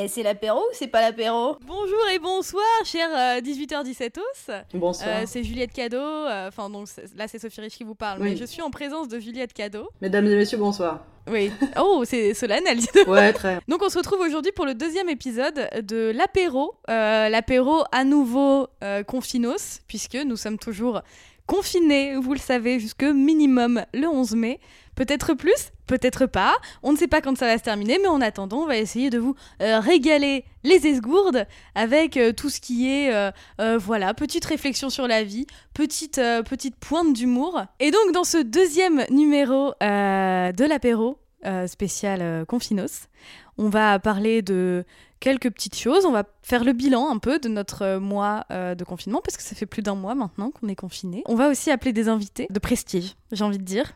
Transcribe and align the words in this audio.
Et 0.00 0.06
c'est 0.06 0.22
l'apéro 0.22 0.60
ou 0.60 0.68
c'est 0.74 0.86
pas 0.86 1.00
l'apéro? 1.00 1.56
Bonjour 1.66 1.98
et 2.14 2.20
bonsoir, 2.20 2.62
chers 2.84 3.10
18h17 3.42 4.20
os. 4.20 4.50
Bonsoir. 4.72 5.08
Euh, 5.10 5.22
c'est 5.26 5.42
Juliette 5.42 5.72
Cadeau. 5.72 5.96
euh, 5.98 6.46
Enfin, 6.46 6.70
donc 6.70 6.86
là, 7.16 7.26
c'est 7.26 7.40
Sophie 7.40 7.60
Rich 7.62 7.78
qui 7.78 7.82
vous 7.82 7.96
parle, 7.96 8.22
Oui. 8.22 8.30
mais 8.30 8.36
je 8.36 8.44
suis 8.44 8.62
en 8.62 8.70
présence 8.70 9.08
de 9.08 9.18
Juliette 9.18 9.52
Cadeau. 9.52 9.88
Mesdames 10.00 10.24
et 10.28 10.36
messieurs, 10.36 10.58
bonsoir. 10.58 11.00
Oui. 11.28 11.50
Oh, 11.80 12.04
c'est 12.04 12.32
solennel. 12.34 12.78
Ouais, 13.08 13.32
très. 13.32 13.58
Donc, 13.66 13.82
on 13.82 13.88
se 13.88 13.98
retrouve 13.98 14.20
aujourd'hui 14.20 14.52
pour 14.52 14.66
le 14.66 14.74
deuxième 14.74 15.08
épisode 15.08 15.68
de 15.82 16.12
l'apéro. 16.14 16.74
Euh, 16.88 17.28
l'apéro 17.28 17.82
à 17.90 18.04
nouveau 18.04 18.68
euh, 18.84 19.02
confinos, 19.02 19.80
puisque 19.88 20.14
nous 20.14 20.36
sommes 20.36 20.58
toujours 20.58 21.02
confinés, 21.46 22.14
vous 22.14 22.34
le 22.34 22.38
savez, 22.38 22.78
jusque 22.78 23.02
minimum 23.02 23.82
le 23.94 24.06
11 24.06 24.36
mai. 24.36 24.60
Peut-être 24.98 25.34
plus, 25.34 25.70
peut-être 25.86 26.26
pas. 26.26 26.56
On 26.82 26.90
ne 26.90 26.96
sait 26.96 27.06
pas 27.06 27.20
quand 27.20 27.38
ça 27.38 27.46
va 27.46 27.56
se 27.56 27.62
terminer, 27.62 28.00
mais 28.02 28.08
en 28.08 28.20
attendant, 28.20 28.62
on 28.62 28.66
va 28.66 28.78
essayer 28.78 29.10
de 29.10 29.18
vous 29.20 29.36
euh, 29.62 29.78
régaler 29.78 30.44
les 30.64 30.88
esgourdes 30.88 31.46
avec 31.76 32.16
euh, 32.16 32.32
tout 32.32 32.50
ce 32.50 32.60
qui 32.60 32.90
est, 32.90 33.14
euh, 33.14 33.78
voilà, 33.78 34.12
petite 34.12 34.44
réflexion 34.44 34.90
sur 34.90 35.06
la 35.06 35.22
vie, 35.22 35.46
petite, 35.72 36.20
petite 36.44 36.74
pointe 36.74 37.12
d'humour. 37.12 37.62
Et 37.78 37.92
donc, 37.92 38.10
dans 38.12 38.24
ce 38.24 38.38
deuxième 38.38 39.04
numéro 39.10 39.72
de 39.80 40.68
l'apéro 40.68 41.20
spécial 41.68 42.44
Confinos, 42.46 43.06
on 43.56 43.68
va 43.68 44.00
parler 44.00 44.42
de 44.42 44.84
quelques 45.20 45.50
petites 45.50 45.76
choses. 45.76 46.06
On 46.06 46.12
va 46.12 46.24
faire 46.42 46.64
le 46.64 46.72
bilan 46.72 47.08
un 47.08 47.18
peu 47.18 47.38
de 47.38 47.48
notre 47.48 47.98
mois 47.98 48.46
de 48.50 48.82
confinement, 48.82 49.20
parce 49.22 49.36
que 49.36 49.44
ça 49.44 49.54
fait 49.54 49.64
plus 49.64 49.82
d'un 49.82 49.94
mois 49.94 50.16
maintenant 50.16 50.50
qu'on 50.50 50.66
est 50.66 50.74
confiné. 50.74 51.22
On 51.26 51.36
va 51.36 51.48
aussi 51.50 51.70
appeler 51.70 51.92
des 51.92 52.08
invités 52.08 52.48
de 52.50 52.58
prestige, 52.58 53.14
j'ai 53.30 53.44
envie 53.44 53.58
de 53.58 53.64
dire. 53.64 53.94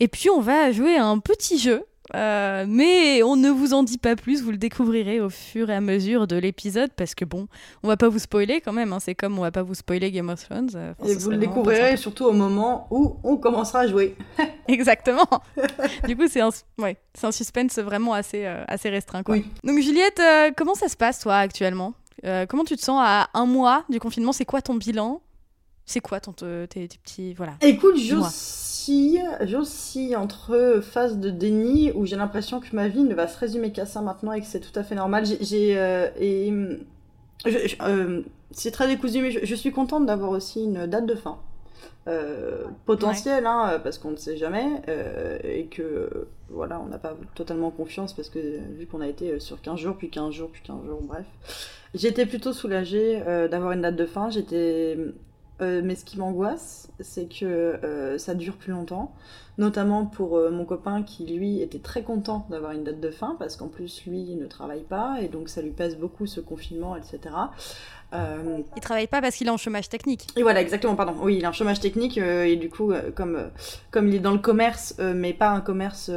Et 0.00 0.08
puis 0.08 0.28
on 0.30 0.40
va 0.40 0.72
jouer 0.72 0.96
à 0.96 1.06
un 1.06 1.18
petit 1.18 1.58
jeu. 1.58 1.84
euh, 2.14 2.64
mais 2.68 3.22
on 3.24 3.34
ne 3.34 3.50
vous 3.50 3.74
en 3.74 3.82
dit 3.82 3.98
pas 3.98 4.14
plus, 4.14 4.40
vous 4.42 4.52
le 4.52 4.58
découvrirez 4.58 5.18
au 5.20 5.28
fur 5.28 5.70
et 5.70 5.74
à 5.74 5.80
mesure 5.80 6.28
de 6.28 6.36
l'épisode 6.36 6.90
parce 6.96 7.16
que 7.16 7.24
bon, 7.24 7.48
on 7.82 7.88
va 7.88 7.96
pas 7.96 8.08
vous 8.08 8.20
spoiler 8.20 8.60
quand 8.60 8.72
même, 8.72 8.92
hein, 8.92 9.00
c'est 9.00 9.16
comme 9.16 9.36
on 9.38 9.42
va 9.42 9.50
pas 9.50 9.64
vous 9.64 9.74
spoiler 9.74 10.12
Game 10.12 10.28
of 10.28 10.40
Thrones. 10.48 10.70
euh, 10.76 10.92
Et 11.04 11.16
vous 11.16 11.30
le 11.30 11.38
découvrirez 11.38 11.96
surtout 11.96 12.26
au 12.26 12.32
moment 12.32 12.86
où 12.92 13.16
on 13.24 13.36
commencera 13.38 13.80
à 13.80 13.86
jouer. 13.88 14.14
Exactement. 14.68 15.26
du 16.06 16.16
coup, 16.16 16.28
c'est 16.28 16.42
un, 16.42 16.50
ouais, 16.78 16.96
c'est 17.14 17.26
un 17.26 17.32
suspense 17.32 17.76
vraiment 17.80 18.12
assez, 18.12 18.44
euh, 18.46 18.62
assez 18.68 18.88
restreint. 18.88 19.24
Quoi. 19.24 19.36
Oui. 19.36 19.44
Donc, 19.64 19.80
Juliette, 19.80 20.22
comment 20.56 20.74
ça 20.76 20.88
se 20.88 20.96
passe, 20.96 21.18
toi, 21.20 21.38
actuellement? 21.38 21.94
Comment 22.48 22.64
tu 22.64 22.76
te 22.76 22.82
sens 22.82 23.00
à 23.04 23.28
un 23.34 23.46
mois 23.46 23.84
du 23.88 23.98
confinement? 24.00 24.32
C'est 24.32 24.44
quoi 24.44 24.60
ton 24.62 24.74
bilan? 24.74 25.20
C'est 25.86 26.00
quoi 26.00 26.18
ton, 26.20 26.32
te- 26.32 26.66
tes, 26.66 26.86
tes 26.88 26.98
petits. 26.98 27.32
Voilà. 27.34 27.52
Écoute, 27.62 27.96
j'oscille, 27.96 29.22
j'oscille 29.42 30.16
entre 30.16 30.80
phase 30.82 31.18
de 31.18 31.30
déni 31.30 31.92
où 31.94 32.04
j'ai 32.06 32.16
l'impression 32.16 32.60
que 32.60 32.66
ma 32.74 32.88
vie 32.88 33.04
ne 33.04 33.14
va 33.14 33.28
se 33.28 33.38
résumer 33.38 33.70
qu'à 33.72 33.86
ça 33.86 34.00
maintenant 34.02 34.32
et 34.32 34.40
que 34.40 34.46
c'est 34.46 34.60
tout 34.60 34.76
à 34.78 34.82
fait 34.82 34.96
normal. 34.96 35.24
J'ai, 35.40 35.78
euh, 35.78 36.08
et 36.18 36.52
euh, 37.82 38.22
c'est 38.50 38.70
très 38.72 38.88
décousu, 38.88 39.22
mais 39.22 39.30
je, 39.30 39.40
je 39.44 39.54
suis 39.54 39.70
contente 39.72 40.06
d'avoir 40.06 40.30
aussi 40.30 40.64
une 40.64 40.86
date 40.86 41.06
de 41.06 41.14
fin. 41.14 41.38
Euh, 42.08 42.64
potentielle, 42.84 43.46
hein, 43.46 43.80
parce 43.82 43.98
qu'on 43.98 44.12
ne 44.12 44.16
sait 44.16 44.36
jamais, 44.36 44.64
et 45.42 45.66
que 45.66 46.28
voilà, 46.50 46.80
on 46.80 46.86
n'a 46.86 46.98
pas 46.98 47.16
totalement 47.34 47.70
confiance 47.70 48.12
parce 48.12 48.28
que 48.28 48.38
vu 48.78 48.86
qu'on 48.86 49.00
a 49.00 49.08
été 49.08 49.40
sur 49.40 49.60
15 49.60 49.78
jours, 49.78 49.96
puis 49.96 50.08
15 50.08 50.32
jours, 50.32 50.48
puis 50.52 50.62
15 50.64 50.84
jours, 50.86 51.00
bref. 51.02 51.26
J'étais 51.94 52.24
plutôt 52.26 52.52
soulagée 52.52 53.22
euh, 53.26 53.48
d'avoir 53.48 53.72
une 53.72 53.82
date 53.82 53.96
de 53.96 54.06
fin, 54.06 54.30
j'étais 54.30 54.96
euh, 55.62 55.80
mais 55.82 55.94
ce 55.94 56.04
qui 56.04 56.18
m'angoisse, 56.18 56.90
c'est 57.00 57.26
que 57.26 57.44
euh, 57.44 58.18
ça 58.18 58.34
dure 58.34 58.56
plus 58.56 58.72
longtemps, 58.72 59.14
notamment 59.56 60.04
pour 60.04 60.36
euh, 60.36 60.50
mon 60.50 60.66
copain 60.66 61.02
qui, 61.02 61.24
lui, 61.24 61.62
était 61.62 61.78
très 61.78 62.02
content 62.02 62.46
d'avoir 62.50 62.72
une 62.72 62.84
date 62.84 63.00
de 63.00 63.10
fin, 63.10 63.36
parce 63.38 63.56
qu'en 63.56 63.68
plus, 63.68 64.04
lui, 64.04 64.20
il 64.20 64.38
ne 64.38 64.46
travaille 64.46 64.82
pas, 64.82 65.20
et 65.22 65.28
donc 65.28 65.48
ça 65.48 65.62
lui 65.62 65.70
pèse 65.70 65.96
beaucoup 65.96 66.26
ce 66.26 66.40
confinement, 66.40 66.94
etc. 66.94 67.34
Euh, 68.12 68.58
Il 68.76 68.80
travaille 68.80 69.08
pas 69.08 69.20
parce 69.20 69.34
qu'il 69.36 69.46
est 69.48 69.50
en 69.50 69.56
chômage 69.56 69.88
technique. 69.88 70.26
et 70.36 70.42
voilà, 70.42 70.60
exactement, 70.60 70.94
pardon. 70.94 71.14
Oui, 71.20 71.36
il 71.38 71.44
a 71.44 71.48
un 71.48 71.52
chômage 71.52 71.80
technique, 71.80 72.18
euh, 72.18 72.44
et 72.44 72.56
du 72.56 72.68
coup, 72.70 72.92
euh, 72.92 73.10
comme, 73.14 73.36
euh, 73.36 73.48
comme 73.90 74.08
il 74.08 74.14
est 74.14 74.20
dans 74.20 74.32
le 74.32 74.38
commerce, 74.38 74.94
mais 74.98 75.32
pas 75.32 75.50
un 75.50 75.60
commerce 75.60 76.10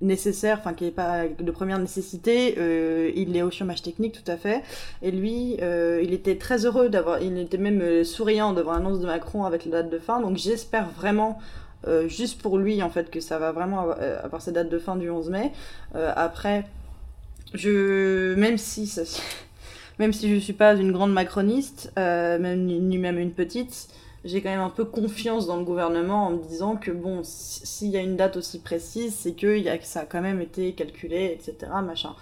nécessaire, 0.00 0.58
enfin 0.60 0.74
qui 0.74 0.84
n'est 0.84 0.90
pas 0.90 1.24
de 1.28 1.50
première 1.50 1.78
nécessité, 1.78 2.54
il 3.16 3.36
est 3.36 3.42
au 3.42 3.50
chômage 3.50 3.82
technique, 3.82 4.20
tout 4.24 4.30
à 4.30 4.36
fait. 4.36 4.62
Et 5.02 5.10
lui, 5.10 5.54
il 5.60 6.12
était 6.12 6.36
très 6.36 6.66
heureux 6.66 6.88
d'avoir, 6.88 7.20
il 7.22 7.38
était 7.38 7.58
même 7.58 8.04
souriant 8.04 8.52
devant 8.52 8.72
l'annonce 8.72 9.00
de 9.00 9.06
Macron 9.06 9.44
avec 9.44 9.64
la 9.64 9.82
date 9.82 9.90
de 9.90 9.98
fin, 9.98 10.20
donc 10.20 10.36
j'espère 10.36 10.88
vraiment. 10.90 11.38
euh, 11.86 12.08
juste 12.08 12.40
pour 12.40 12.56
lui 12.56 12.82
en 12.82 12.88
fait 12.88 13.10
que 13.10 13.20
ça 13.20 13.38
va 13.38 13.52
vraiment 13.52 13.80
avoir, 13.82 13.98
euh, 14.00 14.18
avoir 14.24 14.40
cette 14.40 14.54
date 14.54 14.70
de 14.70 14.78
fin 14.78 14.96
du 14.96 15.10
11 15.10 15.28
mai. 15.28 15.52
Euh, 15.94 16.10
après, 16.16 16.64
je 17.52 18.34
même 18.36 18.56
si 18.56 18.86
ça, 18.86 19.02
même 19.98 20.12
si 20.12 20.32
je 20.34 20.38
suis 20.40 20.52
pas 20.52 20.74
une 20.74 20.92
grande 20.92 21.12
macroniste, 21.12 21.92
euh, 21.98 22.38
même, 22.38 22.64
ni 22.66 22.98
même 22.98 23.18
une 23.18 23.32
petite, 23.32 23.88
j'ai 24.24 24.40
quand 24.42 24.48
même 24.50 24.60
un 24.60 24.70
peu 24.70 24.84
confiance 24.84 25.46
dans 25.46 25.56
le 25.56 25.64
gouvernement 25.64 26.26
en 26.26 26.30
me 26.30 26.42
disant 26.42 26.76
que 26.76 26.90
bon, 26.90 27.20
si- 27.22 27.66
s'il 27.66 27.88
y 27.90 27.96
a 27.96 28.00
une 28.00 28.16
date 28.16 28.36
aussi 28.36 28.58
précise, 28.60 29.14
c'est 29.14 29.32
que, 29.34 29.58
y 29.58 29.68
a, 29.68 29.76
que 29.78 29.84
ça 29.84 30.00
a 30.00 30.04
quand 30.06 30.22
même 30.22 30.40
été 30.40 30.72
calculé, 30.72 31.38
etc. 31.38 31.70
Machin. 31.84 32.14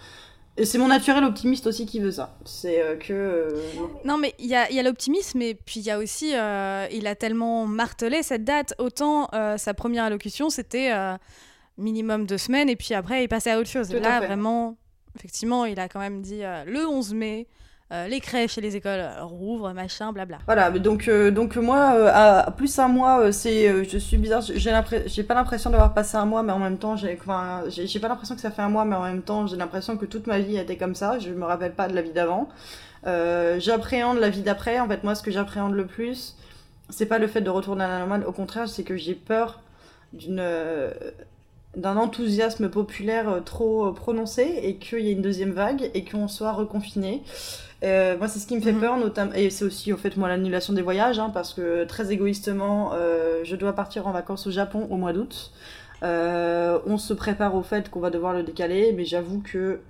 Et 0.58 0.66
c'est 0.66 0.76
mon 0.76 0.88
naturel 0.88 1.24
optimiste 1.24 1.66
aussi 1.66 1.86
qui 1.86 1.98
veut 2.00 2.10
ça. 2.10 2.36
C'est 2.44 2.82
euh, 2.82 2.96
que. 2.96 3.12
euh, 3.14 3.62
Non, 4.04 4.18
mais 4.18 4.34
il 4.38 4.46
y 4.46 4.54
a, 4.54 4.70
y 4.70 4.78
a 4.78 4.82
l'optimisme, 4.82 5.40
et 5.40 5.54
puis 5.54 5.80
il 5.80 5.86
y 5.86 5.90
a 5.90 5.98
aussi. 5.98 6.32
euh, 6.34 6.86
il 6.92 7.06
a 7.06 7.14
tellement 7.14 7.66
martelé 7.66 8.22
cette 8.22 8.44
date. 8.44 8.74
Autant 8.78 9.30
sa 9.56 9.72
première 9.72 10.04
allocution, 10.04 10.50
c'était 10.50 10.92
minimum 11.78 12.26
deux 12.26 12.36
semaines, 12.38 12.68
et 12.68 12.76
puis 12.76 12.92
après, 12.94 13.24
il 13.24 13.28
passait 13.28 13.50
à 13.52 13.58
autre 13.58 13.70
chose. 13.70 13.88
Tout 13.88 13.94
Là, 14.00 14.20
vraiment, 14.20 14.76
effectivement, 15.16 15.64
il 15.64 15.78
a 15.80 15.88
quand 15.88 16.00
même 16.00 16.20
dit 16.20 16.40
le 16.66 16.86
11 16.86 17.14
mai, 17.14 17.46
euh, 17.92 18.08
les 18.08 18.20
crèches 18.20 18.56
et 18.56 18.62
les 18.62 18.74
écoles 18.74 19.00
euh, 19.00 19.22
rouvrent, 19.22 19.74
machin, 19.74 20.12
blabla. 20.12 20.38
Voilà, 20.46 20.70
donc, 20.70 21.08
euh, 21.08 21.30
donc 21.30 21.56
moi, 21.56 22.50
plus 22.56 22.78
un 22.78 22.88
mois, 22.88 23.30
c'est, 23.32 23.84
je 23.84 23.98
suis 23.98 24.16
bizarre, 24.16 24.42
j'ai 24.42 25.22
pas 25.22 25.34
l'impression 25.34 25.68
d'avoir 25.68 25.92
passé 25.92 26.16
un 26.16 26.24
mois, 26.24 26.42
mais 26.42 26.52
en 26.52 26.58
même 26.58 26.78
temps, 26.78 26.96
j'ai, 26.96 27.16
pas 27.16 27.62
l'impression 28.08 28.34
que 28.34 28.40
ça 28.40 28.50
fait 28.50 28.62
un 28.62 28.70
mois, 28.70 28.86
mais 28.86 28.96
en 28.96 29.02
même 29.02 29.20
temps, 29.20 29.46
j'ai 29.46 29.56
l'impression 29.56 29.98
que 29.98 30.06
toute 30.06 30.26
ma 30.26 30.38
vie 30.38 30.56
été 30.56 30.78
comme 30.78 30.94
ça. 30.94 31.18
Je 31.18 31.30
me 31.30 31.44
rappelle 31.44 31.74
pas 31.74 31.86
de 31.86 31.94
la 31.94 32.00
vie 32.00 32.12
d'avant. 32.12 32.48
J'appréhende 33.04 34.18
la 34.18 34.30
vie 34.30 34.42
d'après. 34.42 34.80
En 34.80 34.88
fait, 34.88 35.04
moi, 35.04 35.14
ce 35.14 35.22
que 35.22 35.30
j'appréhende 35.30 35.74
le 35.74 35.84
plus, 35.84 36.36
c'est 36.88 37.06
pas 37.06 37.18
le 37.18 37.26
fait 37.26 37.42
de 37.42 37.50
retourner 37.50 37.84
à 37.84 37.88
la 37.88 37.98
normale. 37.98 38.24
Au 38.26 38.32
contraire, 38.32 38.68
c'est 38.68 38.84
que 38.84 38.96
j'ai 38.96 39.14
peur 39.14 39.60
d'une 40.14 40.42
d'un 41.74 41.96
enthousiasme 41.96 42.68
populaire 42.68 43.40
trop 43.46 43.92
prononcé 43.92 44.60
et 44.62 44.76
qu'il 44.76 45.00
y 45.00 45.08
ait 45.08 45.12
une 45.12 45.22
deuxième 45.22 45.52
vague 45.52 45.90
et 45.94 46.04
qu'on 46.04 46.28
soit 46.28 46.52
reconfiné. 46.52 47.22
Euh, 47.82 48.16
moi, 48.16 48.28
c'est 48.28 48.38
ce 48.38 48.46
qui 48.46 48.54
me 48.56 48.60
fait 48.60 48.72
Mhm. 48.72 48.80
peur, 48.80 48.96
notamment, 48.96 49.32
et 49.34 49.50
c'est 49.50 49.64
aussi 49.64 49.92
au 49.92 49.96
fait 49.96 50.16
moi 50.16 50.28
l'annulation 50.28 50.72
des 50.72 50.82
voyages, 50.82 51.18
hein, 51.18 51.30
parce 51.34 51.52
que 51.52 51.84
très 51.84 52.12
égoïstement, 52.12 52.92
euh, 52.94 53.40
je 53.44 53.56
dois 53.56 53.72
partir 53.72 54.06
en 54.06 54.12
vacances 54.12 54.46
au 54.46 54.50
Japon 54.52 54.86
au 54.90 54.96
mois 54.96 55.12
d'août. 55.12 55.50
Euh, 56.04 56.78
on 56.86 56.96
se 56.98 57.12
prépare 57.14 57.54
au 57.56 57.62
fait 57.62 57.88
qu'on 57.90 58.00
va 58.00 58.10
devoir 58.10 58.32
le 58.34 58.42
décaler, 58.44 58.92
mais 58.96 59.04
j'avoue 59.04 59.40
que 59.40 59.80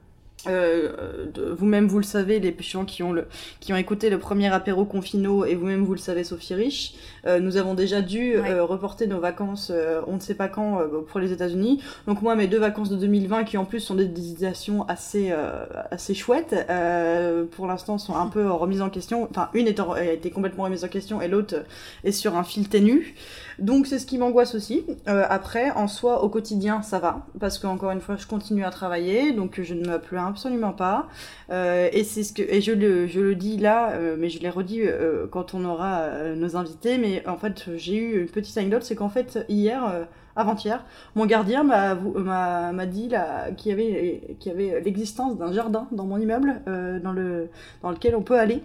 euh, 0.48 1.26
de- 1.32 1.50
vous-même 1.50 1.86
vous 1.88 1.98
le 1.98 2.04
savez, 2.04 2.40
les 2.40 2.54
gens 2.60 2.84
qui 2.84 3.02
ont, 3.02 3.12
le, 3.12 3.26
qui 3.60 3.72
ont 3.72 3.76
écouté 3.76 4.10
le 4.10 4.18
premier 4.18 4.52
apéro 4.52 4.84
confino, 4.84 5.44
et 5.44 5.54
vous-même 5.54 5.84
vous 5.84 5.92
le 5.92 5.98
savez, 5.98 6.24
Sophie 6.24 6.54
Rich, 6.54 6.94
euh, 7.26 7.38
nous 7.40 7.56
avons 7.56 7.74
déjà 7.74 8.00
dû 8.02 8.36
Ouais. 8.38 8.50
euh, 8.50 8.64
reporter 8.64 9.06
nos 9.06 9.20
vacances, 9.20 9.70
euh, 9.74 10.00
on 10.06 10.14
ne 10.14 10.20
sait 10.20 10.34
pas 10.34 10.48
quand, 10.48 10.80
euh, 10.80 11.02
pour 11.06 11.20
les 11.20 11.32
États-Unis. 11.32 11.82
Donc 12.06 12.22
moi, 12.22 12.34
mes 12.36 12.46
deux 12.46 12.58
vacances 12.58 12.90
de 12.90 12.96
2020, 12.96 13.44
qui 13.44 13.56
en 13.58 13.64
plus 13.64 13.80
sont 13.80 13.94
des 13.94 14.06
destinations 14.06 14.84
assez, 14.88 15.28
euh, 15.30 15.64
assez 15.90 16.14
chouettes, 16.14 16.54
euh, 16.70 17.44
pour 17.44 17.66
l'instant 17.66 17.98
sont 17.98 18.16
un 18.16 18.26
peu 18.32 18.50
remises 18.50 18.82
en 18.82 18.90
question. 18.90 19.28
Enfin, 19.30 19.48
une 19.54 19.66
est 19.68 19.80
en- 19.80 19.92
a 19.92 20.04
été 20.04 20.30
complètement 20.30 20.64
remise 20.64 20.84
en 20.84 20.88
question 20.88 21.20
et 21.22 21.28
l'autre 21.28 21.64
est 22.04 22.12
sur 22.12 22.36
un 22.36 22.44
fil 22.44 22.68
ténu. 22.68 23.14
Donc 23.58 23.86
c'est 23.86 23.98
ce 23.98 24.06
qui 24.06 24.18
m'angoisse 24.18 24.54
aussi. 24.54 24.84
Euh, 25.08 25.24
après, 25.28 25.70
en 25.72 25.86
soi, 25.88 26.24
au 26.24 26.28
quotidien, 26.28 26.82
ça 26.82 26.98
va, 26.98 27.26
parce 27.38 27.58
qu'encore 27.58 27.90
une 27.90 28.00
fois, 28.00 28.16
je 28.16 28.26
continue 28.26 28.64
à 28.64 28.70
travailler, 28.70 29.32
donc 29.32 29.60
je 29.60 29.74
ne 29.74 29.86
me 29.88 29.98
plains 29.98 30.31
absolument 30.32 30.72
pas. 30.72 31.08
Euh, 31.50 31.88
et 31.92 32.04
c'est 32.04 32.24
ce 32.24 32.32
que 32.32 32.42
et 32.42 32.60
je 32.60 32.72
le 32.72 33.06
je 33.06 33.20
le 33.20 33.34
dis 33.34 33.56
là, 33.56 33.92
euh, 33.92 34.16
mais 34.18 34.28
je 34.28 34.40
l'ai 34.40 34.50
redit 34.50 34.82
euh, 34.82 35.26
quand 35.30 35.54
on 35.54 35.64
aura 35.64 36.08
nos 36.34 36.56
invités. 36.56 36.98
Mais 36.98 37.26
en 37.28 37.36
fait, 37.36 37.64
j'ai 37.76 37.96
eu 37.96 38.22
une 38.22 38.28
petite 38.28 38.56
anecdote, 38.58 38.82
c'est 38.82 38.96
qu'en 38.96 39.08
fait 39.08 39.44
hier, 39.48 40.06
avant-hier, 40.34 40.84
mon 41.14 41.26
gardien 41.26 41.62
m'a 41.62 41.94
m'a 41.94 42.86
dit 42.86 43.08
là 43.08 43.50
qu'il 43.52 43.70
y 43.70 43.72
avait 43.72 44.36
qu'il 44.40 44.52
y 44.52 44.54
avait 44.54 44.80
l'existence 44.80 45.36
d'un 45.38 45.52
jardin 45.52 45.86
dans 45.92 46.04
mon 46.04 46.18
immeuble, 46.18 46.60
dans 46.66 47.12
le 47.12 47.48
dans 47.82 47.90
lequel 47.90 48.16
on 48.16 48.22
peut 48.22 48.38
aller 48.38 48.62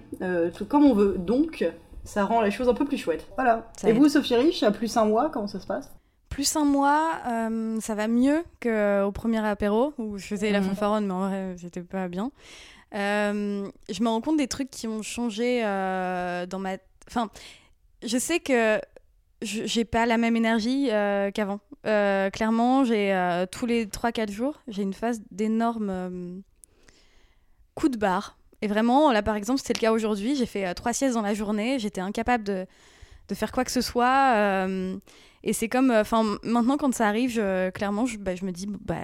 tout 0.55 0.65
comme 0.65 0.85
on 0.85 0.93
veut. 0.93 1.15
Donc 1.17 1.69
ça 2.03 2.23
rend 2.23 2.41
les 2.41 2.51
choses 2.51 2.69
un 2.69 2.73
peu 2.73 2.85
plus 2.85 2.97
chouettes. 2.97 3.27
Voilà. 3.35 3.69
Ça 3.77 3.89
et 3.89 3.91
aide. 3.91 3.97
vous, 3.97 4.07
Sophie 4.07 4.35
Rich, 4.35 4.63
à 4.63 4.71
plus 4.71 4.95
un 4.95 5.05
mois, 5.05 5.29
comment 5.29 5.47
ça 5.47 5.59
se 5.59 5.67
passe? 5.67 5.91
Plus 6.37 6.55
un 6.55 6.65
mois, 6.65 7.13
euh, 7.27 7.79
ça 7.81 7.95
va 7.95 8.07
mieux 8.07 8.43
qu'au 8.61 9.11
premier 9.11 9.43
apéro 9.43 9.95
où 9.97 10.19
je 10.19 10.27
faisais 10.27 10.51
la 10.51 10.59
Mhm. 10.61 10.67
fanfaronne, 10.67 11.07
mais 11.07 11.13
en 11.13 11.27
vrai, 11.27 11.55
j'étais 11.57 11.81
pas 11.81 12.07
bien. 12.07 12.29
Euh, 12.93 13.67
je 13.89 14.03
me 14.03 14.07
rends 14.07 14.21
compte 14.21 14.37
des 14.37 14.47
trucs 14.47 14.69
qui 14.69 14.87
ont 14.87 15.01
changé 15.01 15.61
euh, 15.65 16.45
dans 16.45 16.59
ma. 16.59 16.73
Enfin, 17.07 17.31
je 18.05 18.19
sais 18.19 18.39
que 18.39 18.79
j'ai 19.41 19.83
pas 19.83 20.05
la 20.05 20.17
même 20.19 20.35
énergie 20.35 20.89
euh, 20.91 21.31
qu'avant. 21.31 21.59
Euh, 21.87 22.29
clairement, 22.29 22.83
j'ai 22.83 23.15
euh, 23.15 23.47
tous 23.51 23.65
les 23.65 23.87
3-4 23.87 24.29
jours, 24.31 24.61
j'ai 24.67 24.83
une 24.83 24.93
phase 24.93 25.21
d'énorme 25.31 25.89
euh, 25.89 26.37
coup 27.73 27.89
de 27.89 27.97
barre. 27.97 28.37
Et 28.61 28.67
vraiment, 28.67 29.11
là 29.11 29.23
par 29.23 29.35
exemple, 29.37 29.59
c'était 29.59 29.73
le 29.73 29.79
cas 29.79 29.91
aujourd'hui. 29.91 30.35
J'ai 30.35 30.45
fait 30.45 30.67
euh, 30.67 30.75
trois 30.75 30.93
siestes 30.93 31.15
dans 31.15 31.23
la 31.23 31.33
journée, 31.33 31.79
j'étais 31.79 32.01
incapable 32.01 32.43
de, 32.43 32.67
de 33.27 33.33
faire 33.33 33.51
quoi 33.51 33.63
que 33.65 33.71
ce 33.71 33.81
soit. 33.81 34.67
Euh, 35.43 35.49
et 35.49 35.53
c'est 35.53 35.69
comme, 35.69 35.91
enfin, 35.91 36.37
maintenant 36.43 36.77
quand 36.77 36.93
ça 36.93 37.07
arrive, 37.07 37.41
clairement, 37.73 38.05
je, 38.05 38.17
bah, 38.17 38.35
je 38.35 38.45
me 38.45 38.51
dis, 38.51 38.67
bah 38.67 38.95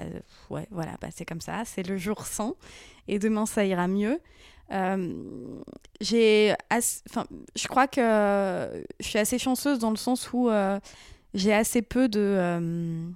ouais, 0.50 0.68
voilà, 0.72 0.94
bah, 1.02 1.08
c'est 1.12 1.26
comme 1.26 1.42
ça, 1.42 1.64
c'est 1.66 1.88
le 1.88 1.98
jour 1.98 2.26
sans, 2.26 2.56
et 3.08 3.20
demain 3.20 3.46
ça 3.46 3.66
ira 3.66 3.88
mieux. 3.88 4.20
Euh, 4.72 5.14
j'ai, 6.02 6.56
enfin, 6.72 7.26
je 7.56 7.68
crois 7.68 7.88
que 7.88 8.86
je 9.00 9.08
suis 9.08 9.20
assez 9.20 9.38
chanceuse 9.38 9.80
dans 9.80 9.92
le 9.92 9.98
sens 9.98 10.32
où 10.34 10.50
euh, 10.50 10.80
j'ai 11.34 11.54
assez 11.54 11.82
peu 11.82 12.08
de, 12.08 12.20
euh, 12.20 13.08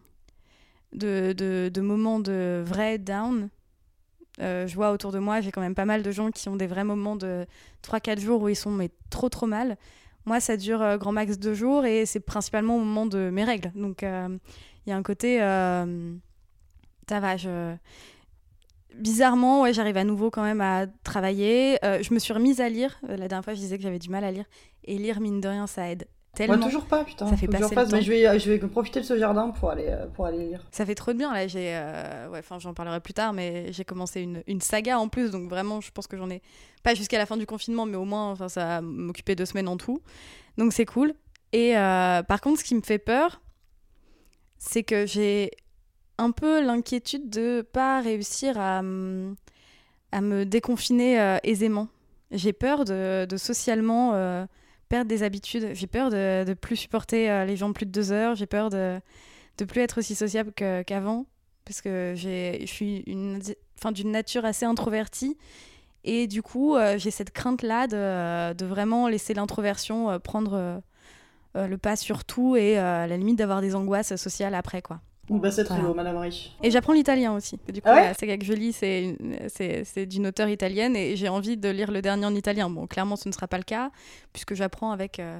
de, 0.93 1.33
de, 1.33 1.81
moments 1.81 2.19
de 2.19 2.63
vrai 2.65 2.97
down. 2.97 3.49
Euh, 4.39 4.67
je 4.67 4.75
vois 4.75 4.91
autour 4.91 5.11
de 5.11 5.19
moi, 5.19 5.41
j'ai 5.41 5.51
quand 5.51 5.61
même 5.61 5.75
pas 5.75 5.85
mal 5.85 6.03
de 6.03 6.11
gens 6.11 6.29
qui 6.29 6.47
ont 6.47 6.55
des 6.55 6.67
vrais 6.67 6.83
moments 6.83 7.15
de 7.15 7.47
3-4 7.83 8.19
jours 8.19 8.41
où 8.43 8.49
ils 8.49 8.55
sont 8.55 8.71
mais 8.71 8.91
trop 9.09 9.29
trop 9.29 9.47
mal. 9.47 9.77
Moi, 10.27 10.41
ça 10.41 10.57
dure 10.57 10.81
euh, 10.81 10.97
grand 10.97 11.13
max 11.13 11.39
deux 11.39 11.53
jours 11.53 11.85
et 11.85 12.05
c'est 12.05 12.19
principalement 12.19 12.75
au 12.75 12.79
moment 12.79 13.05
de 13.05 13.29
mes 13.29 13.45
règles. 13.45 13.71
Donc, 13.75 14.03
euh, 14.03 14.37
il 14.85 14.89
y 14.89 14.91
a 14.93 14.97
un 14.97 15.01
côté. 15.01 15.41
euh, 15.41 16.13
ça 17.07 17.21
va. 17.21 17.35
Bizarrement, 18.93 19.61
ouais, 19.61 19.71
j'arrive 19.71 19.95
à 19.95 20.03
nouveau 20.03 20.29
quand 20.29 20.43
même 20.43 20.59
à 20.59 20.85
travailler. 21.03 21.77
Je 21.81 22.13
me 22.13 22.19
suis 22.19 22.33
remise 22.33 22.59
à 22.59 22.67
lire. 22.67 22.99
La 23.07 23.29
dernière 23.29 23.43
fois, 23.45 23.53
je 23.53 23.59
disais 23.59 23.77
que 23.77 23.83
j'avais 23.83 23.99
du 23.99 24.09
mal 24.09 24.25
à 24.25 24.31
lire. 24.31 24.43
Et 24.83 24.97
lire, 24.97 25.21
mine 25.21 25.39
de 25.39 25.47
rien, 25.47 25.65
ça 25.65 25.89
aide 25.89 26.07
tellement. 26.35 26.57
Moi, 26.57 26.65
toujours 26.65 26.85
pas, 26.85 27.03
putain. 27.03 27.27
Ça 27.27 27.35
fait 27.35 27.47
Faut 27.47 27.51
que 27.69 27.73
passer 27.73 27.91
mais 27.93 28.01
je 28.01 28.11
vais, 28.11 28.39
je 28.39 28.51
vais 28.51 28.59
profiter 28.59 28.99
de 28.99 29.05
ce 29.05 29.17
jardin 29.17 29.49
pour 29.49 29.69
aller, 29.71 29.87
euh, 29.87 30.05
pour 30.07 30.25
aller 30.25 30.49
lire. 30.49 30.65
Ça 30.71 30.85
fait 30.85 30.95
trop 30.95 31.13
de 31.13 31.17
bien 31.17 31.33
là. 31.33 31.47
J'ai, 31.47 31.75
euh, 31.75 32.29
ouais, 32.29 32.39
enfin, 32.39 32.59
j'en 32.59 32.73
parlerai 32.73 32.99
plus 32.99 33.13
tard, 33.13 33.33
mais 33.33 33.71
j'ai 33.73 33.83
commencé 33.83 34.21
une, 34.21 34.43
une 34.47 34.61
saga 34.61 34.99
en 34.99 35.07
plus, 35.07 35.31
donc 35.31 35.49
vraiment, 35.49 35.81
je 35.81 35.91
pense 35.91 36.07
que 36.07 36.17
j'en 36.17 36.29
ai 36.29 36.41
pas 36.83 36.93
jusqu'à 36.93 37.17
la 37.17 37.25
fin 37.25 37.37
du 37.37 37.45
confinement, 37.45 37.85
mais 37.85 37.97
au 37.97 38.05
moins, 38.05 38.31
enfin, 38.31 38.49
ça 38.49 38.65
va 38.65 38.81
m'occuper 38.81 39.35
deux 39.35 39.45
semaines 39.45 39.67
en 39.67 39.77
tout, 39.77 40.01
donc 40.57 40.73
c'est 40.73 40.85
cool. 40.85 41.13
Et 41.53 41.77
euh, 41.77 42.23
par 42.23 42.41
contre, 42.41 42.59
ce 42.59 42.63
qui 42.65 42.75
me 42.75 42.81
fait 42.81 42.99
peur, 42.99 43.41
c'est 44.57 44.83
que 44.83 45.05
j'ai 45.05 45.51
un 46.17 46.31
peu 46.31 46.63
l'inquiétude 46.65 47.29
de 47.29 47.61
pas 47.61 48.01
réussir 48.01 48.59
à, 48.59 48.79
à 48.79 48.81
me 50.21 50.43
déconfiner 50.45 51.19
euh, 51.19 51.37
aisément. 51.43 51.87
J'ai 52.31 52.53
peur 52.53 52.85
de, 52.85 53.25
de 53.25 53.37
socialement 53.37 54.11
perdre 54.89 55.09
des 55.09 55.23
habitudes. 55.23 55.69
J'ai 55.73 55.87
peur 55.87 56.09
de, 56.09 56.43
de 56.43 56.53
plus 56.53 56.75
supporter 56.75 57.29
euh, 57.29 57.45
les 57.45 57.55
gens 57.55 57.73
plus 57.73 57.85
de 57.85 57.91
deux 57.91 58.11
heures. 58.11 58.35
J'ai 58.35 58.47
peur 58.47 58.69
de 58.69 58.99
de 59.57 59.65
plus 59.65 59.81
être 59.81 59.97
aussi 59.97 60.13
sociable 60.13 60.53
qu'avant 60.53 61.25
parce 61.65 61.81
que 61.81 62.13
je 62.15 62.63
suis 62.67 63.03
une 63.07 63.39
enfin 63.75 63.91
d'une 63.91 64.11
nature 64.11 64.45
assez 64.45 64.65
introvertie 64.65 65.35
et 66.03 66.27
du 66.27 66.43
coup 66.43 66.75
euh, 66.75 66.99
j'ai 66.99 67.09
cette 67.09 67.31
crainte 67.31 67.63
là 67.63 67.87
de, 67.87 68.53
de 68.53 68.65
vraiment 68.67 69.07
laisser 69.07 69.33
l'introversion 69.33 70.11
euh, 70.11 70.19
prendre 70.19 70.81
le 71.55 71.77
pas 71.77 71.95
sur 71.95 72.23
tout 72.23 72.55
et 72.55 72.77
à 72.77 73.07
la 73.07 73.17
limite 73.17 73.37
d'avoir 73.39 73.61
des 73.61 73.73
angoisses 73.73 74.15
sociales 74.15 74.53
après 74.53 74.83
quoi. 74.83 75.01
Bah, 75.29 75.51
c'est 75.51 75.65
très 75.65 75.81
beau, 75.81 75.93
Madame 75.93 76.17
Rich. 76.17 76.53
Et 76.63 76.71
j'apprends 76.71 76.93
l'italien 76.93 77.33
aussi. 77.35 77.57
Du 77.67 77.81
coup, 77.81 77.89
Ah 77.91 77.95
ouais 77.95 78.01
la 78.03 78.13
saga 78.13 78.37
que 78.37 78.45
je 78.45 78.53
lis, 78.53 78.71
c'est 78.73 79.03
une- 79.03 79.37
c'est 79.49 79.83
c'est 79.83 80.05
d'une 80.05 80.27
auteure 80.27 80.47
italienne 80.49 80.95
et 80.95 81.15
j'ai 81.17 81.27
envie 81.27 81.57
de 81.57 81.67
lire 81.69 81.91
le 81.91 82.01
dernier 82.01 82.25
en 82.25 82.33
italien. 82.33 82.69
Bon, 82.69 82.87
clairement, 82.87 83.15
ce 83.17 83.27
ne 83.27 83.33
sera 83.33 83.47
pas 83.47 83.57
le 83.57 83.63
cas 83.63 83.91
puisque 84.31 84.53
j'apprends 84.53 84.91
avec, 84.91 85.19
euh, 85.19 85.39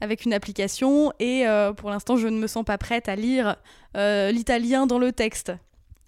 avec 0.00 0.24
une 0.24 0.32
application 0.32 1.12
et 1.20 1.46
euh, 1.46 1.72
pour 1.72 1.90
l'instant, 1.90 2.16
je 2.16 2.26
ne 2.26 2.38
me 2.38 2.46
sens 2.48 2.64
pas 2.64 2.76
prête 2.76 3.08
à 3.08 3.14
lire 3.14 3.56
euh, 3.96 4.32
l'italien 4.32 4.86
dans 4.86 4.98
le 4.98 5.12
texte. 5.12 5.52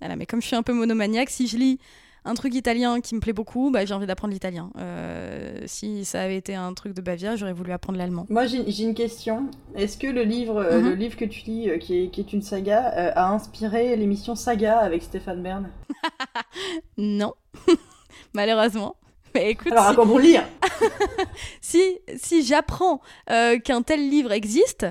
Voilà, 0.01 0.17
mais 0.17 0.27
comme 0.27 0.43
je 0.43 0.49
suis 0.49 0.57
un 0.57 0.63
peu 0.65 0.73
monomaniaque, 0.73 1.31
si 1.31 1.47
je 1.47 1.57
lis 1.57 1.79
un 2.27 2.35
truc 2.35 2.55
italien 2.55 3.01
qui 3.01 3.15
me 3.15 3.21
plaît 3.21 3.33
beaucoup, 3.33 3.71
bah, 3.71 3.85
j'ai 3.85 3.95
envie 3.95 4.07
d'apprendre 4.07 4.33
l'italien. 4.35 4.71
Euh, 4.79 5.61
si 5.67 6.05
ça 6.05 6.21
avait 6.23 6.37
été 6.37 6.55
un 6.55 6.75
truc 6.75 6.93
de 6.93 7.01
Bavière, 7.01 7.37
j'aurais 7.37 7.53
voulu 7.53 7.73
apprendre 7.73 7.99
l'allemand. 7.99 8.27
Moi, 8.29 8.47
j'ai 8.47 8.83
une 8.83 8.95
question. 8.95 9.49
Est-ce 9.75 9.97
que 9.97 10.07
le 10.09 10.23
livre, 10.25 10.57
euh, 10.63 10.81
Mhm. 10.81 10.89
le 10.91 10.95
livre 10.95 11.17
que 11.17 11.25
tu 11.25 11.43
lis, 11.47 11.71
euh, 11.71 11.79
qui, 11.79 12.05
est, 12.05 12.09
qui 12.09 12.21
est 12.21 12.33
une 12.33 12.43
saga, 12.43 12.81
a 13.15 13.29
inspiré 13.29 13.97
l'émission 13.97 14.35
Saga 14.35 14.79
avec 14.81 15.03
Stéphane 15.03 15.43
Bern? 15.43 15.71
Non, 16.99 17.35
malheureusement. 18.35 18.97
Mais 19.35 19.51
écoute, 19.51 19.73
Alors, 19.73 19.85
si- 19.85 19.91
à 19.91 19.95
quoi 19.95 20.05
bon 20.05 20.19
lire? 20.19 20.45
Si, 21.61 21.99
si 22.17 22.43
j'apprends 22.45 23.01
euh, 23.31 23.59
qu'un 23.59 23.83
tel 23.83 24.09
livre 24.09 24.33
existe, 24.33 24.87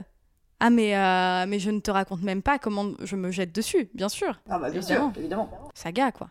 ah 0.60 0.70
mais, 0.70 0.96
euh, 0.96 1.46
mais 1.48 1.60
je 1.60 1.72
ne 1.72 1.80
te 1.80 1.90
raconte 1.92 2.22
même 2.22 2.42
pas 2.42 2.60
comment 2.60 2.92
je 3.02 3.16
me 3.16 3.32
jette 3.32 3.54
dessus, 3.54 3.90
bien 3.94 4.10
sûr. 4.10 4.40
Ah, 4.50 4.60
bah, 4.60 4.70
bien 4.70 4.82
Évidemment. 4.82 5.12
sûr, 5.14 5.20
évidemment. 5.22 5.50
Saga, 5.74 6.12
quoi. 6.12 6.30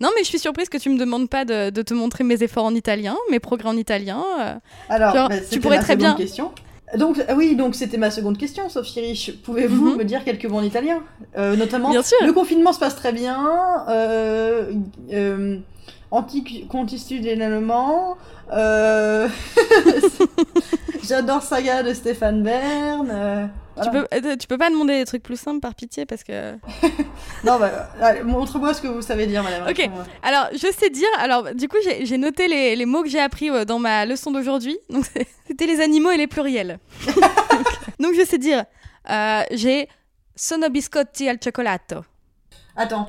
Non, 0.00 0.08
mais 0.16 0.22
je 0.22 0.28
suis 0.28 0.38
surprise 0.38 0.68
que 0.68 0.78
tu 0.78 0.90
me 0.90 0.98
demandes 0.98 1.28
pas 1.28 1.44
de, 1.44 1.70
de 1.70 1.82
te 1.82 1.94
montrer 1.94 2.24
mes 2.24 2.42
efforts 2.42 2.64
en 2.64 2.74
italien, 2.74 3.16
mes 3.30 3.40
progrès 3.40 3.68
en 3.68 3.76
italien. 3.76 4.22
euh. 4.40 4.54
Alors, 4.88 5.14
Genre, 5.14 5.28
bah, 5.28 5.36
tu 5.50 5.60
pourrais 5.60 5.76
ma 5.78 5.82
très 5.82 5.96
bien- 5.96 6.14
question. 6.14 6.50
Donc, 6.96 7.22
ah 7.28 7.34
oui, 7.36 7.54
donc 7.54 7.74
c'était 7.74 7.98
ma 7.98 8.10
seconde 8.10 8.38
question, 8.38 8.70
Sophie 8.70 9.00
Rich. 9.00 9.42
Pouvez-vous 9.44 9.90
Mhm. 9.92 9.96
me 9.98 10.04
dire 10.04 10.24
quelques 10.24 10.46
mots 10.46 10.56
en 10.58 10.62
italien? 10.62 11.02
Euh, 11.36 11.54
Notamment, 11.54 11.90
Bien 11.90 12.02
sûr. 12.02 12.16
le 12.24 12.32
confinement 12.32 12.72
se 12.72 12.78
passe 12.80 12.96
très 12.96 13.12
bien. 13.12 13.46
Euh, 13.90 14.72
euh. 15.12 15.58
Euh... 18.50 19.28
J'adore 21.06 21.42
Saga 21.42 21.82
de 21.82 21.92
Stéphane 21.92 22.42
Bern. 22.42 23.50
Tu, 23.82 23.90
peux, 23.90 24.06
euh, 24.12 24.36
tu 24.36 24.46
peux 24.46 24.58
pas 24.58 24.70
demander 24.70 24.98
des 24.98 25.04
trucs 25.04 25.22
plus 25.22 25.38
simples 25.38 25.60
par 25.60 25.74
pitié 25.74 26.06
parce 26.06 26.24
que. 26.24 26.54
Non, 27.44 27.58
bah, 27.58 27.88
montre-moi 28.24 28.74
ce 28.74 28.80
que 28.80 28.88
vous 28.88 29.02
savez 29.02 29.26
dire, 29.26 29.42
madame. 29.42 29.68
Ok. 29.68 29.88
Alors, 30.22 30.48
je 30.52 30.72
sais 30.76 30.90
dire. 30.90 31.08
Alors, 31.18 31.54
du 31.54 31.68
coup, 31.68 31.76
j'ai 32.02 32.18
noté 32.18 32.48
les, 32.48 32.74
les 32.76 32.86
mots 32.86 33.02
que 33.02 33.08
j'ai 33.08 33.20
appris 33.20 33.50
euh, 33.50 33.64
dans 33.64 33.78
ma 33.78 34.04
leçon 34.06 34.30
d'aujourd'hui. 34.32 34.76
Donc, 34.90 35.04
c'était 35.46 35.66
les 35.66 35.80
animaux 35.80 36.10
et 36.10 36.16
les 36.16 36.26
pluriels. 36.26 36.78
donc, 37.06 37.66
donc, 38.00 38.14
je 38.14 38.24
sais 38.24 38.38
dire. 38.38 38.64
euh, 39.10 39.42
j'ai 39.52 39.88
sono 40.34 40.68
biscotti 40.70 41.28
al 41.28 41.38
cioccolato. 41.38 42.04
Attends. 42.76 43.08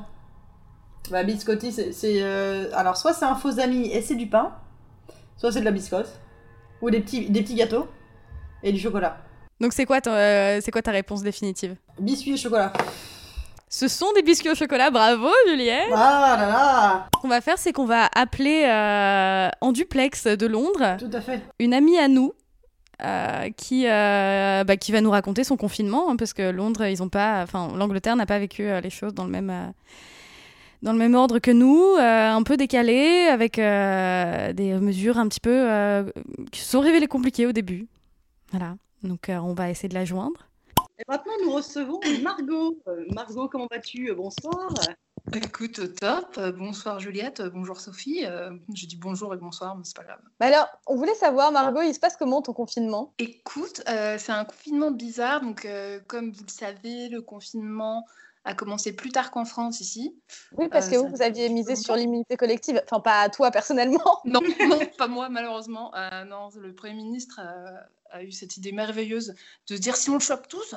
Bah, 1.10 1.24
biscotti, 1.24 1.72
c'est. 1.72 1.92
c'est, 1.92 2.22
euh, 2.22 2.70
Alors, 2.74 2.98
soit 2.98 3.14
c'est 3.14 3.26
un 3.26 3.36
faux 3.36 3.60
ami 3.60 3.88
et 3.92 4.02
c'est 4.02 4.16
du 4.16 4.28
pain, 4.28 4.52
soit 5.38 5.52
c'est 5.52 5.60
de 5.62 5.66
la 5.66 5.72
biscotte, 5.72 6.20
ou 6.82 6.90
des 6.92 7.02
petits, 7.02 7.30
des 7.30 7.42
petits 7.42 7.56
gâteaux, 7.56 7.88
et 8.62 8.72
du 8.72 8.80
chocolat. 8.80 9.18
Donc, 9.60 9.74
c'est 9.74 9.86
quoi, 9.86 10.00
ton- 10.02 10.12
euh, 10.14 10.60
c'est 10.64 10.72
quoi 10.72 10.82
ta 10.82 10.92
réponse 10.92 11.22
définitive? 11.22 11.76
Biscuits 12.00 12.34
et 12.34 12.38
chocolat. 12.38 12.72
Ce 13.72 13.88
sont 13.88 14.12
des 14.16 14.24
biscuits 14.24 14.50
au 14.50 14.56
chocolat, 14.56 14.90
bravo 14.90 15.28
Juliette 15.48 15.90
Ah 15.94 16.36
là 16.40 16.48
là 16.48 17.08
Ce 17.16 17.22
qu'on 17.22 17.28
va 17.28 17.40
faire, 17.40 17.58
c'est 17.60 17.72
qu'on 17.72 17.86
va 17.86 18.10
appeler 18.16 18.64
euh, 18.66 19.50
en 19.62 19.72
duplex 19.72 20.26
de 20.26 20.48
Londres 20.48 20.98
Tout 20.98 21.10
à 21.14 21.22
fait. 21.22 21.42
une 21.60 21.76
amie 21.76 21.98
à 22.00 22.08
nous 22.08 22.34
euh, 23.04 23.50
qui, 23.58 23.86
euh, 23.88 24.64
bah, 24.64 24.76
qui 24.76 24.92
va 24.92 25.02
nous 25.02 25.12
raconter 25.12 25.44
son 25.44 25.56
confinement, 25.56 26.10
hein, 26.10 26.16
parce 26.16 26.34
que 26.34 26.50
Londres, 26.50 26.86
ils 26.86 27.04
ont 27.04 27.10
pas, 27.10 27.44
enfin 27.44 27.70
l'Angleterre 27.78 28.16
n'a 28.16 28.26
pas 28.26 28.40
vécu 28.40 28.64
euh, 28.64 28.82
les 28.82 28.90
choses 28.90 29.14
dans 29.14 29.24
le 29.26 29.30
même, 29.30 29.52
euh, 29.52 29.68
dans 30.82 30.92
le 30.92 30.98
même 30.98 31.14
ordre 31.14 31.38
que 31.38 31.52
nous, 31.52 31.80
euh, 32.00 32.32
un 32.32 32.42
peu 32.42 32.58
décalé, 32.58 33.28
avec 33.32 33.60
euh, 33.60 34.52
des 34.52 34.74
mesures 34.74 35.20
un 35.20 35.28
petit 35.28 35.40
peu 35.42 35.52
euh, 35.70 36.04
qui 36.52 36.60
se 36.62 36.72
sont 36.72 36.80
révélées 36.80 37.08
compliquées 37.08 37.46
au 37.46 37.52
début. 37.52 37.88
Voilà, 38.52 38.74
donc 39.04 39.30
euh, 39.30 39.38
on 39.38 39.54
va 39.54 39.70
essayer 39.70 39.90
de 39.90 39.94
la 39.94 40.06
joindre. 40.06 40.48
Et 40.98 41.04
maintenant, 41.08 41.34
nous 41.44 41.52
recevons 41.52 42.00
Margot. 42.22 42.78
Euh, 42.88 43.06
Margot, 43.14 43.48
comment 43.48 43.68
vas-tu? 43.72 44.10
Euh, 44.10 44.16
Bonsoir. 44.16 44.74
Écoute, 45.34 45.96
top. 45.96 46.40
Bonsoir 46.58 47.00
Juliette, 47.00 47.42
bonjour 47.54 47.80
Sophie. 47.80 48.26
Euh, 48.26 48.52
J'ai 48.74 48.88
dit 48.88 48.96
bonjour 48.96 49.34
et 49.34 49.38
bonsoir, 49.38 49.76
mais 49.76 49.84
c'est 49.84 49.96
pas 49.96 50.04
grave. 50.04 50.20
Bah 50.40 50.48
alors, 50.48 50.68
on 50.88 50.96
voulait 50.96 51.14
savoir, 51.14 51.52
Margot, 51.52 51.82
il 51.82 51.94
se 51.94 52.00
passe 52.00 52.18
comment 52.18 52.42
ton 52.42 52.54
confinement? 52.54 53.14
Écoute, 53.20 53.84
euh, 53.88 54.18
c'est 54.18 54.32
un 54.32 54.46
confinement 54.46 54.92
bizarre. 54.92 55.42
Donc, 55.42 55.66
euh, 55.66 56.00
comme 56.08 56.32
vous 56.32 56.44
le 56.44 56.52
savez, 56.52 57.10
le 57.10 57.22
confinement 57.22 58.06
a 58.50 58.56
commencé 58.56 58.96
plus 58.96 59.12
tard 59.12 59.30
qu'en 59.30 59.46
France 59.46 59.80
ici. 59.80 60.20
Oui, 60.54 60.70
parce 60.70 60.90
que 60.90 60.96
Euh, 60.96 61.08
vous, 61.08 61.22
aviez 61.22 61.50
misé 61.50 61.76
sur 61.76 61.96
l'immunité 61.96 62.36
collective. 62.36 62.82
Enfin, 62.86 63.00
pas 63.00 63.22
à 63.22 63.30
toi 63.30 63.52
personnellement. 63.52 64.22
Non, 64.26 64.42
non, 64.68 64.80
pas 64.98 65.08
moi 65.08 65.30
malheureusement. 65.30 65.94
Euh, 65.96 66.26
non, 66.26 66.50
le 66.56 66.74
Premier 66.74 66.96
ministre 66.96 67.40
euh, 67.44 67.78
a 68.10 68.24
eu 68.24 68.32
cette 68.32 68.58
idée 68.58 68.72
merveilleuse 68.72 69.36
de 69.68 69.76
se 69.76 69.82
dire 69.82 69.96
si 69.96 70.10
on 70.10 70.16
le 70.16 70.20
chope 70.20 70.48
tous, 70.48 70.74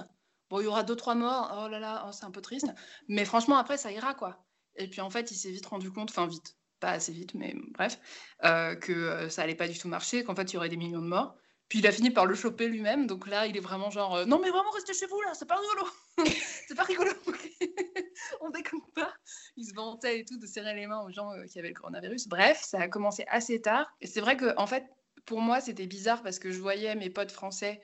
bon, 0.50 0.60
il 0.60 0.64
y 0.64 0.66
aura 0.66 0.82
deux, 0.82 0.96
trois 0.96 1.14
morts, 1.14 1.62
oh 1.64 1.68
là 1.68 1.80
là, 1.80 2.04
oh, 2.06 2.12
c'est 2.12 2.26
un 2.26 2.30
peu 2.30 2.42
triste. 2.42 2.66
Mais 3.08 3.24
franchement, 3.24 3.56
après, 3.56 3.78
ça 3.78 3.90
ira, 3.90 4.12
quoi. 4.14 4.44
Et 4.76 4.88
puis 4.88 5.00
en 5.00 5.10
fait, 5.10 5.30
il 5.30 5.34
s'est 5.34 5.50
vite 5.50 5.66
rendu 5.66 5.90
compte, 5.90 6.10
enfin 6.10 6.26
vite, 6.26 6.56
pas 6.78 6.90
assez 6.90 7.12
vite, 7.12 7.34
mais 7.34 7.54
bref, 7.72 7.98
euh, 8.44 8.74
que 8.74 9.28
ça 9.30 9.42
allait 9.42 9.54
pas 9.54 9.68
du 9.68 9.78
tout 9.78 9.88
marcher, 9.88 10.24
qu'en 10.24 10.34
fait, 10.34 10.52
il 10.52 10.54
y 10.54 10.56
aurait 10.58 10.68
des 10.68 10.76
millions 10.76 11.02
de 11.02 11.08
morts. 11.08 11.36
Puis 11.72 11.78
il 11.78 11.86
a 11.86 11.92
fini 11.92 12.10
par 12.10 12.26
le 12.26 12.34
choper 12.34 12.68
lui-même, 12.68 13.06
donc 13.06 13.26
là, 13.26 13.46
il 13.46 13.56
est 13.56 13.60
vraiment 13.60 13.88
genre 13.88 14.14
euh, 14.14 14.24
non, 14.26 14.38
mais 14.38 14.50
vraiment, 14.50 14.68
restez 14.72 14.92
chez 14.92 15.06
vous 15.06 15.18
là, 15.22 15.32
c'est 15.32 15.48
pas 15.48 15.56
rigolo, 15.56 15.88
c'est 16.68 16.74
pas 16.74 16.82
rigolo, 16.82 17.10
on 18.42 18.50
déconne 18.50 18.82
pas. 18.94 19.10
Il 19.56 19.64
se 19.64 19.72
vantait 19.72 20.20
et 20.20 20.24
tout 20.26 20.38
de 20.38 20.46
serrer 20.46 20.74
les 20.74 20.86
mains 20.86 21.00
aux 21.00 21.10
gens 21.10 21.32
euh, 21.32 21.46
qui 21.46 21.58
avaient 21.58 21.68
le 21.68 21.74
coronavirus. 21.74 22.28
Bref, 22.28 22.60
ça 22.62 22.78
a 22.78 22.88
commencé 22.88 23.24
assez 23.26 23.62
tard. 23.62 23.90
Et 24.02 24.06
c'est 24.06 24.20
vrai 24.20 24.36
que, 24.36 24.54
en 24.58 24.66
fait, 24.66 24.84
pour 25.24 25.40
moi, 25.40 25.62
c'était 25.62 25.86
bizarre 25.86 26.22
parce 26.22 26.38
que 26.38 26.52
je 26.52 26.60
voyais 26.60 26.94
mes 26.94 27.08
potes 27.08 27.32
français 27.32 27.80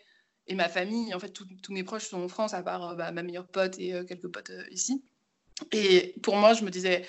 et 0.49 0.55
ma 0.55 0.69
famille. 0.69 1.15
En 1.15 1.19
fait, 1.19 1.31
tous 1.31 1.73
mes 1.73 1.83
proches 1.83 2.09
sont 2.09 2.23
en 2.23 2.29
France, 2.29 2.53
à 2.53 2.63
part 2.63 2.91
euh, 2.91 2.95
bah, 2.95 3.11
ma 3.11 3.23
meilleure 3.23 3.49
pote 3.49 3.79
et 3.79 4.05
quelques 4.07 4.29
potes 4.29 4.53
ici. 4.71 5.03
Et 5.73 6.15
pour 6.23 6.37
moi, 6.37 6.53
je 6.53 6.63
me 6.63 6.71
disais, 6.71 7.07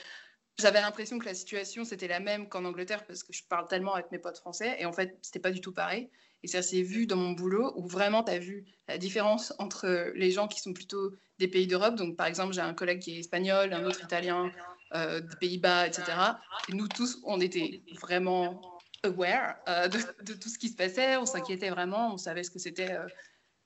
j'avais 0.57 0.79
l'impression 0.79 1.19
que 1.19 1.25
la 1.25 1.33
situation 1.33 1.83
c'était 1.83 2.07
la 2.07 2.21
même 2.21 2.47
qu'en 2.47 2.63
Angleterre 2.63 3.05
parce 3.05 3.23
que 3.23 3.33
je 3.33 3.43
parle 3.43 3.67
tellement 3.67 3.95
avec 3.95 4.11
mes 4.11 4.19
potes 4.19 4.37
français 4.37 4.77
et 4.79 4.85
en 4.85 4.93
fait, 4.93 5.17
c'était 5.21 5.39
pas 5.39 5.51
du 5.51 5.59
tout 5.59 5.73
pareil. 5.73 6.09
Et 6.43 6.47
ça 6.47 6.61
s'est 6.61 6.81
vu 6.81 7.05
dans 7.05 7.17
mon 7.17 7.31
boulot 7.31 7.73
où 7.75 7.87
vraiment 7.87 8.23
tu 8.23 8.31
as 8.31 8.39
vu 8.39 8.65
la 8.87 8.97
différence 8.97 9.53
entre 9.59 10.11
les 10.15 10.31
gens 10.31 10.47
qui 10.47 10.61
sont 10.61 10.73
plutôt 10.73 11.11
des 11.37 11.47
pays 11.47 11.67
d'Europe. 11.67 11.95
Donc, 11.95 12.15
par 12.15 12.27
exemple, 12.27 12.53
j'ai 12.53 12.61
un 12.61 12.73
collègue 12.73 12.99
qui 12.99 13.15
est 13.15 13.19
espagnol, 13.19 13.73
un 13.73 13.85
autre 13.85 14.03
italien, 14.03 14.51
euh, 14.95 15.21
des 15.21 15.35
Pays-Bas, 15.35 15.87
etc. 15.87 16.03
Et 16.69 16.73
nous 16.73 16.87
tous, 16.87 17.19
on 17.23 17.39
était 17.41 17.83
vraiment 18.01 18.79
aware 19.03 19.55
euh, 19.67 19.87
de, 19.87 20.33
tout 20.33 20.49
ce 20.49 20.57
qui 20.57 20.69
se 20.69 20.75
passait. 20.75 21.17
On 21.17 21.25
s'inquiétait 21.25 21.69
vraiment. 21.69 22.13
On 22.13 22.17
savait 22.17 22.43
ce 22.43 22.51
que 22.51 22.59
c'était 22.59 22.91
euh, 22.91 23.05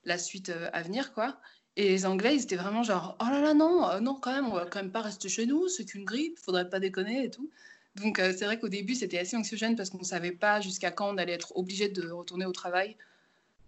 la 0.04 0.18
suite 0.18 0.52
à 0.74 0.82
venir, 0.82 1.14
quoi. 1.14 1.40
Et 1.76 1.90
les 1.90 2.06
Anglais, 2.06 2.36
ils 2.36 2.44
étaient 2.44 2.56
vraiment 2.56 2.84
genre, 2.84 3.18
oh 3.20 3.26
là 3.26 3.42
là, 3.42 3.54
non, 3.54 4.00
non, 4.00 4.16
quand 4.20 4.32
même, 4.32 4.46
on 4.46 4.54
va 4.54 4.66
quand 4.66 4.80
même 4.80 4.92
pas 4.92 5.02
rester 5.02 5.28
chez 5.28 5.48
nous, 5.48 5.68
c'est 5.70 5.86
qu'une 5.86 6.06
grippe, 6.06 6.38
faudrait 6.38 6.70
pas 6.70 6.80
déconner 6.80 7.26
et 7.26 7.32
tout. 7.32 7.50
Donc, 7.96 8.20
euh, 8.20 8.34
c'est 8.36 8.46
vrai 8.46 8.60
qu'au 8.60 8.70
début, 8.70 8.96
c'était 8.96 9.20
assez 9.20 9.38
anxiogène 9.38 9.76
parce 9.76 9.90
qu'on 9.90 10.04
savait 10.04 10.32
pas 10.32 10.62
jusqu'à 10.62 10.92
quand 10.92 11.14
on 11.14 11.18
allait 11.18 11.34
être 11.34 11.56
obligé 11.56 11.90
de 11.90 12.10
retourner 12.10 12.46
au 12.46 12.52
travail, 12.52 12.98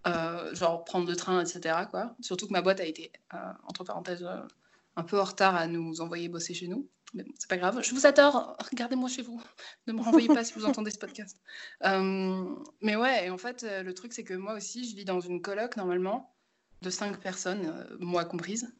euh, 0.08 0.53
genre 0.55 0.84
prendre 0.84 1.08
le 1.08 1.15
train, 1.15 1.44
etc. 1.44 1.75
Quoi. 1.89 2.15
Surtout 2.22 2.48
que 2.48 2.53
ma 2.53 2.62
boîte 2.62 2.79
a 2.79 2.86
été, 2.86 3.12
euh, 3.34 3.38
entre 3.67 3.84
parenthèses, 3.84 4.27
un 4.96 5.03
peu 5.03 5.20
en 5.20 5.24
retard 5.24 5.55
à 5.55 5.67
nous 5.67 6.01
envoyer 6.01 6.27
bosser 6.27 6.53
chez 6.53 6.67
nous. 6.67 6.88
Mais 7.13 7.24
bon, 7.24 7.32
c'est 7.38 7.50
pas 7.50 7.58
grave. 7.58 7.82
Je 7.84 7.94
vous 7.94 8.08
adore. 8.08 8.58
Regardez-moi 8.72 9.10
chez 9.10 9.22
vous. 9.22 9.41
Ne 9.88 9.94
me 9.94 10.01
renvoyez 10.01 10.27
pas 10.27 10.44
si 10.44 10.53
vous 10.53 10.65
entendez 10.65 10.91
ce 10.91 10.98
podcast. 10.98 11.39
Mais 11.82 12.96
ouais, 12.96 13.29
en 13.29 13.38
fait, 13.38 13.63
le 13.63 13.94
truc, 13.94 14.12
c'est 14.12 14.24
que 14.24 14.34
moi 14.34 14.53
aussi, 14.55 14.89
je 14.89 14.96
vis 14.96 15.05
dans 15.05 15.22
une 15.22 15.41
coloc 15.41 15.77
normalement 15.77 16.36
de 16.82 16.89
cinq 16.89 17.20
personnes, 17.20 17.88
moi 18.00 18.25
comprise. 18.25 18.74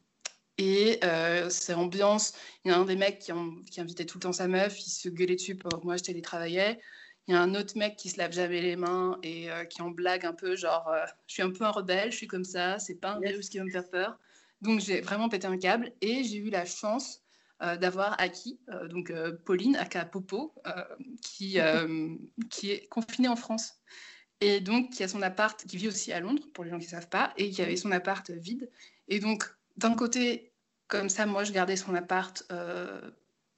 Et 0.58 0.98
euh, 1.04 1.50
c'est 1.50 1.74
ambiance. 1.74 2.32
Il 2.64 2.70
y 2.70 2.74
a 2.74 2.78
un 2.78 2.84
des 2.86 2.96
mecs 2.96 3.18
qui, 3.18 3.32
en- 3.32 3.60
qui 3.70 3.80
invitait 3.80 4.06
tout 4.06 4.18
le 4.18 4.22
temps 4.22 4.32
sa 4.32 4.48
meuf, 4.48 4.80
il 4.86 4.90
se 4.90 5.08
gueulait 5.08 5.36
dessus 5.36 5.56
pour 5.56 5.84
moi, 5.84 5.96
je 5.96 6.04
télétravaillais. 6.04 6.80
Il 7.28 7.34
y 7.34 7.36
a 7.36 7.42
un 7.42 7.54
autre 7.54 7.76
mec 7.76 7.96
qui 7.96 8.08
se 8.08 8.18
lave 8.18 8.32
jamais 8.32 8.62
les 8.62 8.76
mains 8.76 9.18
et 9.22 9.50
euh, 9.50 9.64
qui 9.64 9.82
en 9.82 9.90
blague 9.90 10.24
un 10.24 10.32
peu, 10.32 10.56
genre, 10.56 10.88
euh, 10.88 11.04
je 11.26 11.34
suis 11.34 11.42
un 11.42 11.50
peu 11.50 11.64
un 11.64 11.70
rebelle, 11.70 12.12
je 12.12 12.16
suis 12.16 12.26
comme 12.28 12.44
ça, 12.44 12.78
c'est 12.78 12.94
pas 12.94 13.12
un 13.12 13.20
Yes. 13.20 13.30
virus 13.32 13.48
qui 13.50 13.58
va 13.58 13.64
me 13.64 13.70
faire 13.70 13.88
peur. 13.90 14.18
Donc 14.62 14.80
j'ai 14.80 15.00
vraiment 15.00 15.28
pété 15.28 15.46
un 15.46 15.58
câble 15.58 15.92
et 16.00 16.24
j'ai 16.24 16.36
eu 16.38 16.50
la 16.50 16.64
chance 16.64 17.22
euh, 17.62 17.76
d'avoir 17.76 18.16
euh, 18.20 18.88
donc 18.88 19.12
Pauline, 19.44 19.76
aka 19.76 20.04
Popo, 20.06 20.54
qui, 21.20 21.58
qui 22.50 22.70
est 22.70 22.86
confinée 22.88 23.28
en 23.28 23.36
France. 23.36 23.74
Et 24.40 24.60
donc, 24.60 24.90
qui 24.90 25.02
a 25.02 25.08
son 25.08 25.22
appart, 25.22 25.64
qui 25.64 25.78
vit 25.78 25.88
aussi 25.88 26.12
à 26.12 26.20
Londres, 26.20 26.42
pour 26.52 26.62
les 26.64 26.70
gens 26.70 26.78
qui 26.78 26.84
ne 26.84 26.90
savent 26.90 27.08
pas, 27.08 27.32
et 27.38 27.50
qui 27.50 27.62
avait 27.62 27.76
son 27.76 27.90
appart 27.90 28.30
vide. 28.30 28.70
Et 29.08 29.18
donc, 29.18 29.55
d'un 29.76 29.94
côté, 29.94 30.52
comme 30.88 31.08
ça, 31.08 31.26
moi, 31.26 31.44
je 31.44 31.52
gardais 31.52 31.76
son 31.76 31.94
appart 31.94 32.44
euh, 32.52 33.00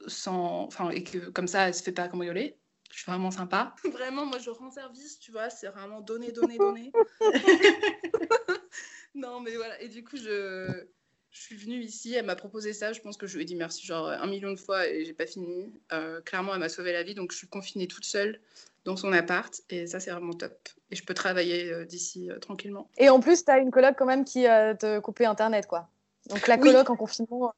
sans. 0.06 0.64
Enfin, 0.64 0.90
et 0.90 1.02
que 1.02 1.30
comme 1.30 1.48
ça, 1.48 1.68
elle 1.68 1.74
se 1.74 1.82
fait 1.82 1.92
pas 1.92 2.08
cambrioler. 2.08 2.58
Je 2.90 3.02
suis 3.02 3.10
vraiment 3.10 3.30
sympa. 3.30 3.74
Vraiment, 3.92 4.24
moi, 4.24 4.38
je 4.38 4.50
rends 4.50 4.70
service, 4.70 5.18
tu 5.18 5.30
vois, 5.30 5.50
c'est 5.50 5.68
vraiment 5.68 6.00
donner, 6.00 6.32
donner, 6.32 6.56
donner. 6.56 6.90
non, 9.14 9.40
mais 9.40 9.54
voilà. 9.56 9.78
Et 9.82 9.88
du 9.88 10.02
coup, 10.02 10.16
je, 10.16 10.86
je 11.30 11.40
suis 11.40 11.56
venue 11.56 11.80
ici, 11.80 12.14
elle 12.14 12.24
m'a 12.24 12.34
proposé 12.34 12.72
ça. 12.72 12.94
Je 12.94 13.00
pense 13.00 13.18
que 13.18 13.26
je 13.26 13.36
lui 13.36 13.42
ai 13.42 13.44
dit 13.44 13.56
merci 13.56 13.86
genre 13.86 14.08
un 14.08 14.26
million 14.26 14.50
de 14.50 14.56
fois 14.56 14.88
et 14.88 15.04
j'ai 15.04 15.12
pas 15.12 15.26
fini. 15.26 15.70
Euh, 15.92 16.22
clairement, 16.22 16.54
elle 16.54 16.60
m'a 16.60 16.70
sauvé 16.70 16.92
la 16.92 17.02
vie, 17.02 17.14
donc 17.14 17.30
je 17.32 17.36
suis 17.36 17.48
confinée 17.48 17.88
toute 17.88 18.06
seule 18.06 18.40
dans 18.84 18.96
son 18.96 19.12
appart 19.12 19.52
et 19.70 19.86
ça, 19.86 20.00
c'est 20.00 20.10
vraiment 20.10 20.32
top. 20.32 20.68
Et 20.90 20.96
je 20.96 21.04
peux 21.04 21.14
travailler 21.14 21.70
euh, 21.70 21.84
d'ici 21.84 22.30
euh, 22.30 22.38
tranquillement. 22.38 22.88
Et 22.96 23.08
en 23.10 23.20
plus, 23.20 23.44
tu 23.44 23.50
as 23.50 23.58
une 23.58 23.70
coloc 23.70 23.94
quand 23.98 24.06
même 24.06 24.24
qui 24.24 24.46
euh, 24.46 24.74
te 24.74 24.98
coupait 25.00 25.26
Internet, 25.26 25.66
quoi. 25.66 25.88
Donc 26.28 26.46
la 26.46 26.56
Oui. 26.56 26.62
coloc 26.62 26.90
en 26.90 26.96
confinement. 26.96 27.52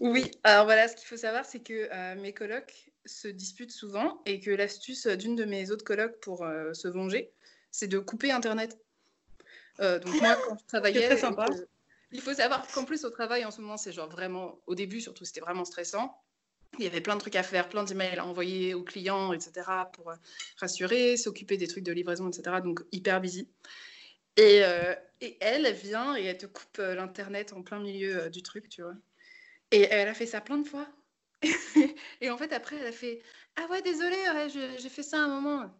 Oui, 0.00 0.30
alors 0.42 0.64
voilà, 0.64 0.88
ce 0.88 0.96
qu'il 0.96 1.06
faut 1.06 1.16
savoir, 1.16 1.44
c'est 1.44 1.60
que 1.60 1.88
euh, 1.92 2.14
mes 2.20 2.32
colocs 2.32 2.90
se 3.06 3.28
disputent 3.28 3.70
souvent 3.70 4.22
et 4.26 4.40
que 4.40 4.50
l'astuce 4.50 5.06
d'une 5.06 5.36
de 5.36 5.44
mes 5.44 5.70
autres 5.70 5.84
colocs 5.84 6.18
pour 6.20 6.44
euh, 6.44 6.72
se 6.74 6.88
venger, 6.88 7.32
c'est 7.70 7.86
de 7.86 7.98
couper 7.98 8.32
Internet. 8.32 8.78
Euh, 9.80 9.98
donc 9.98 10.20
moi, 10.20 10.36
quand 10.46 10.56
je 10.58 10.64
travaillais... 10.66 11.06
très 11.06 11.16
sympa. 11.16 11.48
que- 11.48 11.68
il 12.12 12.20
faut 12.20 12.34
savoir 12.34 12.66
qu'en 12.72 12.84
plus, 12.84 13.04
au 13.04 13.10
travail, 13.10 13.44
en 13.44 13.50
ce 13.50 13.60
moment, 13.60 13.76
c'est 13.76 13.92
genre 13.92 14.08
vraiment... 14.08 14.60
Au 14.66 14.74
début, 14.76 15.00
surtout, 15.00 15.24
c'était 15.24 15.40
vraiment 15.40 15.64
stressant. 15.64 16.16
Il 16.78 16.84
y 16.84 16.86
avait 16.86 17.00
plein 17.00 17.14
de 17.16 17.20
trucs 17.20 17.34
à 17.36 17.42
faire, 17.42 17.68
plein 17.68 17.82
d'emails 17.82 18.18
à 18.18 18.26
envoyer 18.26 18.74
aux 18.74 18.84
clients, 18.84 19.32
etc., 19.32 19.90
pour 19.92 20.10
euh, 20.10 20.16
rassurer, 20.58 21.16
s'occuper 21.16 21.56
des 21.56 21.66
trucs 21.66 21.84
de 21.84 21.92
livraison, 21.92 22.28
etc., 22.28 22.60
donc 22.62 22.84
hyper 22.92 23.20
busy. 23.20 23.48
Et, 24.36 24.64
euh, 24.64 24.94
elle, 25.40 25.72
vient 25.72 26.16
et 26.16 26.24
elle 26.24 26.38
te 26.38 26.46
coupe 26.46 26.78
euh, 26.78 26.94
l'Internet 26.94 27.52
en 27.52 27.62
plein 27.62 27.78
milieu 27.78 28.24
euh, 28.24 28.28
du 28.28 28.42
truc, 28.42 28.68
tu 28.68 28.82
vois. 28.82 28.94
Et 29.70 29.82
elle 29.82 30.08
a 30.08 30.14
fait 30.14 30.26
ça 30.26 30.40
plein 30.40 30.58
de 30.58 30.66
fois. 30.66 30.86
et 32.20 32.30
en 32.30 32.36
fait, 32.36 32.52
après, 32.52 32.76
elle 32.76 32.86
a 32.86 32.92
fait 32.92 33.22
Ah 33.56 33.66
ouais, 33.70 33.82
désolé, 33.82 34.16
j'ai 34.78 34.88
fait 34.88 35.02
ça 35.02 35.18
à 35.18 35.20
un 35.20 35.28
moment. 35.28 35.70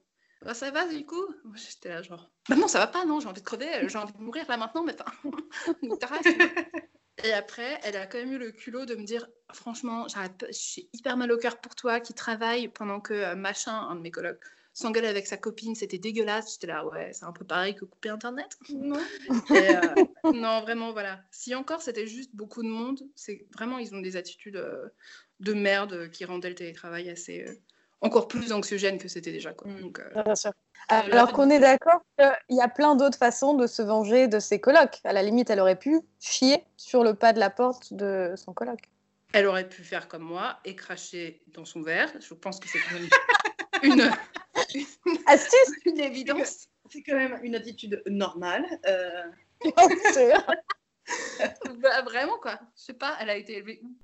Bah, 0.43 0.53
ça 0.53 0.71
va 0.71 0.87
du 0.87 1.07
coup 1.07 1.25
J'étais 1.55 1.89
là, 1.89 2.03
genre 2.03 2.31
Bah 2.49 2.57
non, 2.57 2.69
ça 2.69 2.79
va 2.79 2.87
pas, 2.87 3.07
non, 3.07 3.19
j'ai 3.19 3.29
envie 3.29 3.41
de 3.41 3.47
crever, 3.47 3.89
j'ai 3.89 3.99
envie 3.99 4.13
de 4.13 4.19
mourir 4.19 4.45
là 4.49 4.57
maintenant, 4.57 4.85
mais 4.85 4.95
enfin. 5.01 6.21
Et 7.23 7.33
après, 7.33 7.81
elle 7.85 7.97
a 7.97 8.07
quand 8.07 8.19
même 8.19 8.33
eu 8.33 8.39
le 8.39 8.51
culot 8.51 8.85
de 8.85 8.95
me 8.97 9.05
dire 9.05 9.27
Franchement, 9.53 10.07
j'ai 10.09 10.89
hyper 10.93 11.17
mal 11.17 11.33
au 11.33 11.39
cœur 11.39 11.61
pour 11.61 11.75
toi 11.75 12.01
qui 12.01 12.13
travaille 12.13 12.69
pendant 12.69 13.01
que 13.01 13.35
machin, 13.35 13.73
un 13.73 13.95
de 13.95 14.01
mes 14.01 14.11
colocs, 14.11 14.45
s'engueule 14.75 15.07
avec 15.07 15.27
sa 15.27 15.37
copine, 15.39 15.75
c'était 15.75 15.99
dégueulasse. 15.99 16.53
J'étais 16.53 16.67
là, 16.67 16.85
ouais, 16.87 17.13
c'est 17.15 17.25
un 17.25 17.33
peu 17.33 17.45
pareil 17.45 17.75
que 17.75 17.85
couper 17.87 18.11
Internet. 18.11 18.59
Non. 18.69 19.01
Et, 19.51 19.77
euh, 19.77 19.81
non, 20.35 20.61
vraiment, 20.61 20.93
voilà. 20.93 21.21
Si 21.31 21.55
encore 21.55 21.81
c'était 21.81 22.07
juste 22.07 22.35
beaucoup 22.35 22.63
de 22.63 22.69
monde, 22.69 23.01
c'est 23.15 23.47
vraiment, 23.55 23.79
ils 23.79 23.95
ont 23.95 24.01
des 24.01 24.17
attitudes 24.17 24.57
euh, 24.57 24.89
de 25.41 25.55
merde 25.55 26.11
qui 26.11 26.25
rendaient 26.27 26.51
le 26.51 26.55
télétravail 26.55 27.09
assez. 27.09 27.45
euh, 27.49 27.55
encore 28.01 28.29
plus 28.29 28.53
anxiogène 28.53 28.99
que 28.99 29.09
c'était 29.09 29.33
déjà. 29.33 29.53
Quoi. 29.55 29.71
Mm. 29.71 29.81
Donc, 29.81 30.01
euh, 30.01 30.23
Bien 30.23 30.35
sûr. 30.35 30.51
Euh, 30.93 31.01
Alors 31.11 31.33
qu'on 31.33 31.49
est 31.49 31.61
d'accord 31.61 32.03
qu'il 32.19 32.57
y 32.57 32.61
a 32.61 32.69
plein 32.69 32.95
d'autres 32.95 33.17
façons 33.17 33.55
de 33.55 33.67
se 33.67 33.81
venger 33.81 34.29
de 34.29 34.39
ses 34.39 34.61
colocs. 34.61 35.01
À 35.05 35.15
la 35.15 35.23
limite, 35.23 35.49
elle 35.49 35.61
aurait 35.61 35.79
pu 35.79 36.01
chier 36.21 36.63
sur 36.77 37.03
le 37.03 37.15
pas 37.15 37.33
de 37.33 37.39
la 37.41 37.49
porte 37.49 37.95
de 37.95 38.35
son 38.37 38.53
coloc. 38.53 38.81
elle 39.33 39.47
aurait 39.47 39.69
pu 39.69 39.83
faire 39.83 40.07
comme 40.09 40.23
moi 40.23 40.59
et 40.67 40.77
cracher 40.77 41.43
dans 41.55 41.65
son 41.65 41.81
verre. 41.83 42.13
Je 42.21 42.35
pense 42.35 42.61
que 42.61 42.69
c'est 42.69 42.79
quand 42.81 42.95
même 42.95 43.09
une, 43.85 44.11
Astuce 45.27 45.73
une 45.85 46.01
évidence. 46.01 46.69
C'est 46.91 47.03
quand 47.03 47.17
même 47.17 47.39
une 47.43 47.55
attitude 47.55 48.03
normale. 48.07 48.67
euh. 48.87 49.25
Bah, 51.81 52.03
vraiment, 52.03 52.39
quoi. 52.39 52.59
Je 52.77 52.83
sais 52.83 52.95
pas, 52.95 53.17
elle 53.21 53.29
a 53.29 53.37
été 53.37 53.59
élevée 53.59 53.81
où? 53.83 53.95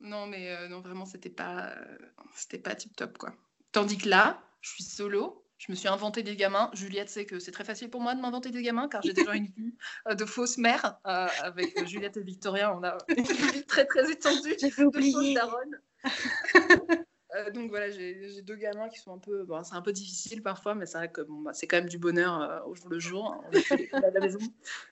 Non, 0.00 0.26
mais 0.26 0.50
euh, 0.50 0.68
non, 0.68 0.80
vraiment, 0.80 1.06
c'était 1.06 1.30
pas, 1.30 1.68
euh, 1.70 1.96
c'était 2.34 2.58
pas 2.58 2.74
tip 2.74 2.94
top, 2.94 3.16
quoi. 3.16 3.32
Tandis 3.72 3.96
que 3.96 4.08
là, 4.08 4.42
je 4.60 4.70
suis 4.70 4.84
solo. 4.84 5.44
Je 5.58 5.70
me 5.70 5.76
suis 5.76 5.88
inventé 5.88 6.22
des 6.22 6.36
gamins. 6.36 6.70
Juliette 6.72 7.10
sait 7.10 7.26
que 7.26 7.38
c'est 7.38 7.50
très 7.52 7.64
facile 7.64 7.90
pour 7.90 8.00
moi 8.00 8.14
de 8.14 8.20
m'inventer 8.20 8.50
des 8.50 8.62
gamins 8.62 8.88
car 8.88 9.02
j'ai 9.02 9.12
déjà 9.12 9.34
une 9.34 9.50
euh, 10.08 10.14
de 10.14 10.24
fausse 10.24 10.56
mère. 10.56 10.98
Euh, 11.06 11.28
avec 11.42 11.86
Juliette 11.86 12.16
et 12.16 12.22
Victoria, 12.22 12.74
on 12.74 12.82
a 12.82 12.96
une 13.08 13.24
vie 13.24 13.66
très 13.66 13.84
très 13.84 14.10
étendue 14.10 14.56
de 14.56 14.70
fausses 14.70 15.34
daronnes. 15.34 15.80
Euh, 17.36 17.50
donc 17.50 17.70
voilà, 17.70 17.90
j'ai 17.90 18.42
deux 18.42 18.56
gamins 18.56 18.88
qui 18.88 18.98
sont 18.98 19.14
un 19.14 19.18
peu. 19.18 19.44
Bon, 19.44 19.62
c'est 19.62 19.74
un 19.74 19.82
peu 19.82 19.92
difficile 19.92 20.42
parfois, 20.42 20.74
mais 20.74 20.86
c'est 20.86 20.98
vrai 20.98 21.10
que 21.10 21.20
bon, 21.20 21.40
bah, 21.40 21.52
c'est 21.54 21.66
quand 21.66 21.76
même 21.76 21.88
du 21.88 21.98
bonheur 21.98 22.40
euh, 22.40 22.60
au 22.66 22.74
jour 22.74 22.88
le 22.88 22.98
jour. 22.98 23.26
hein. 23.26 23.50
À 23.92 24.10
la 24.10 24.20
maison. 24.20 24.38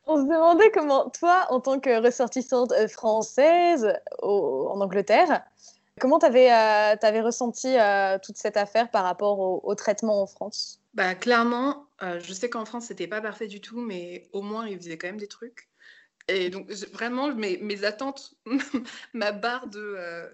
On 0.07 0.17
se 0.17 0.23
demandait 0.23 0.71
comment, 0.71 1.11
toi, 1.11 1.47
en 1.51 1.61
tant 1.61 1.81
que 1.81 2.03
ressortissante 2.03 2.73
euh, 2.73 2.89
française 2.89 3.93
au- 4.23 4.69
en 4.71 4.81
Angleterre, 4.81 5.43
comment 6.01 6.19
tu 6.19 6.27
avais, 6.27 7.21
ressenti 7.21 7.77
euh, 7.77 8.19
toute 8.23 8.37
cette 8.37 8.57
affaire 8.57 8.91
par 8.91 9.05
rapport 9.05 9.39
au, 9.41 9.61
au 9.65 9.75
traitement 9.75 10.23
en 10.23 10.27
France? 10.27 10.81
Bah, 10.95 11.15
clairement, 11.15 11.87
euh, 12.03 12.21
je 12.21 12.33
sais 12.33 12.49
qu'en 12.49 12.65
France, 12.65 12.87
c'était 12.87 13.07
pas 13.09 13.21
parfait 13.21 13.47
du 13.49 13.61
tout, 13.61 13.81
mais 13.81 14.29
au 14.33 14.43
moins, 14.43 14.67
ils 14.69 14.79
faisaient 14.79 14.99
quand 14.99 15.09
même 15.09 15.19
des 15.19 15.29
trucs. 15.29 15.69
Et 16.29 16.51
donc, 16.51 16.71
vraiment, 16.93 17.35
mes, 17.35 17.57
mes 17.59 17.85
attentes, 17.85 18.35
ma 19.15 19.33
barre 19.33 19.67
de, 19.69 19.81
euh, 19.97 20.29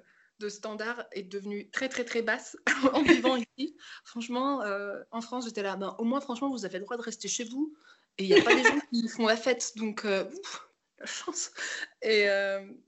standard 0.49 1.05
est 1.13 1.23
devenue 1.23 1.71
très, 1.71 1.89
très, 1.89 2.05
très 2.05 2.23
basse 2.23 2.57
en 2.93 3.03
vivant 3.03 3.37
ici. 3.37 3.77
Franchement, 4.05 4.63
euh, 4.63 5.03
en 5.11 5.21
France, 5.21 5.47
j'étais 5.47 5.63
là, 5.63 5.77
ben, 5.77 5.95
au 5.99 6.05
moins, 6.05 6.21
franchement, 6.21 6.51
vous 6.51 6.65
avez 6.65 6.79
le 6.79 6.85
droit 6.85 6.97
de 6.97 7.03
rester 7.03 7.29
chez 7.29 7.45
vous. 7.45 7.75
Et 8.19 8.25
il 8.25 8.29
n'y 8.29 8.39
a 8.39 8.43
pas 8.43 8.55
des 8.55 8.63
gens 8.63 8.79
qui 8.93 9.09
font 9.09 9.27
la 9.27 9.37
fête. 9.37 9.73
Donc, 9.77 10.05
euh, 10.05 10.25
la 10.99 11.07
chance. 11.07 11.51
Et 12.03 12.27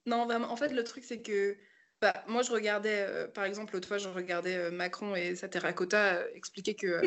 non, 0.07 0.27
vraiment, 0.27 0.51
en 0.51 0.57
fait, 0.57 0.69
le 0.69 0.85
truc, 0.85 1.05
c'est 1.05 1.23
que 1.23 1.57
bah, 2.01 2.25
moi, 2.29 2.43
je 2.43 2.53
regardais, 2.53 3.29
par 3.35 3.45
exemple, 3.45 3.75
l'autre 3.75 3.89
fois, 3.89 3.99
je 3.99 4.09
regardais 4.09 4.71
Macron 4.71 5.17
et 5.17 5.35
sa 5.35 5.49
terracotta 5.49 6.29
expliquer 6.35 6.75
que 6.75 7.01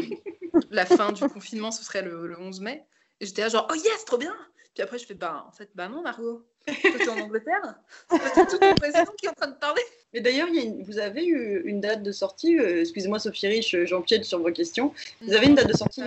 la 0.69 0.85
fin 0.85 1.11
du 1.11 1.27
confinement, 1.29 1.71
ce 1.71 1.83
serait 1.83 2.01
le 2.01 2.37
11 2.37 2.59
mai. 2.59 2.85
J'étais 3.21 3.41
là, 3.41 3.49
genre, 3.49 3.67
oh 3.69 3.75
yes, 3.75 4.05
trop 4.05 4.17
bien! 4.17 4.35
Puis 4.73 4.83
après, 4.83 4.97
je 4.97 5.05
fais, 5.05 5.13
bah, 5.13 5.45
en 5.47 5.51
fait, 5.51 5.69
bah 5.75 5.89
non, 5.89 6.01
Margot. 6.01 6.45
Toi, 6.65 6.75
tu 6.81 7.01
es 7.01 7.09
en 7.09 7.19
Angleterre. 7.19 7.75
C'est 8.33 8.47
tout 8.47 8.57
ton 8.57 8.75
président 8.75 9.11
qui 9.17 9.25
est 9.25 9.29
en 9.29 9.33
train 9.33 9.47
de 9.47 9.55
parler. 9.55 9.81
Mais 10.13 10.21
d'ailleurs, 10.21 10.47
vous 10.81 10.99
avez 10.99 11.25
eu 11.25 11.63
une 11.65 11.81
date 11.81 12.03
de 12.03 12.11
sortie. 12.11 12.57
Euh, 12.57 12.81
excusez-moi, 12.81 13.19
Sophie 13.19 13.47
Rich, 13.47 13.75
j'empiète 13.85 14.25
sur 14.25 14.39
vos 14.39 14.51
questions. 14.51 14.93
Vous 15.21 15.33
avez 15.33 15.47
une 15.47 15.55
date 15.55 15.67
de 15.67 15.77
sortie 15.77 16.01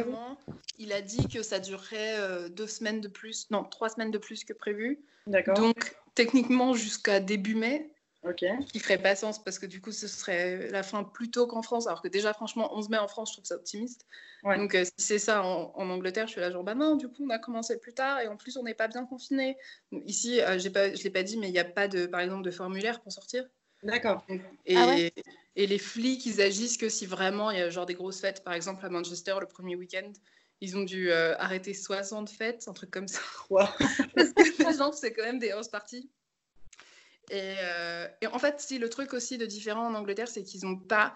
Il 0.78 0.92
a 0.92 1.00
dit 1.00 1.28
que 1.28 1.42
ça 1.42 1.58
durerait 1.58 2.16
euh, 2.18 2.48
deux 2.48 2.66
semaines 2.66 3.00
de 3.00 3.08
plus, 3.08 3.48
non, 3.50 3.64
trois 3.64 3.88
semaines 3.88 4.10
de 4.10 4.18
plus 4.18 4.44
que 4.44 4.52
prévu. 4.52 5.00
D'accord. 5.26 5.56
Donc, 5.56 5.96
techniquement, 6.14 6.74
jusqu'à 6.74 7.20
début 7.20 7.54
mai. 7.54 7.91
Ok. 8.24 8.44
Qui 8.72 8.78
ferait 8.78 9.02
pas 9.02 9.16
sens 9.16 9.42
parce 9.42 9.58
que 9.58 9.66
du 9.66 9.80
coup, 9.80 9.90
ce 9.90 10.06
serait 10.06 10.68
la 10.68 10.82
fin 10.82 11.02
plus 11.02 11.30
tôt 11.30 11.46
qu'en 11.46 11.62
France. 11.62 11.86
Alors 11.88 12.02
que 12.02 12.08
déjà, 12.08 12.32
franchement, 12.32 12.76
11 12.76 12.88
mai 12.88 12.98
en 12.98 13.08
France, 13.08 13.30
je 13.30 13.34
trouve 13.34 13.44
ça 13.44 13.56
optimiste. 13.56 14.06
Donc, 14.44 14.74
euh, 14.74 14.84
si 14.84 14.92
c'est 14.96 15.18
ça 15.18 15.42
en, 15.42 15.90
Angleterre, 15.90 16.26
je 16.26 16.32
suis 16.32 16.40
là, 16.40 16.50
genre, 16.50 16.64
bah 16.64 16.74
non, 16.74 16.96
du 16.96 17.08
coup, 17.08 17.24
on 17.24 17.30
a 17.30 17.38
commencé 17.38 17.78
plus 17.78 17.94
tard 17.94 18.20
et 18.20 18.28
en 18.28 18.36
plus, 18.36 18.56
on 18.56 18.62
n'est 18.62 18.74
pas 18.74 18.88
bien 18.88 19.04
confiné. 19.06 19.56
Ici, 20.06 20.40
euh, 20.40 20.58
pas, 20.72 20.92
je 20.92 20.98
ne 20.98 21.02
l'ai 21.02 21.10
pas 21.10 21.22
dit, 21.22 21.36
mais 21.36 21.48
il 21.48 21.52
n'y 21.52 21.58
a 21.58 21.64
pas, 21.64 21.88
de, 21.88 22.06
par 22.06 22.20
exemple, 22.20 22.44
de 22.44 22.50
formulaire 22.50 23.00
pour 23.00 23.12
sortir. 23.12 23.44
D'accord. 23.82 24.24
Et, 24.66 24.76
ah 24.76 24.94
et 25.54 25.66
les 25.66 25.78
flics, 25.78 26.24
ils 26.24 26.40
agissent 26.40 26.78
que 26.78 26.88
si 26.88 27.04
vraiment 27.04 27.50
il 27.50 27.58
y 27.58 27.60
a 27.60 27.68
genre 27.68 27.86
des 27.86 27.94
grosses 27.94 28.20
fêtes. 28.20 28.42
Par 28.42 28.54
exemple, 28.54 28.84
à 28.86 28.88
Manchester, 28.88 29.34
le 29.40 29.46
premier 29.46 29.76
week-end, 29.76 30.10
ils 30.60 30.76
ont 30.76 30.84
dû 30.84 31.10
euh, 31.10 31.36
arrêter 31.38 31.74
60 31.74 32.30
fêtes, 32.30 32.64
un 32.68 32.72
truc 32.72 32.90
comme 32.90 33.08
ça. 33.08 33.20
Parce 33.50 34.32
que 34.32 34.68
les 34.68 34.78
gens, 34.78 34.92
c'est 34.92 35.12
quand 35.12 35.24
même 35.24 35.38
des 35.38 35.50
house 35.50 35.68
parties. 35.68 36.08
Et, 37.32 37.54
et, 38.20 38.26
en 38.26 38.38
fait, 38.38 38.60
si 38.60 38.78
le 38.78 38.88
truc 38.88 39.14
aussi 39.14 39.38
de 39.38 39.46
différent 39.46 39.86
en 39.86 39.94
Angleterre, 39.94 40.28
c'est 40.28 40.42
qu'ils 40.42 40.64
n'ont 40.64 40.76
pas 40.76 41.14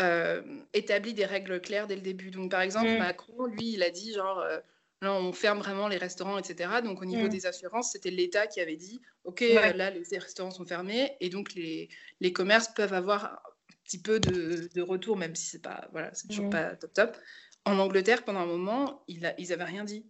euh, 0.00 0.42
établi 0.72 1.14
des 1.14 1.24
règles 1.24 1.60
claires 1.60 1.86
dès 1.86 1.94
le 1.94 2.02
début. 2.02 2.30
Donc, 2.30 2.50
par 2.50 2.62
exemple, 2.62 2.88
mm. 2.88 2.98
Macron, 2.98 3.46
lui, 3.46 3.74
il 3.74 3.82
a 3.82 3.90
dit 3.90 4.12
genre, 4.12 4.40
euh, 4.40 4.58
là, 5.02 5.12
on 5.14 5.32
ferme 5.32 5.60
vraiment 5.60 5.86
les 5.86 5.98
restaurants, 5.98 6.36
etc. 6.36 6.80
Donc, 6.82 7.00
au 7.00 7.04
niveau 7.04 7.26
mm. 7.26 7.30
des 7.30 7.46
assurances, 7.46 7.92
c'était 7.92 8.10
l'État 8.10 8.48
qui 8.48 8.60
avait 8.60 8.76
dit, 8.76 9.00
OK, 9.22 9.40
là, 9.40 9.90
les 9.90 10.18
restaurants 10.18 10.50
sont 10.50 10.66
fermés 10.66 11.16
et 11.20 11.28
donc 11.28 11.54
les, 11.54 11.88
les 12.20 12.32
commerces 12.32 12.68
peuvent 12.74 12.92
avoir 12.92 13.24
un 13.24 13.38
petit 13.84 14.00
peu 14.00 14.18
de, 14.18 14.68
de 14.74 14.82
retour, 14.82 15.16
même 15.16 15.36
si 15.36 15.46
c'est 15.46 15.62
pas, 15.62 15.88
voilà, 15.92 16.12
c'est 16.12 16.26
toujours 16.26 16.46
mm. 16.46 16.50
pas 16.50 16.76
top 16.76 16.92
top. 16.92 17.16
En 17.64 17.78
Angleterre, 17.78 18.24
pendant 18.24 18.40
un 18.40 18.46
moment, 18.46 19.04
il 19.06 19.24
a, 19.24 19.38
ils 19.38 19.50
n'avaient 19.50 19.64
rien 19.64 19.84
dit. 19.84 20.04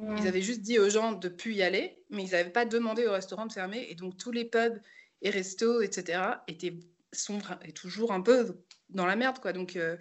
Ils 0.00 0.28
avaient 0.28 0.42
juste 0.42 0.60
dit 0.60 0.78
aux 0.78 0.90
gens 0.90 1.12
de 1.12 1.28
plus 1.28 1.54
y 1.54 1.62
aller, 1.62 2.00
mais 2.10 2.22
ils 2.22 2.30
n'avaient 2.30 2.50
pas 2.50 2.64
demandé 2.64 3.06
aux 3.06 3.12
restaurants 3.12 3.46
de 3.46 3.52
fermer. 3.52 3.86
Et 3.90 3.94
donc, 3.96 4.16
tous 4.16 4.30
les 4.30 4.44
pubs 4.44 4.80
et 5.22 5.30
restos, 5.30 5.80
etc., 5.82 6.20
étaient, 6.46 6.78
sont 7.12 7.40
et 7.64 7.72
toujours 7.72 8.12
un 8.12 8.20
peu 8.20 8.62
dans 8.90 9.06
la 9.06 9.16
merde, 9.16 9.40
quoi. 9.40 9.52
Donc, 9.52 9.74
euh, 9.74 9.96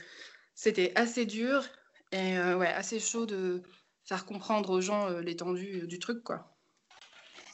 c'était 0.53 0.91
assez 0.95 1.25
dur 1.25 1.65
et 2.11 2.37
euh, 2.37 2.57
ouais, 2.57 2.67
assez 2.67 2.99
chaud 2.99 3.25
de 3.25 3.63
faire 4.05 4.25
comprendre 4.25 4.69
aux 4.69 4.81
gens 4.81 5.09
euh, 5.09 5.21
l'étendue 5.21 5.87
du 5.87 5.97
truc, 5.97 6.23
quoi. 6.23 6.55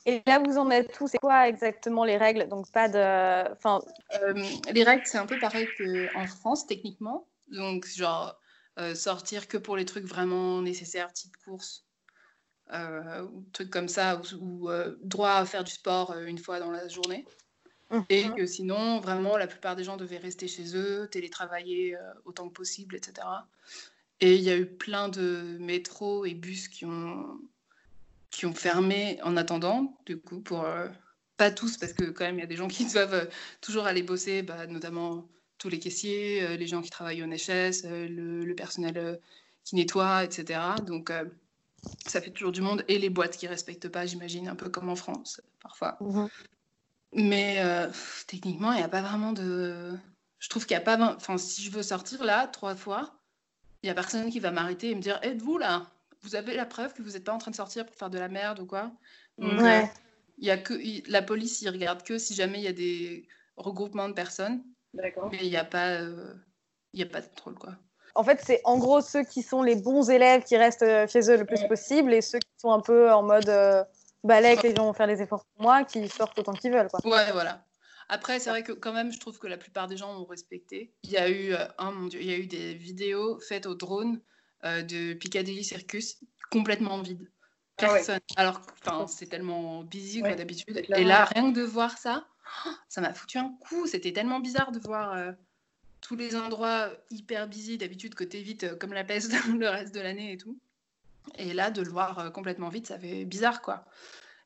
Et 0.05 0.21
là, 0.27 0.39
vous 0.39 0.57
en 0.57 0.69
êtes 0.69 0.91
tous. 0.91 1.07
C'est 1.07 1.19
quoi 1.19 1.47
exactement 1.47 2.03
les 2.03 2.17
règles? 2.17 2.50
Donc, 2.50 2.69
pas 2.73 2.89
de. 2.89 3.53
Enfin... 3.53 3.79
les 4.69 4.83
règles, 4.83 5.03
c'est 5.05 5.17
un 5.17 5.25
peu 5.25 5.39
pareil 5.39 5.65
qu'en 5.77 6.27
France, 6.27 6.67
techniquement. 6.67 7.25
Donc, 7.47 7.88
genre, 7.88 8.38
sortir 8.95 9.47
que 9.47 9.55
pour 9.55 9.77
les 9.77 9.85
trucs 9.85 10.03
vraiment 10.03 10.62
nécessaires, 10.62 11.13
type 11.13 11.38
course, 11.45 11.85
ou 12.72 13.43
trucs 13.51 13.70
comme 13.70 13.88
ça, 13.88 14.22
ou, 14.39 14.70
ou 14.70 14.72
droit 15.03 15.32
à 15.32 15.46
faire 15.46 15.63
du 15.63 15.72
sport 15.72 16.17
une 16.17 16.38
fois 16.38 16.60
dans 16.60 16.71
la 16.71 16.88
journée. 16.88 17.26
Et 18.10 18.26
mhm. 18.26 18.36
que 18.36 18.45
sinon, 18.45 18.99
vraiment, 18.99 19.38
la 19.38 19.47
plupart 19.47 19.76
des 19.76 19.84
gens 19.84 19.97
devaient 19.97 20.17
rester 20.17 20.47
chez 20.47 20.76
eux, 20.76 21.08
télétravailler 21.12 21.95
euh, 21.95 21.99
autant 22.26 22.47
que 22.49 22.54
possible, 22.54 22.95
etc. 22.95 23.28
Et 24.19 24.36
il 24.36 24.41
y 24.41 24.49
a 24.49 24.58
eu 24.58 24.65
plein 24.65 25.10
de 25.10 25.58
métros 25.60 26.26
et 26.26 26.34
bus 26.34 26.67
qui 26.67 26.86
ont, 26.86 27.39
qui 28.32 28.45
ont 28.45 28.54
fermé 28.54 29.19
en 29.23 29.38
attendant, 29.38 29.95
du 30.06 30.17
coup, 30.17 30.39
pour. 30.39 30.63
Euh, 30.65 30.88
pas 31.36 31.49
tous, 31.49 31.78
parce 31.78 31.93
que 31.93 32.06
quand 32.06 32.26
même, 32.26 32.38
il 32.38 32.41
y 32.41 32.43
a 32.43 32.47
des 32.47 32.56
gens 32.56 32.67
qui 32.67 32.86
doivent 32.93 33.13
euh, 33.13 33.26
toujours 33.62 33.86
aller 33.86 34.04
bosser, 34.04 34.41
bah, 34.41 34.65
notamment 34.65 35.28
tous 35.60 35.69
les 35.69 35.80
caissiers, 35.80 36.58
les 36.58 36.67
gens 36.67 36.82
qui 36.82 36.89
travaillent 36.89 37.23
au 37.23 37.28
NHS, 37.28 37.84
le, 37.86 38.54
personnel 38.54 39.19
qui 39.63 39.76
nettoie, 39.76 40.26
etc. 40.26 40.60
Donc, 40.86 41.10
ça 42.06 42.22
fait 42.22 42.32
toujours 42.32 42.52
du 42.52 42.62
monde. 42.62 42.84
Et 42.88 42.98
les 42.98 43.10
boîtes 43.10 43.38
qui 43.38 43.46
ne 43.46 43.52
respectent 43.52 43.89
pas, 43.89 44.06
j'imagine, 44.06 44.48
un 44.48 44.56
peu 44.56 44.69
comme 44.69 44.89
en 44.89 44.96
France, 44.96 45.41
parfois. 45.62 45.98
Mhm. 46.02 46.30
Mais 47.13 47.58
euh, 47.60 47.89
techniquement, 48.28 48.72
il 48.72 48.78
n'y 48.78 48.84
a 48.84 48.89
pas 48.89 49.02
vraiment 49.02 49.34
de. 49.34 49.91
Je 50.39 50.50
trouve 50.50 50.65
qu'il 50.65 50.76
n'y 50.76 50.82
a 50.82 50.86
pas. 50.86 51.15
Enfin, 51.15 51.38
si 51.38 51.62
je 51.62 51.72
veux 51.72 51.84
sortir 51.84 52.24
là, 52.24 52.48
trois 52.48 52.76
fois, 52.76 53.19
il 53.82 53.88
n'y 53.88 53.89
a 53.91 53.93
personne 53.93 54.30
qui 54.30 54.39
va 54.39 54.52
m'arrêter 54.52 54.91
et 54.91 54.96
me 54.96 55.02
dire 55.02 55.19
Êtes-vous 55.22 55.58
là? 55.58 55.91
Vous 56.22 56.36
avez 56.36 56.56
la 56.56 56.65
preuve 56.65 56.93
que 56.93 57.02
vous 57.02 57.12
n'êtes 57.12 57.24
pas 57.24 57.34
en 57.34 57.38
train 57.38 57.52
de 57.52 57.56
sortir 57.56 57.86
pour 57.86 57.96
faire 57.96 58.10
de 58.10 58.17
la 58.17 58.30
merde 58.30 58.60
ou 58.60 58.65
quoi? 58.65 58.91
Ouais. 59.38 59.91
il 60.38 60.46
y 60.46 60.52
a 60.52 60.58
que, 60.58 60.74
La 61.12 61.22
police, 61.22 61.62
il 61.62 61.69
regarde 61.69 62.04
que 62.04 62.17
si 62.17 62.34
jamais 62.34 62.60
il 62.60 62.63
y 62.63 62.67
a 62.67 62.74
des 62.74 63.28
regroupements 63.58 64.08
de 64.08 64.13
personnes. 64.13 64.63
D'accord. 64.93 65.30
Mais 65.32 65.39
il 65.41 65.50
n'y 65.50 65.58
a, 65.58 65.65
pas, 65.65 65.89
euh, 66.02 66.34
il 66.93 67.00
y 67.00 67.04
a 67.04 67.08
pas 67.08 67.22
de 67.22 67.28
contrôle, 67.28 67.56
quoi. 67.56 67.78
En 68.15 68.23
fait, 68.23 68.41
c'est 68.45 68.62
en 68.63 68.78
gros 68.78 69.02
ceux 69.02 69.23
qui 69.23 69.41
sont 69.41 69.63
les 69.63 69.76
bons 69.76 70.10
élèves 70.10 70.43
qui 70.43 70.56
restent 70.56 70.84
euh, 70.84 71.08
chez 71.08 71.32
eux 71.32 71.38
le 71.38 71.45
plus 71.45 71.63
possible 71.67 72.13
et 72.13 72.21
ceux 72.21 72.39
qui 72.39 72.49
sont 72.58 72.71
un 72.71 72.80
peu 72.80 73.12
en 73.12 73.23
mode 73.23 73.52
balai 74.23 74.56
que 74.56 74.67
les 74.67 74.76
gens 74.76 74.86
vont 74.86 74.93
faire 74.93 75.08
les 75.08 75.21
efforts 75.21 75.45
pour 75.56 75.63
moi, 75.63 75.84
qui 75.84 76.08
sortent 76.08 76.38
autant 76.38 76.54
qu'ils 76.54 76.71
veulent. 76.71 76.89
Quoi. 76.89 76.99
Ouais, 77.04 77.32
voilà. 77.32 77.65
Après, 78.10 78.39
c'est 78.39 78.49
vrai 78.49 78.63
que 78.63 78.71
quand 78.71 78.93
même, 78.93 79.12
je 79.12 79.19
trouve 79.19 79.39
que 79.39 79.47
la 79.47 79.58
plupart 79.58 79.88
des 79.88 79.97
gens 79.97 80.19
ont 80.19 80.26
respecté. 80.26 80.93
Il 81.04 81.12
y 81.12 81.17
a 81.17 81.30
eu, 81.30 81.54
oh 81.80 81.91
mon 81.91 82.08
Dieu, 82.08 82.21
il 82.21 82.30
y 82.30 82.34
a 82.34 82.38
eu 82.38 82.47
des 82.47 82.73
vidéos 82.73 83.39
faites 83.39 83.65
au 83.65 83.76
drone 83.76 84.21
euh, 84.65 84.82
de 84.82 85.13
Piccadilly 85.13 85.63
Circus 85.63 86.19
complètement 86.49 87.02
vides. 87.02 87.30
Ah 87.80 87.88
Personne. 87.88 88.19
Alors, 88.38 88.62
enfin, 88.86 89.08
c'est 89.08 89.26
tellement 89.26 89.84
busy 89.84 90.21
quoi 90.21 90.36
d'habitude. 90.36 90.86
Et 90.95 91.04
là, 91.04 91.26
rien 91.26 91.52
que 91.52 91.58
de 91.58 91.63
voir 91.63 91.97
ça, 91.97 92.28
ça 92.88 93.02
m'a 93.02 93.13
foutu 93.13 93.38
un 93.38 93.58
coup. 93.60 93.88
C'était 93.88 94.13
tellement 94.13 94.39
bizarre 94.39 94.71
de 94.71 94.80
voir 94.80 95.13
euh, 95.13 95.32
tous 96.03 96.15
les 96.15 96.35
endroits 96.35 96.91
hyper 97.09 97.47
busy 97.47 97.77
d'habitude 97.77 98.13
côté 98.13 98.41
vite 98.43 98.77
comme 98.77 98.93
la 98.93 99.03
peste 99.03 99.33
le 99.57 99.69
reste 99.69 99.95
de 99.95 100.01
l'année 100.01 100.33
et 100.33 100.37
tout. 100.37 100.59
Et 101.37 101.53
là, 101.53 101.71
de 101.71 101.81
le 101.81 101.89
voir 101.89 102.19
euh, 102.19 102.29
complètement 102.29 102.69
vite, 102.69 102.87
ça 102.87 102.99
fait 102.99 103.25
bizarre, 103.25 103.61
quoi. 103.61 103.85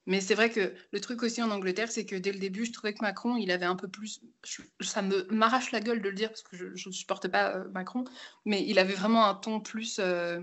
Mais 0.05 0.21
c'est 0.21 0.35
vrai 0.35 0.49
que 0.49 0.73
le 0.91 1.01
truc 1.01 1.21
aussi 1.23 1.41
en 1.41 1.51
Angleterre, 1.51 1.91
c'est 1.91 2.05
que 2.05 2.15
dès 2.15 2.31
le 2.31 2.39
début, 2.39 2.65
je 2.65 2.71
trouvais 2.71 2.93
que 2.93 3.01
Macron, 3.01 3.35
il 3.35 3.51
avait 3.51 3.65
un 3.65 3.75
peu 3.75 3.89
plus. 3.89 4.21
ça 4.79 5.01
me 5.01 5.27
m'arrache 5.29 5.71
la 5.71 5.81
gueule 5.81 6.01
de 6.01 6.07
le 6.07 6.15
dire 6.15 6.29
parce 6.29 6.43
que 6.43 6.55
je 6.55 6.87
ne 6.87 6.93
supporte 6.93 7.27
pas 7.27 7.55
euh, 7.55 7.67
Macron, 7.71 8.05
mais 8.45 8.63
il 8.65 8.79
avait 8.79 8.93
vraiment 8.93 9.25
un 9.25 9.35
ton 9.35 9.59
plus 9.59 9.99
euh, 9.99 10.39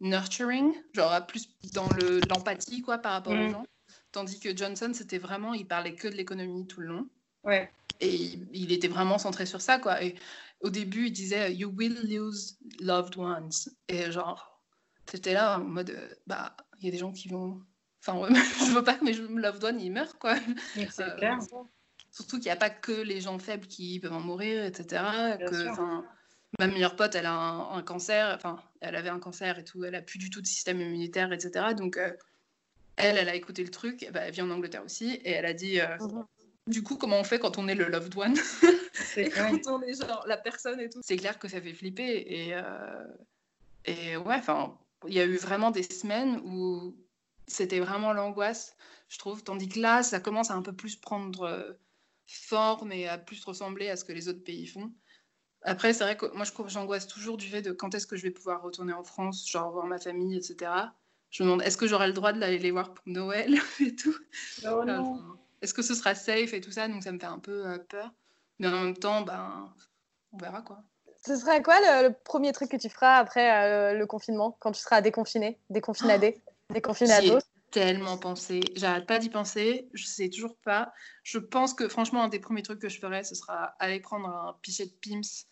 nurturing, 0.00 0.72
genre 0.92 1.26
plus 1.26 1.48
dans 1.72 1.88
l'empathie, 2.30 2.82
quoi, 2.82 2.98
par 2.98 3.12
rapport 3.12 3.32
aux 3.32 3.48
mmh. 3.48 3.50
gens. 3.50 3.66
Tandis 4.12 4.38
que 4.38 4.56
Johnson, 4.56 4.92
c'était 4.94 5.18
vraiment, 5.18 5.54
il 5.54 5.66
parlait 5.66 5.96
que 5.96 6.06
de 6.06 6.14
l'économie 6.14 6.68
tout 6.68 6.80
le 6.80 6.86
long. 6.86 7.08
Ouais. 7.44 7.70
Et 8.00 8.38
il, 8.52 8.72
était 8.72 8.88
vraiment 8.88 9.18
centré 9.18 9.46
sur 9.46 9.60
ça, 9.60 9.78
quoi. 9.78 10.02
Et 10.02 10.16
au 10.60 10.70
début, 10.70 11.06
il 11.06 11.12
disait 11.12 11.54
You 11.54 11.72
will 11.76 11.96
lose 12.08 12.58
loved 12.80 13.16
ones. 13.16 13.50
Et 13.88 14.10
genre, 14.10 14.60
c'était 15.06 15.34
là 15.34 15.58
en 15.58 15.64
mode, 15.64 15.90
euh, 15.90 16.08
bah, 16.26 16.56
il 16.78 16.86
y 16.86 16.88
a 16.88 16.90
des 16.90 16.98
gens 16.98 17.12
qui 17.12 17.28
vont. 17.28 17.62
Enfin, 18.00 18.28
je 18.66 18.74
veux 18.74 18.84
pas 18.84 18.94
que 18.94 19.04
mes 19.04 19.12
loved 19.12 19.62
ones 19.62 19.80
ils 19.80 19.92
meurent, 19.92 20.18
quoi. 20.18 20.36
C'est 20.74 21.00
euh, 21.00 21.16
clair. 21.16 21.38
Surtout 22.10 22.36
qu'il 22.36 22.46
n'y 22.46 22.50
a 22.50 22.56
pas 22.56 22.70
que 22.70 22.92
les 22.92 23.20
gens 23.20 23.38
faibles 23.38 23.66
qui 23.66 23.98
peuvent 24.00 24.12
en 24.12 24.20
mourir, 24.20 24.64
etc. 24.64 25.02
Que, 25.38 25.68
ma 26.60 26.68
meilleure 26.68 26.94
pote, 26.94 27.16
elle 27.16 27.26
a 27.26 27.32
un, 27.32 27.82
cancer, 27.82 28.32
enfin, 28.36 28.62
elle 28.80 28.94
avait 28.94 29.08
un 29.08 29.18
cancer 29.18 29.58
et 29.58 29.64
tout, 29.64 29.84
elle 29.84 29.96
a 29.96 30.02
plus 30.02 30.18
du 30.18 30.30
tout 30.30 30.40
de 30.40 30.46
système 30.46 30.80
immunitaire, 30.80 31.32
etc. 31.32 31.74
Donc, 31.76 31.96
euh, 31.96 32.12
elle, 32.94 33.18
elle 33.18 33.28
a 33.28 33.34
écouté 33.34 33.64
le 33.64 33.70
truc, 33.70 34.08
bah, 34.12 34.20
elle 34.20 34.32
vit 34.32 34.42
en 34.42 34.50
Angleterre 34.50 34.84
aussi, 34.84 35.14
et 35.24 35.30
elle 35.30 35.46
a 35.46 35.52
dit, 35.52 35.80
mhm. 35.80 36.24
Du 36.66 36.82
coup, 36.82 36.96
comment 36.96 37.18
on 37.18 37.24
fait 37.24 37.38
quand 37.38 37.58
on 37.58 37.68
est 37.68 37.74
le 37.74 37.86
loved 37.86 38.16
one 38.16 38.36
Et 39.16 39.28
quand 39.30 39.58
on 39.68 39.82
est 39.82 40.00
genre 40.00 40.24
la 40.26 40.36
personne 40.36 40.80
et 40.80 40.88
tout. 40.88 41.00
C'est 41.02 41.16
clair 41.16 41.38
que 41.38 41.48
ça 41.48 41.60
fait 41.60 41.74
flipper, 41.74 42.04
et, 42.04 42.54
et 43.84 44.16
ouais, 44.16 44.36
enfin, 44.36 44.78
il 45.06 45.14
y 45.14 45.20
a 45.20 45.24
eu 45.24 45.36
vraiment 45.36 45.70
des 45.70 45.82
semaines 45.82 46.40
où 46.44 46.96
c'était 47.46 47.80
vraiment 47.80 48.12
l'angoisse, 48.12 48.76
je 49.08 49.18
trouve. 49.18 49.42
Tandis 49.42 49.68
que 49.68 49.80
là, 49.80 50.02
ça 50.02 50.20
commence 50.20 50.50
à 50.50 50.54
un 50.54 50.62
peu 50.62 50.72
plus 50.72 50.96
prendre 50.96 51.42
euh, 51.42 51.72
forme 52.26 52.92
et 52.92 53.08
à 53.08 53.18
plus 53.18 53.44
ressembler 53.44 53.88
à 53.88 53.96
ce 53.96 54.04
que 54.04 54.12
les 54.12 54.28
autres 54.28 54.42
pays 54.44 54.66
font. 54.66 54.92
Après, 55.62 55.92
c'est 55.92 56.04
vrai 56.04 56.16
que 56.16 56.26
moi, 56.34 56.44
j'angoisse 56.66 57.06
toujours 57.06 57.36
du 57.36 57.48
fait 57.48 57.62
de 57.62 57.72
quand 57.72 57.94
est-ce 57.94 58.06
que 58.06 58.16
je 58.16 58.22
vais 58.22 58.30
pouvoir 58.30 58.62
retourner 58.62 58.92
en 58.92 59.04
France, 59.04 59.48
genre 59.48 59.72
voir 59.72 59.86
ma 59.86 59.98
famille, 59.98 60.36
etc. 60.36 60.70
Je 61.30 61.42
me 61.42 61.48
demande, 61.48 61.62
est-ce 61.62 61.76
que 61.76 61.86
j'aurai 61.86 62.06
le 62.06 62.12
droit 62.12 62.32
de 62.32 62.40
les 62.40 62.70
voir 62.70 62.92
pour 62.92 63.04
Noël 63.06 63.58
et 63.80 63.94
tout? 63.96 64.14
Oh 64.66 64.84
non. 64.84 65.36
Est-ce 65.62 65.74
que 65.74 65.82
ce 65.82 65.94
sera 65.94 66.14
safe 66.14 66.52
et 66.52 66.60
tout 66.60 66.70
ça? 66.70 66.88
Donc 66.88 67.02
ça 67.02 67.12
me 67.12 67.18
fait 67.18 67.26
un 67.26 67.38
peu 67.38 67.66
euh, 67.66 67.78
peur. 67.78 68.10
Mais 68.58 68.68
en 68.68 68.82
même 68.82 68.96
temps, 68.96 69.22
ben, 69.22 69.72
on 70.32 70.38
verra 70.38 70.62
quoi. 70.62 70.82
Ce 71.26 71.36
serait 71.36 71.62
quoi 71.62 71.80
le, 71.80 72.08
le 72.08 72.14
premier 72.14 72.52
truc 72.52 72.70
que 72.70 72.76
tu 72.76 72.88
feras 72.88 73.16
après 73.16 73.64
euh, 73.64 73.94
le 73.94 74.06
confinement, 74.06 74.56
quand 74.60 74.72
tu 74.72 74.80
seras 74.80 75.00
déconfiné, 75.00 75.58
déconfinadé, 75.70 76.42
déconfinado? 76.70 77.38
Tellement 77.70 78.18
pensé. 78.18 78.60
J'arrête 78.76 79.06
pas 79.06 79.18
d'y 79.18 79.30
penser. 79.30 79.88
Je 79.94 80.04
sais 80.04 80.28
toujours 80.28 80.56
pas. 80.58 80.92
Je 81.24 81.38
pense 81.38 81.74
que 81.74 81.88
franchement, 81.88 82.22
un 82.22 82.28
des 82.28 82.38
premiers 82.38 82.62
trucs 82.62 82.78
que 82.78 82.88
je 82.88 83.00
ferais, 83.00 83.24
ce 83.24 83.34
sera 83.34 83.74
aller 83.80 84.00
prendre 84.00 84.28
un 84.28 84.56
pichet 84.62 84.86
de 84.86 84.92
Pims 85.02 85.46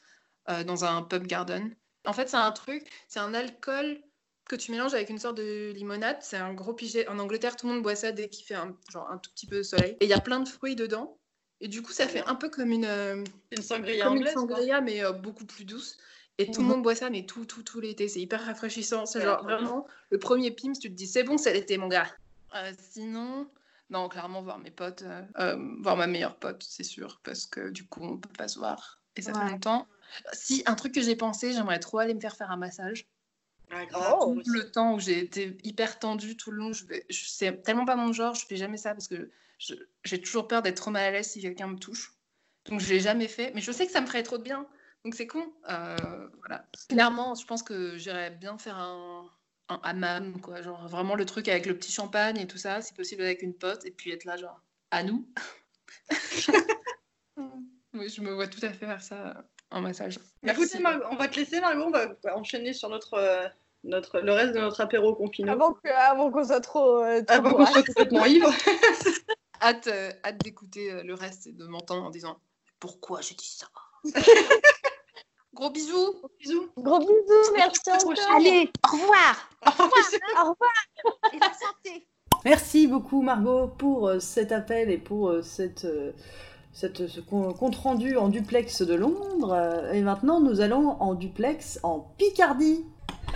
euh, 0.51 0.63
dans 0.63 0.85
un 0.85 1.03
pub 1.03 1.27
garden. 1.27 1.75
En 2.07 2.13
fait, 2.13 2.29
c'est 2.29 2.37
un 2.37 2.53
truc, 2.53 2.89
c'est 3.09 3.21
un 3.21 3.35
alcool 3.35 4.01
que 4.49 4.57
tu 4.57 4.71
mélanges 4.71 4.95
avec 4.95 5.09
une 5.11 5.19
sorte 5.19 5.37
de 5.37 5.73
limonade. 5.75 6.19
C'est 6.21 6.37
un 6.37 6.53
gros 6.55 6.75
pichet. 6.75 7.09
En 7.09 7.19
Angleterre, 7.19 7.57
tout 7.57 7.67
le 7.67 7.75
monde 7.75 7.83
boit 7.83 7.95
ça 7.97 8.13
dès 8.13 8.29
qu'il 8.29 8.45
fait 8.45 8.55
un, 8.55 8.77
genre, 8.91 9.09
un 9.11 9.19
tout 9.19 9.31
petit 9.31 9.47
peu 9.47 9.59
de 9.59 9.63
soleil. 9.63 9.97
Et 10.01 10.05
il 10.05 10.09
y 10.09 10.15
a 10.15 10.21
plein 10.21 10.41
de 10.41 10.49
fruits 10.49 10.77
dedans. 10.77 11.19
Et 11.61 11.69
du 11.69 11.81
coup, 11.83 11.93
ça 11.93 12.09
fait 12.09 12.25
un 12.27 12.35
peu 12.35 12.49
comme 12.51 12.73
une, 12.73 12.85
euh, 12.85 13.23
Une 13.53 13.63
sangria 13.63 14.05
comme 14.07 14.17
une 14.17 14.25
quoi. 14.25 14.33
sangria, 14.33 14.81
mais 14.81 15.05
euh, 15.05 15.13
beaucoup 15.13 15.45
plus 15.47 15.65
douce. 15.65 15.97
Et 16.39 16.51
tout 16.51 16.61
le 16.61 16.67
Mhm. 16.67 16.73
monde 16.73 16.83
boit 16.83 16.95
ça, 16.97 17.09
mais 17.09 17.25
tout, 17.25 17.45
tout, 17.45 17.63
tout 17.63 17.79
l'été. 17.81 18.09
C'est 18.09 18.21
hyper 18.21 18.45
rafraîchissant. 18.45 19.07
C'est 19.07 19.21
genre 19.23 19.43
vraiment 19.45 19.87
le 20.11 20.19
premier 20.19 20.51
Pims, 20.51 20.73
tu 20.73 20.89
te 20.91 20.95
dis 20.95 21.07
c'est 21.07 21.23
bon, 21.23 21.39
c'est 21.39 21.53
l'été, 21.53 21.79
mon 21.79 21.89
gars. 21.89 22.11
Euh, 22.55 22.73
sinon, 22.79 23.49
non, 23.91 24.09
clairement, 24.09 24.43
voir 24.43 24.59
mes 24.59 24.71
potes, 24.71 25.05
voir 25.81 25.97
ma 25.97 26.07
meilleure 26.07 26.37
pote, 26.37 26.63
c'est 26.67 26.83
sûr, 26.83 27.21
parce 27.23 27.47
que 27.47 27.71
du 27.71 27.87
coup, 27.87 28.03
on 28.03 28.19
peut 28.19 28.29
pas 28.37 28.49
se 28.49 28.59
voir. 28.59 29.01
Et 29.17 29.23
ça 29.23 29.33
Ouais. 29.33 29.39
fait 29.45 29.51
longtemps. 29.53 29.87
Si, 30.33 30.63
un 30.67 30.75
truc 30.75 30.95
que 30.95 31.01
j'ai 31.01 31.17
pensé, 31.17 31.53
j'aimerais 31.53 31.79
trop 31.79 31.99
aller 31.99 32.15
me 32.15 32.21
faire 32.21 32.35
faire 32.37 32.51
un 32.51 32.57
massage. 32.57 33.07
Ouais. 33.71 33.89
Oh. 33.95 34.37
Tout 34.45 34.53
le 34.53 34.71
temps 34.71 34.95
où 34.95 35.01
j'ai 35.01 35.19
été 35.19 35.57
hyper 35.65 35.99
tendue 35.99 36.37
tout 36.37 36.51
le 36.51 36.59
long, 36.59 36.73
je 36.73 36.85
je, 37.09 37.25
c'est 37.27 37.63
tellement 37.63 37.85
pas 37.85 37.97
mon 37.97 38.13
genre, 38.13 38.35
je 38.35 38.45
fais 38.47 38.57
jamais 38.57 38.77
ça 38.77 38.93
parce 38.93 39.09
que 39.09 39.31
j'ai 40.05 40.21
toujours 40.21 40.49
peur 40.49 40.63
d'être 40.63 40.77
trop 40.77 40.91
mal 40.91 41.05
à 41.05 41.11
l'aise 41.11 41.31
si 41.31 41.41
quelqu'un 41.41 41.69
me 41.69 41.79
touche. 41.79 42.13
Donc 42.67 42.81
je 42.81 42.89
l'ai 42.93 43.01
jamais 43.01 43.29
fait, 43.29 43.53
mais 43.55 43.61
je 43.61 43.73
sais 43.73 43.87
que 43.87 43.93
ça 43.93 44.01
me 44.01 44.07
ferait 44.07 44.23
trop 44.23 44.39
de 44.39 44.43
bien. 44.43 44.67
Donc 45.05 45.15
c'est 45.15 45.27
con. 45.27 45.53
Euh, 45.69 46.29
voilà. 46.39 46.67
Clairement, 46.89 47.35
je 47.35 47.45
pense 47.47 47.63
que 47.63 47.97
j'irais 47.97 48.31
bien 48.31 48.59
faire 48.59 48.79
un, 48.79 49.31
un 49.69 49.81
hammam, 49.83 50.41
quoi. 50.41 50.63
Genre 50.63 50.87
vraiment 50.89 51.15
le 51.15 51.25
truc 51.25 51.49
avec 51.49 51.67
le 51.67 51.77
petit 51.77 51.93
champagne 51.93 52.39
et 52.39 52.47
tout 52.47 52.59
ça, 52.59 52.83
si 52.83 52.95
possible 52.95 53.23
avec 53.23 53.43
une 53.43 53.55
pote, 53.55 53.85
et 53.85 53.91
puis 53.91 54.11
être 54.11 54.25
là, 54.25 54.37
genre, 54.37 54.63
à 54.91 55.03
nous. 55.03 55.29
oui, 57.95 58.09
je 58.09 58.21
me 58.21 58.33
vois 58.33 58.47
tout 58.47 58.65
à 58.65 58.71
fait 58.71 58.87
faire 58.87 59.03
ça 59.03 59.45
en 59.73 59.81
massage. 59.81 60.19
Écoutez, 60.47 60.79
Margot, 60.79 61.05
on 61.11 61.17
va 61.17 61.29
te 61.29 61.37
laisser, 61.37 61.61
Margot. 61.61 61.85
On 61.87 61.91
va 61.91 62.37
enchaîner 62.37 62.73
sur 62.73 62.89
notre, 62.89 63.15
euh, 63.15 63.47
notre, 63.85 64.21
le 64.21 64.33
reste 64.33 64.55
de 64.55 64.61
notre 64.61 64.81
apéro 64.81 65.15
confino. 65.15 65.51
Avant 65.53 65.73
que- 65.73 65.89
avant 65.89 66.31
qu'on 66.31 66.45
soit 66.45 66.61
trop, 66.61 67.03
euh, 67.03 67.23
trop 67.23 67.37
Avant 67.37 67.51
qu'on 67.51 67.59
bourrage. 67.59 67.73
soit 67.75 67.83
complètement 67.85 68.25
ivre. 68.27 68.51
hâte, 69.63 69.87
euh, 69.89 70.11
hâte 70.25 70.39
d'écouter 70.39 71.03
le 71.03 71.15
reste 71.15 71.47
et 71.47 71.53
de 71.53 71.65
m'entendre 71.67 72.05
en 72.05 72.11
disant 72.11 72.37
pourquoi 72.81 73.21
j'ai 73.21 73.35
dit 73.35 73.47
ça? 73.59 73.67
Gros 75.55 75.71
bisous. 75.71 76.15
Bisous. 76.41 76.71
Gros 76.79 76.99
bisous, 76.99 77.53
merci 77.55 77.81
la 77.87 77.95
encore. 77.95 78.05
prochaine. 78.15 78.25
Allez, 78.37 78.71
au 78.89 78.97
revoir 78.97 79.51
Au 79.67 80.51
revoir. 80.51 80.73
Et 81.33 81.39
la 81.39 81.53
santé 81.53 82.07
Merci 82.45 82.87
beaucoup 82.89 83.21
Margot 83.23 83.69
pour 83.69 84.11
cet 84.21 84.51
appel 84.51 84.91
et 84.91 84.99
pour 84.99 85.45
cette, 85.45 85.85
euh, 85.85 86.13
cette, 86.73 87.07
ce 87.07 87.21
compte 87.21 87.77
rendu 87.77 88.17
en 88.17 88.29
duplex 88.29 88.83
de 88.83 88.95
Londres. 88.95 89.53
Euh, 89.53 89.93
Et 89.93 90.01
maintenant, 90.01 90.41
nous 90.41 90.61
allons 90.61 90.97
en 91.01 91.15
duplex 91.15 91.79
en 91.83 92.01
Picardie. 92.19 92.85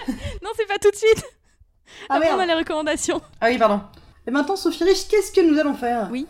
Non, 0.42 0.50
c'est 0.56 0.66
pas 0.66 0.78
tout 0.78 0.90
de 0.90 0.96
suite 0.96 1.24
Ah 2.08 2.16
Après, 2.16 2.32
on 2.32 2.38
a 2.38 2.46
les 2.46 2.54
recommandations. 2.54 3.20
Ah 3.40 3.46
oui, 3.48 3.58
pardon. 3.58 3.80
Et 4.26 4.30
maintenant, 4.30 4.56
Sophie 4.56 4.84
Rich, 4.84 5.08
qu'est-ce 5.08 5.32
que 5.32 5.40
nous 5.40 5.58
allons 5.58 5.74
faire? 5.74 6.08
Oui. 6.10 6.26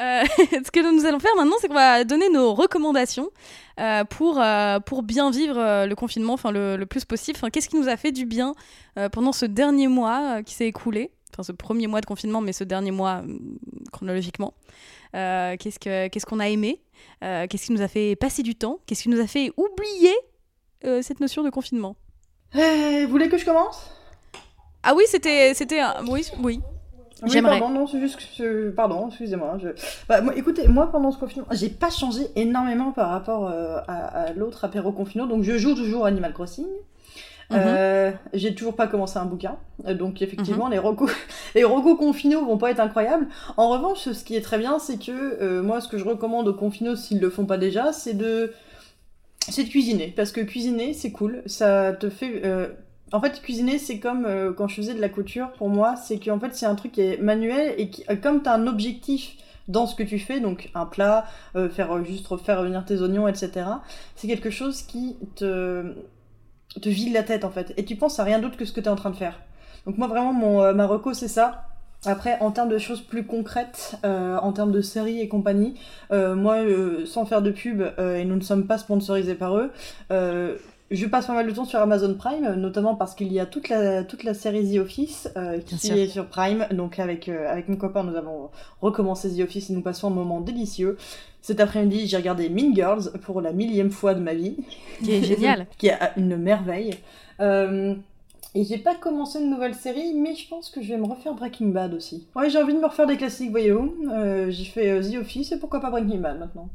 Euh, 0.00 0.22
ce 0.50 0.70
que 0.70 0.80
nous 0.80 1.06
allons 1.06 1.20
faire 1.20 1.34
maintenant, 1.36 1.56
c'est 1.60 1.68
qu'on 1.68 1.74
va 1.74 2.04
donner 2.04 2.28
nos 2.28 2.52
recommandations 2.54 3.30
euh, 3.78 4.04
pour, 4.04 4.40
euh, 4.40 4.80
pour 4.80 5.02
bien 5.02 5.30
vivre 5.30 5.86
le 5.86 5.94
confinement 5.94 6.32
enfin, 6.34 6.50
le, 6.50 6.76
le 6.76 6.86
plus 6.86 7.04
possible. 7.04 7.36
Enfin, 7.38 7.50
Qu'est-ce 7.50 7.68
qui 7.68 7.76
nous 7.76 7.88
a 7.88 7.96
fait 7.96 8.12
du 8.12 8.26
bien 8.26 8.54
pendant 9.12 9.32
ce 9.32 9.46
dernier 9.46 9.88
mois 9.88 10.42
qui 10.42 10.54
s'est 10.54 10.66
écoulé? 10.66 11.10
Enfin, 11.34 11.42
ce 11.42 11.52
premier 11.52 11.88
mois 11.88 12.00
de 12.00 12.06
confinement, 12.06 12.40
mais 12.40 12.52
ce 12.52 12.62
dernier 12.62 12.92
mois 12.92 13.22
euh, 13.26 13.38
chronologiquement. 13.92 14.54
Euh, 15.14 15.56
Qu'est-ce 15.58 15.78
que- 15.78 16.08
qu'est-ce 16.08 16.26
qu'on 16.26 16.40
a 16.40 16.48
aimé 16.48 16.80
Euh, 17.22 17.46
Qu'est-ce 17.48 17.66
qui 17.66 17.72
nous 17.72 17.82
a 17.82 17.88
fait 17.88 18.16
passer 18.16 18.42
du 18.42 18.54
temps 18.56 18.78
Qu'est-ce 18.86 19.02
qui 19.04 19.08
nous 19.08 19.20
a 19.20 19.26
fait 19.26 19.52
oublier 19.56 20.12
euh, 20.84 21.02
cette 21.02 21.20
notion 21.20 21.42
de 21.42 21.50
confinement 21.50 21.96
Eh, 22.54 23.04
Vous 23.04 23.10
voulez 23.10 23.28
que 23.28 23.38
je 23.38 23.44
commence? 23.44 23.90
Ah 24.82 24.92
oui, 24.94 25.04
c'était... 25.06 25.54
c'était 25.54 25.80
un- 25.80 26.04
Oui, 26.08 26.26
oui. 26.42 26.60
Oui, 27.22 27.30
J'aimerais. 27.30 27.58
Pardon, 27.60 27.72
non, 27.74 27.86
c'est 27.86 28.00
juste 28.00 28.16
que 28.16 28.22
je- 28.36 28.70
Pardon, 28.70 29.08
excusez-moi. 29.08 29.56
Je... 29.62 29.68
Bah, 30.08 30.20
moi, 30.20 30.36
écoutez, 30.36 30.66
moi, 30.68 30.90
pendant 30.90 31.10
ce 31.12 31.18
confinement, 31.18 31.46
j'ai 31.52 31.70
pas 31.70 31.88
changé 31.88 32.26
énormément 32.36 32.90
par 32.92 33.08
rapport 33.10 33.46
euh, 33.48 33.78
à, 33.86 34.24
à 34.24 34.32
l'autre 34.32 34.64
apéro 34.64 34.92
confino. 34.92 35.26
Donc, 35.26 35.42
je 35.44 35.56
joue 35.56 35.74
toujours 35.74 36.04
Animal 36.06 36.34
Crossing. 36.34 36.66
Mhm. 37.50 37.58
Euh, 37.58 38.12
j'ai 38.32 38.54
toujours 38.54 38.74
pas 38.74 38.86
commencé 38.86 39.18
un 39.18 39.26
bouquin, 39.26 39.56
Euh, 39.86 39.94
donc 39.94 40.22
effectivement 40.22 40.68
les 40.68 40.78
recos 40.78 41.10
les 41.54 41.64
recos 41.64 41.98
confinos 41.98 42.44
vont 42.44 42.58
pas 42.58 42.70
être 42.70 42.80
incroyables. 42.80 43.26
En 43.56 43.68
revanche, 43.68 44.10
ce 44.10 44.24
qui 44.24 44.36
est 44.36 44.40
très 44.40 44.58
bien, 44.58 44.78
c'est 44.78 44.98
que 44.98 45.12
euh, 45.12 45.62
moi, 45.62 45.80
ce 45.80 45.88
que 45.88 45.98
je 45.98 46.04
recommande 46.04 46.48
aux 46.48 46.54
confinos 46.54 47.00
s'ils 47.00 47.20
le 47.20 47.30
font 47.30 47.46
pas 47.46 47.58
déjà, 47.58 47.92
c'est 47.92 48.14
de 48.14 48.52
c'est 49.40 49.64
de 49.64 49.68
cuisiner 49.68 50.12
parce 50.16 50.32
que 50.32 50.40
cuisiner 50.40 50.94
c'est 50.94 51.12
cool, 51.12 51.42
ça 51.46 51.92
te 51.92 52.08
fait 52.08 52.42
euh, 52.44 52.68
en 53.12 53.20
fait, 53.20 53.40
cuisiner, 53.42 53.78
c'est 53.78 54.00
comme 54.00 54.26
quand 54.56 54.66
je 54.66 54.74
faisais 54.74 54.94
de 54.94 55.00
la 55.00 55.08
couture, 55.08 55.52
pour 55.52 55.68
moi, 55.68 55.94
c'est 55.94 56.18
qu'en 56.18 56.40
fait, 56.40 56.52
c'est 56.52 56.66
un 56.66 56.74
truc 56.74 56.92
qui 56.92 57.02
est 57.02 57.18
manuel 57.18 57.74
et 57.78 57.88
qui, 57.88 58.04
comme 58.20 58.42
tu 58.42 58.48
as 58.48 58.54
un 58.54 58.66
objectif 58.66 59.36
dans 59.68 59.86
ce 59.86 59.94
que 59.94 60.02
tu 60.02 60.18
fais, 60.18 60.40
donc 60.40 60.70
un 60.74 60.86
plat, 60.86 61.26
euh, 61.56 61.68
faire 61.68 62.04
juste 62.04 62.26
refaire 62.26 62.58
revenir 62.58 62.84
tes 62.84 63.00
oignons, 63.00 63.28
etc., 63.28 63.66
c'est 64.16 64.28
quelque 64.28 64.50
chose 64.50 64.82
qui 64.82 65.16
te, 65.36 65.94
te 66.80 66.88
vide 66.88 67.12
la 67.12 67.22
tête, 67.22 67.44
en 67.44 67.50
fait. 67.50 67.72
Et 67.76 67.84
tu 67.84 67.96
penses 67.96 68.18
à 68.18 68.24
rien 68.24 68.38
d'autre 68.38 68.56
que 68.56 68.64
ce 68.64 68.72
que 68.72 68.80
tu 68.80 68.86
es 68.86 68.90
en 68.90 68.96
train 68.96 69.10
de 69.10 69.16
faire. 69.16 69.40
Donc 69.86 69.98
moi, 69.98 70.06
vraiment, 70.06 70.32
mon, 70.32 70.62
euh, 70.62 70.72
ma 70.72 70.86
reco, 70.86 71.14
c'est 71.14 71.28
ça. 71.28 71.64
Après, 72.06 72.38
en 72.40 72.50
termes 72.50 72.68
de 72.68 72.78
choses 72.78 73.00
plus 73.00 73.24
concrètes, 73.24 73.96
euh, 74.04 74.36
en 74.36 74.52
termes 74.52 74.72
de 74.72 74.82
séries 74.82 75.20
et 75.20 75.28
compagnie, 75.28 75.74
euh, 76.12 76.34
moi, 76.34 76.58
sans 77.06 77.24
faire 77.24 77.40
de 77.40 77.50
pub, 77.50 77.82
et 77.98 78.24
nous 78.26 78.36
ne 78.36 78.42
sommes 78.42 78.66
pas 78.66 78.76
sponsorisés 78.76 79.34
par 79.34 79.56
eux, 79.56 79.70
je 80.94 81.06
passe 81.06 81.26
pas 81.26 81.34
mal 81.34 81.46
de 81.46 81.52
temps 81.52 81.64
sur 81.64 81.78
Amazon 81.78 82.14
Prime, 82.14 82.54
notamment 82.54 82.94
parce 82.94 83.14
qu'il 83.14 83.32
y 83.32 83.40
a 83.40 83.46
toute 83.46 83.68
la, 83.68 84.04
toute 84.04 84.24
la 84.24 84.34
série 84.34 84.74
The 84.74 84.78
Office 84.78 85.28
euh, 85.36 85.58
qui 85.58 85.90
est 85.92 86.06
sur 86.06 86.26
Prime. 86.26 86.66
Donc 86.72 86.98
avec, 86.98 87.28
euh, 87.28 87.50
avec 87.50 87.68
mon 87.68 87.76
copain, 87.76 88.04
nous 88.04 88.16
avons 88.16 88.50
recommencé 88.80 89.34
The 89.34 89.40
Office 89.40 89.70
et 89.70 89.72
nous 89.72 89.82
passons 89.82 90.08
un 90.08 90.14
moment 90.14 90.40
délicieux. 90.40 90.96
Cet 91.42 91.60
après-midi, 91.60 92.06
j'ai 92.06 92.16
regardé 92.16 92.48
Mean 92.48 92.74
Girls 92.74 93.10
pour 93.22 93.40
la 93.40 93.52
millième 93.52 93.90
fois 93.90 94.14
de 94.14 94.20
ma 94.20 94.34
vie. 94.34 94.56
Qui 95.02 95.12
est 95.12 95.22
génial. 95.24 95.66
qui 95.78 95.88
est 95.88 95.98
une 96.16 96.36
merveille. 96.36 96.94
Euh, 97.40 97.94
et 98.54 98.64
j'ai 98.64 98.78
pas 98.78 98.94
commencé 98.94 99.40
une 99.40 99.50
nouvelle 99.50 99.74
série, 99.74 100.14
mais 100.14 100.34
je 100.36 100.48
pense 100.48 100.70
que 100.70 100.80
je 100.80 100.88
vais 100.88 100.96
me 100.96 101.06
refaire 101.06 101.34
Breaking 101.34 101.68
Bad 101.68 101.92
aussi. 101.92 102.28
Ouais, 102.36 102.48
j'ai 102.48 102.62
envie 102.62 102.72
de 102.72 102.78
me 102.78 102.86
refaire 102.86 103.06
des 103.06 103.16
classiques, 103.16 103.50
voyez-vous. 103.50 103.94
Euh, 104.12 104.50
j'ai 104.50 104.64
fait 104.64 105.00
The 105.00 105.16
Office 105.16 105.52
et 105.52 105.58
pourquoi 105.58 105.80
pas 105.80 105.90
Breaking 105.90 106.18
Bad 106.18 106.38
maintenant. 106.38 106.68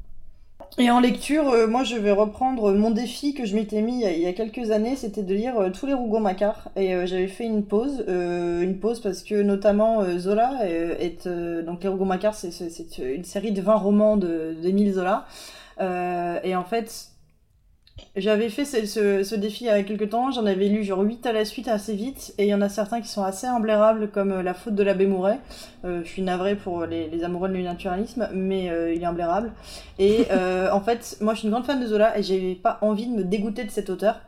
Et 0.78 0.90
en 0.92 1.02
lecture, 1.02 1.50
euh, 1.50 1.68
moi 1.68 1.84
je 1.84 1.96
vais 1.98 2.12
reprendre 2.12 2.72
mon 2.74 2.92
défi 2.92 3.34
que 3.34 3.46
je 3.46 3.54
m'étais 3.56 3.82
mis 3.82 4.02
il 4.04 4.20
y 4.20 4.26
a- 4.28 4.34
quelques 4.34 4.72
années, 4.72 4.96
c'était 4.96 5.24
de 5.24 5.34
lire 5.36 5.58
euh, 5.60 5.70
tous 5.72 5.86
les 5.86 5.94
Rougon-Macquart. 5.94 6.70
Et 6.78 6.96
euh, 6.96 7.06
j'avais 7.06 7.28
fait 7.28 7.44
une 7.46 7.66
pause, 7.66 8.06
euh, 8.08 8.62
une 8.62 8.80
pause 8.80 9.02
parce 9.02 9.24
que 9.24 9.42
notamment 9.42 10.04
Zola 10.18 10.60
est... 10.70 11.28
donc 11.66 11.84
les 11.84 11.90
Rougon-Macquart, 11.90 12.34
c'est 12.36 12.50
une 13.00 13.24
série 13.26 13.52
de 13.52 13.62
20 13.62 13.76
romans 13.76 14.16
d'Émile 14.18 14.94
Zola. 14.94 15.26
Et 15.82 16.56
en 16.56 16.64
fait, 16.64 17.10
j'avais 18.16 18.50
fait 18.50 18.66
ce, 18.66 18.86
ce- 18.86 19.24
ce 19.24 19.36
défi 19.36 19.66
il 19.66 19.68
y 19.68 19.70
a 19.70 19.84
quelques 19.84 20.10
temps, 20.10 20.32
j'en 20.32 20.46
avais 20.46 20.68
lu 20.68 20.84
genre 20.84 21.00
8 21.02 21.26
à 21.26 21.32
la 21.34 21.46
suite 21.46 21.68
assez 21.68 21.94
vite, 21.96 22.34
et 22.38 22.44
il 22.46 22.50
y 22.50 22.54
en 22.54 22.62
a 22.62 22.70
certains 22.70 23.02
qui 23.02 23.08
sont 23.08 23.24
assez 23.24 23.48
imblairables 23.48 24.10
comme 24.12 24.32
euh, 24.32 24.44
La 24.44 24.54
faute 24.54 24.76
de 24.76 24.84
l'abbé 24.84 25.06
Mouret. 25.08 25.40
Euh, 25.86 26.02
je 26.04 26.10
suis 26.10 26.22
navrée 26.22 26.56
pour 26.56 26.86
les, 26.86 27.10
les 27.10 27.24
amoureux 27.24 27.50
de 27.50 27.58
naturalisme, 27.58 28.30
mais 28.34 28.70
euh, 28.70 28.94
il 28.94 29.02
est 29.02 29.06
imblairable. 29.06 29.52
Et 30.00 30.26
euh, 30.32 30.72
en 30.72 30.82
fait, 30.82 31.18
moi 31.22 31.34
je 31.34 31.40
suis 31.40 31.48
une 31.48 31.52
grande 31.54 31.66
fan 31.66 31.80
de 31.80 31.88
Zola 31.88 32.18
et 32.18 32.24
j'avais 32.24 32.56
pas 32.56 32.78
envie 32.82 33.08
de 33.08 33.12
me 33.14 33.24
dégoûter 33.24 33.64
de 33.64 33.72
cet 33.72 33.90
auteur. 33.90 34.22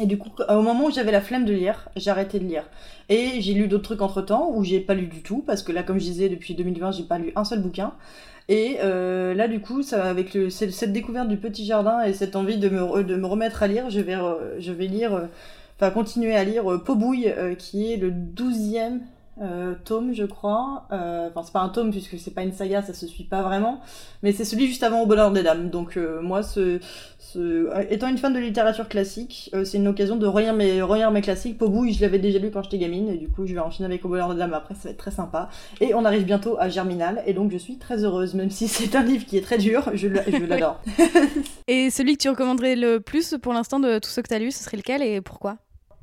Et 0.00 0.06
du 0.06 0.18
coup, 0.18 0.30
au 0.48 0.62
moment 0.62 0.86
où 0.86 0.90
j'avais 0.92 1.12
la 1.12 1.20
flemme 1.20 1.44
de 1.44 1.52
lire, 1.52 1.88
j'ai 1.96 2.10
arrêté 2.10 2.38
de 2.38 2.44
lire. 2.44 2.64
Et 3.08 3.40
j'ai 3.40 3.54
lu 3.54 3.66
d'autres 3.68 3.82
trucs 3.84 4.02
entre 4.02 4.22
temps, 4.22 4.50
où 4.54 4.64
j'ai 4.64 4.80
pas 4.80 4.94
lu 4.94 5.06
du 5.06 5.22
tout, 5.22 5.42
parce 5.46 5.62
que 5.62 5.72
là, 5.72 5.82
comme 5.82 5.98
je 5.98 6.04
disais, 6.04 6.28
depuis 6.28 6.54
2020, 6.54 6.92
j'ai 6.92 7.02
pas 7.02 7.18
lu 7.18 7.32
un 7.36 7.44
seul 7.44 7.60
bouquin. 7.60 7.92
Et 8.48 8.78
euh, 8.80 9.34
là, 9.34 9.48
du 9.48 9.60
coup, 9.60 9.82
ça, 9.82 10.04
avec 10.04 10.36
cette 10.50 10.92
découverte 10.92 11.28
du 11.28 11.36
petit 11.36 11.64
jardin 11.64 12.02
et 12.02 12.12
cette 12.12 12.36
envie 12.36 12.58
de 12.58 12.68
me, 12.68 12.82
remettre 13.26 13.62
à 13.62 13.68
lire, 13.68 13.90
je 13.90 14.00
vais, 14.00 14.16
vais 14.72 14.86
lire, 14.86 15.14
euh, 15.14 15.26
enfin, 15.76 15.90
continuer 15.90 16.34
à 16.34 16.44
lire 16.44 16.70
euh, 16.70 16.78
Pobouille, 16.78 17.28
euh, 17.28 17.54
qui 17.54 17.92
est 17.92 17.96
le 17.96 18.10
douzième 18.10 19.00
euh, 19.40 19.74
tome, 19.84 20.12
je 20.12 20.24
crois. 20.24 20.86
Euh, 20.92 21.30
enfin, 21.30 21.42
c'est 21.44 21.52
pas 21.52 21.60
un 21.60 21.70
tome 21.70 21.90
puisque 21.90 22.18
c'est 22.18 22.32
pas 22.32 22.42
une 22.42 22.52
saga, 22.52 22.82
ça 22.82 22.92
se 22.92 23.06
suit 23.06 23.24
pas 23.24 23.42
vraiment. 23.42 23.80
Mais 24.22 24.32
c'est 24.32 24.44
celui 24.44 24.66
juste 24.66 24.82
avant 24.82 25.00
Au 25.00 25.06
Bonheur 25.06 25.30
des 25.30 25.42
Dames. 25.42 25.70
Donc 25.70 25.96
euh, 25.96 26.20
moi, 26.20 26.42
ce, 26.42 26.78
ce, 27.18 27.70
étant 27.90 28.08
une 28.08 28.18
fan 28.18 28.34
de 28.34 28.38
littérature 28.38 28.88
classique, 28.88 29.50
c'est 29.64 29.78
une 29.78 29.88
occasion 29.88 30.16
de 30.16 30.26
relire 30.26 30.52
mes, 30.52 30.82
relire 30.82 31.10
mes 31.10 31.22
classiques. 31.22 31.56
Pobu, 31.56 31.90
je 31.92 32.00
l'avais 32.02 32.18
déjà 32.18 32.38
lu 32.38 32.50
quand 32.50 32.62
j'étais 32.62 32.78
gamine 32.78 33.08
et 33.08 33.16
du 33.16 33.28
coup, 33.28 33.46
je 33.46 33.54
vais 33.54 33.60
enchaîner 33.60 33.86
avec 33.86 34.04
Au 34.04 34.08
Bonheur 34.08 34.32
des 34.32 34.38
Dames 34.38 34.54
après, 34.54 34.74
ça 34.74 34.84
va 34.84 34.90
être 34.90 34.98
très 34.98 35.10
sympa. 35.10 35.48
Et 35.80 35.94
on 35.94 36.04
arrive 36.04 36.24
bientôt 36.24 36.56
à 36.58 36.68
Germinal 36.68 37.22
et 37.26 37.32
donc 37.32 37.50
je 37.50 37.58
suis 37.58 37.78
très 37.78 38.04
heureuse, 38.04 38.34
même 38.34 38.50
si 38.50 38.68
c'est 38.68 38.94
un 38.94 39.02
livre 39.02 39.24
qui 39.24 39.38
est 39.38 39.42
très 39.42 39.58
dur, 39.58 39.90
je 39.94 40.08
l'adore. 40.08 40.82
et 41.66 41.88
celui 41.88 42.16
que 42.16 42.22
tu 42.22 42.28
recommanderais 42.28 42.76
le 42.76 43.00
plus 43.00 43.36
pour 43.40 43.54
l'instant 43.54 43.80
de 43.80 43.98
tous 43.98 44.10
ceux 44.10 44.20
que 44.22 44.28
tu 44.28 44.34
as 44.34 44.38
lus, 44.38 44.52
ce 44.52 44.64
serait 44.64 44.76
lequel 44.76 45.02
et 45.02 45.22
pourquoi? 45.22 45.56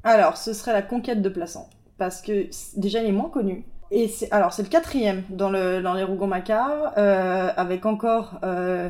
Alors, 0.03 0.37
ce 0.37 0.53
serait 0.53 0.73
La 0.73 0.81
Conquête 0.81 1.21
de 1.21 1.29
Plassans 1.29 1.69
parce 1.97 2.21
que 2.21 2.47
déjà 2.77 3.01
il 3.01 3.09
est 3.09 3.11
moins 3.11 3.29
connu. 3.29 3.65
Et 3.91 4.07
c'est 4.07 4.31
alors 4.31 4.53
c'est 4.53 4.63
le 4.63 4.69
quatrième 4.69 5.23
dans 5.29 5.49
le 5.49 5.81
dans 5.81 5.93
les 5.93 6.03
Rougon-Macquart 6.03 6.93
euh, 6.97 7.49
avec 7.55 7.85
encore 7.85 8.39
euh, 8.43 8.89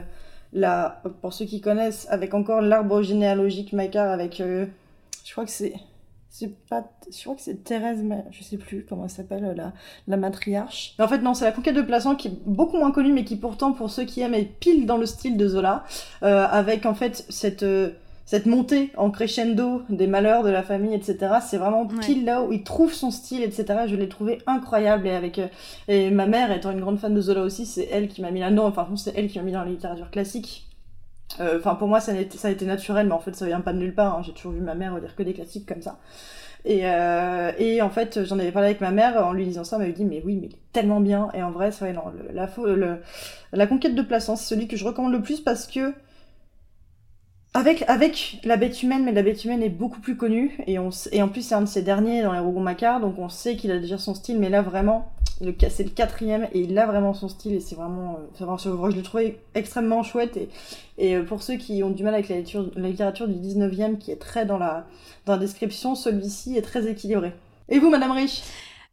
la 0.53 1.01
pour 1.21 1.33
ceux 1.33 1.45
qui 1.45 1.61
connaissent 1.61 2.07
avec 2.09 2.33
encore 2.33 2.61
l'arbre 2.61 3.01
généalogique 3.03 3.73
Macquart 3.73 4.11
avec 4.11 4.41
euh, 4.41 4.65
je 5.23 5.31
crois 5.31 5.45
que 5.45 5.51
c'est 5.51 5.73
c'est 6.29 6.51
pas 6.67 6.83
je 7.11 7.21
crois 7.21 7.35
que 7.35 7.41
c'est 7.41 7.63
Thérèse 7.63 8.01
mais 8.01 8.25
je 8.31 8.43
sais 8.43 8.57
plus 8.57 8.87
comment 8.89 9.03
elle 9.03 9.11
s'appelle 9.11 9.53
la 9.55 9.71
la 10.07 10.17
matriarche 10.17 10.95
en 10.97 11.07
fait 11.07 11.19
non 11.19 11.35
c'est 11.35 11.45
la 11.45 11.51
conquête 11.51 11.75
de 11.75 11.83
Plassans 11.83 12.15
qui 12.15 12.29
est 12.29 12.37
beaucoup 12.47 12.77
moins 12.77 12.91
connue 12.91 13.13
mais 13.13 13.23
qui 13.23 13.35
pourtant 13.35 13.73
pour 13.73 13.91
ceux 13.91 14.05
qui 14.05 14.21
aiment 14.21 14.33
est 14.33 14.45
pile 14.45 14.87
dans 14.87 14.97
le 14.97 15.05
style 15.05 15.37
de 15.37 15.47
Zola 15.47 15.83
avec 16.21 16.87
en 16.87 16.95
fait 16.95 17.23
cette 17.29 17.63
cette 18.27 18.45
montée 18.45 18.91
en 18.97 19.09
crescendo 19.09 19.83
des 19.87 20.05
malheurs 20.05 20.43
de 20.43 20.49
la 20.49 20.61
famille, 20.61 20.93
etc. 20.93 21.35
C'est 21.41 21.57
vraiment 21.57 21.87
pile 21.87 22.25
là 22.25 22.43
où 22.43 22.51
il 22.51 22.61
trouve 22.61 22.93
son 22.93 23.09
style, 23.09 23.41
etc. 23.41 23.85
Je 23.87 23.95
l'ai 23.95 24.09
trouvé 24.09 24.39
incroyable 24.47 25.07
et 25.07 25.11
avec 25.11 25.39
euh, 25.39 25.47
et 25.87 26.11
ma 26.11 26.27
mère 26.27 26.51
étant 26.51 26.71
une 26.71 26.81
grande 26.81 26.99
fan 26.99 27.13
de 27.13 27.21
Zola 27.21 27.41
aussi, 27.41 27.65
c'est 27.65 27.87
elle 27.89 28.09
qui 28.09 28.21
m'a 28.21 28.29
mis 28.29 28.41
là-dedans. 28.41 28.67
Enfin, 28.67 28.85
c'est 28.97 29.13
elle 29.15 29.29
qui 29.29 29.39
m'a 29.39 29.45
mis 29.45 29.53
dans 29.53 29.63
la 29.63 29.69
littérature 29.69 30.11
classique. 30.11 30.67
Euh, 31.39 31.57
enfin, 31.57 31.75
pour 31.75 31.87
moi, 31.87 32.01
ça 32.01 32.11
a, 32.11 32.15
été, 32.15 32.37
ça 32.37 32.49
a 32.49 32.51
été 32.51 32.65
naturel, 32.65 33.07
mais 33.07 33.13
en 33.13 33.19
fait, 33.19 33.33
ça 33.33 33.45
vient 33.45 33.61
pas 33.61 33.71
de 33.71 33.79
nulle 33.79 33.95
part. 33.95 34.17
Hein. 34.17 34.23
J'ai 34.25 34.33
toujours 34.33 34.51
vu 34.51 34.59
ma 34.59 34.75
mère 34.75 34.99
lire 34.99 35.15
que 35.15 35.23
des 35.23 35.33
classiques 35.33 35.65
comme 35.65 35.81
ça. 35.81 35.97
Et, 36.65 36.81
euh, 36.83 37.53
et 37.57 37.81
en 37.81 37.89
fait, 37.89 38.25
j'en 38.25 38.37
avais 38.39 38.51
parlé 38.51 38.67
avec 38.67 38.81
ma 38.81 38.91
mère 38.91 39.25
en 39.25 39.31
lui 39.31 39.45
disant 39.45 39.63
ça, 39.63 39.77
elle 39.77 39.83
m'avait 39.83 39.93
dit 39.93 40.03
mais 40.03 40.21
oui, 40.25 40.35
mais 40.35 40.47
il 40.47 40.53
est 40.53 40.73
tellement 40.73 40.99
bien. 40.99 41.29
Et 41.33 41.41
en 41.43 41.51
vrai, 41.51 41.71
c'est 41.71 41.85
vrai, 41.85 41.93
non, 41.93 42.11
la, 42.33 42.49
le, 42.57 42.97
la 43.53 43.67
conquête 43.67 43.95
de 43.95 44.01
Plassans, 44.01 44.35
c'est 44.35 44.53
celui 44.53 44.67
que 44.67 44.75
je 44.75 44.83
recommande 44.83 45.13
le 45.13 45.21
plus 45.21 45.39
parce 45.39 45.65
que 45.65 45.93
avec, 47.57 48.37
la 48.43 48.57
bête 48.57 48.83
humaine, 48.83 49.03
mais 49.03 49.11
la 49.11 49.23
bête 49.23 49.43
humaine 49.43 49.63
est 49.63 49.69
beaucoup 49.69 49.99
plus 49.99 50.15
connue, 50.15 50.57
et, 50.67 50.77
en 50.77 50.89
plus 50.89 51.41
c'est 51.41 51.55
un 51.55 51.61
de 51.61 51.65
ses 51.65 51.81
derniers 51.81 52.21
dans 52.21 52.33
les 52.33 52.39
Rougon-Macquart, 52.39 52.99
donc 52.99 53.17
on 53.17 53.29
sait 53.29 53.55
qu'il 53.55 53.71
a 53.71 53.79
déjà 53.79 53.97
son 53.97 54.13
style, 54.13 54.37
mais 54.37 54.49
là 54.49 54.61
vraiment, 54.61 55.11
c'est 55.39 55.83
le 55.83 55.89
quatrième, 55.89 56.47
et 56.53 56.59
il 56.59 56.77
a 56.77 56.85
vraiment 56.85 57.15
son 57.15 57.29
style, 57.29 57.55
et 57.55 57.59
c'est 57.59 57.75
vraiment, 57.75 58.19
euh, 58.39 58.57
je 58.91 58.95
l'ai 58.95 59.01
trouvé 59.01 59.39
extrêmement 59.55 60.03
chouette, 60.03 60.37
et, 60.99 61.15
euh, 61.15 61.23
pour 61.23 61.41
ceux 61.41 61.55
qui 61.55 61.81
ont 61.81 61.89
du 61.89 62.03
mal 62.03 62.13
avec 62.13 62.29
la, 62.29 62.35
littérature, 62.35 63.27
du 63.27 63.39
19e, 63.39 63.97
qui 63.97 64.11
est 64.11 64.17
très 64.17 64.45
dans 64.45 64.59
la, 64.59 64.85
description, 65.39 65.95
celui-ci 65.95 66.57
est 66.57 66.61
très 66.61 66.87
équilibré. 66.87 67.33
Et 67.69 67.79
vous, 67.79 67.89
Madame 67.89 68.11
Rich 68.11 68.43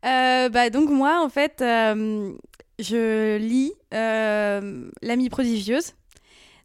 euh, 0.06 0.48
bah, 0.48 0.70
Donc 0.70 0.88
moi, 0.88 1.22
en 1.22 1.28
fait, 1.28 1.56
je 1.60 3.36
lis 3.36 3.72
L'amie 3.92 5.28
prodigieuse 5.28 5.92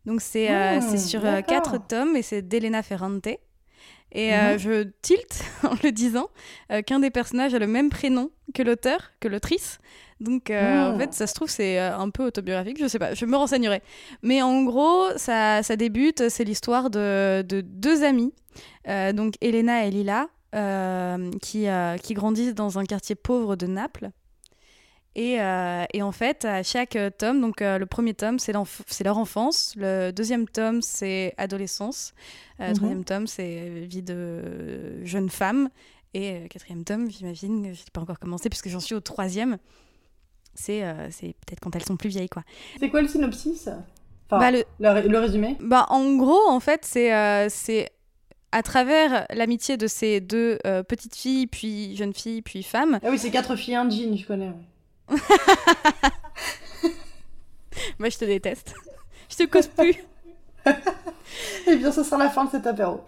donc 0.09 0.21
c'est 0.21 0.49
euh, 0.49 0.79
hmm, 0.79 0.97
sur 0.97 1.23
euh, 1.23 1.41
quatre 1.41 1.77
tomes 1.87 2.15
et 2.15 2.23
c'est 2.23 2.41
d'Elena 2.41 2.81
Ferrante. 2.81 3.27
Et 4.11 4.33
euh, 4.33 4.53
mhm. 4.53 4.57
je 4.57 4.83
tilte 5.03 5.43
en 5.63 5.75
le 5.83 5.91
disant 5.91 6.29
qu'un 6.87 6.99
des 6.99 7.11
personnages 7.11 7.53
a 7.53 7.59
le 7.59 7.67
même 7.67 7.89
prénom 7.89 8.31
que 8.55 8.63
l'auteur, 8.63 9.11
que 9.19 9.27
l'autrice. 9.27 9.77
Donc 10.19 10.49
en 10.49 10.97
fait, 10.97 11.07
hmm. 11.07 11.11
ça 11.11 11.27
se 11.27 11.33
trouve, 11.35 11.49
c'est 11.49 11.77
un 11.77 12.09
peu 12.09 12.25
autobiographique, 12.25 12.77
je 12.77 12.87
sais 12.87 12.99
pas, 12.99 13.13
je 13.13 13.25
me 13.25 13.37
renseignerai. 13.37 13.81
Mais 14.23 14.41
en 14.41 14.63
gros, 14.63 15.05
ça, 15.15 15.63
ça 15.63 15.75
débute, 15.77 16.27
c'est 16.27 16.43
l'histoire 16.43 16.89
de, 16.89 17.41
de, 17.47 17.61
deux 17.61 18.03
amies, 18.03 18.33
donc 19.13 19.35
Elena 19.39 19.85
et 19.85 19.91
Lila, 19.91 20.27
qui, 21.41 21.67
qui 22.03 22.13
grandissent 22.15 22.55
dans 22.55 22.79
un 22.79 22.83
quartier 22.83 23.15
pauvre 23.15 23.55
de 23.55 23.67
Naples. 23.67 24.09
Euh, 25.17 25.85
et, 25.93 26.01
en 26.01 26.11
fait, 26.11 26.45
à 26.45 26.63
chaque 26.63 26.97
tome, 27.17 27.41
donc 27.41 27.61
euh, 27.61 27.77
le 27.77 27.85
premier 27.85 28.13
tome, 28.13 28.39
c'est 28.39 28.53
leur 28.53 29.17
enfance. 29.17 29.73
Le 29.75 30.11
deuxième 30.11 30.47
tome, 30.47 30.81
c'est 30.81 31.33
adolescence. 31.37 32.13
Euh, 32.59 32.65
le 32.65 32.69
mhm. 32.69 32.75
troisième 32.75 33.03
tome, 33.03 33.27
c'est 33.27 33.69
vie 33.85 34.03
de 34.03 35.03
jeune 35.03 35.29
femme. 35.29 35.69
Et 36.13 36.47
quatrième 36.49 36.83
tome, 36.83 37.09
j'imagine, 37.11 37.65
je 37.65 37.69
n'ai 37.81 37.91
pas 37.93 38.01
encore 38.01 38.19
commencé 38.19 38.49
puisque 38.49 38.69
j'en 38.69 38.79
suis 38.79 38.95
au 38.95 38.99
troisième. 38.99 39.57
C'est 40.55 40.81
peut-être 41.21 41.59
quand 41.61 41.75
elles 41.75 41.85
sont 41.85 41.97
plus 41.97 42.09
vieilles, 42.09 42.29
quoi. 42.29 42.43
C'est 42.79 42.89
quoi 42.89 43.01
le 43.01 43.07
synopsis? 43.07 43.69
Bah, 44.29 44.51
le... 44.51 44.63
le... 44.79 45.17
résumé? 45.19 45.55
Bah, 45.59 45.85
En 45.89 46.15
gros, 46.15 46.49
en 46.49 46.59
fait, 46.59 46.83
c'est 46.83 47.49
c'est 47.49 47.89
à 48.51 48.63
travers 48.63 49.27
l'amitié 49.31 49.77
de 49.77 49.85
ces 49.85 50.19
deux 50.19 50.57
petites 50.87 51.15
filles, 51.15 51.45
puis 51.45 51.95
jeunes 51.95 52.13
filles, 52.15 52.41
puis 52.41 52.63
femmes. 52.63 52.99
Ah 53.03 53.09
oui, 53.11 53.19
c'est 53.19 53.29
quatre 53.31 53.55
filles, 53.55 53.75
un 53.75 53.89
jean, 53.89 54.17
je 54.17 54.25
connais. 54.25 54.51
Moi, 57.99 58.09
je 58.09 58.17
te 58.17 58.25
déteste. 58.25 58.73
Je 59.29 59.35
te 59.37 59.43
cause 59.43 59.67
plus. 59.67 59.95
Eh 61.67 61.75
bien, 61.75 61.91
ce 61.91 62.03
sera 62.03 62.17
la 62.17 62.29
fin 62.29 62.45
de 62.45 62.51
cet 62.51 62.65
apéro. 62.67 63.01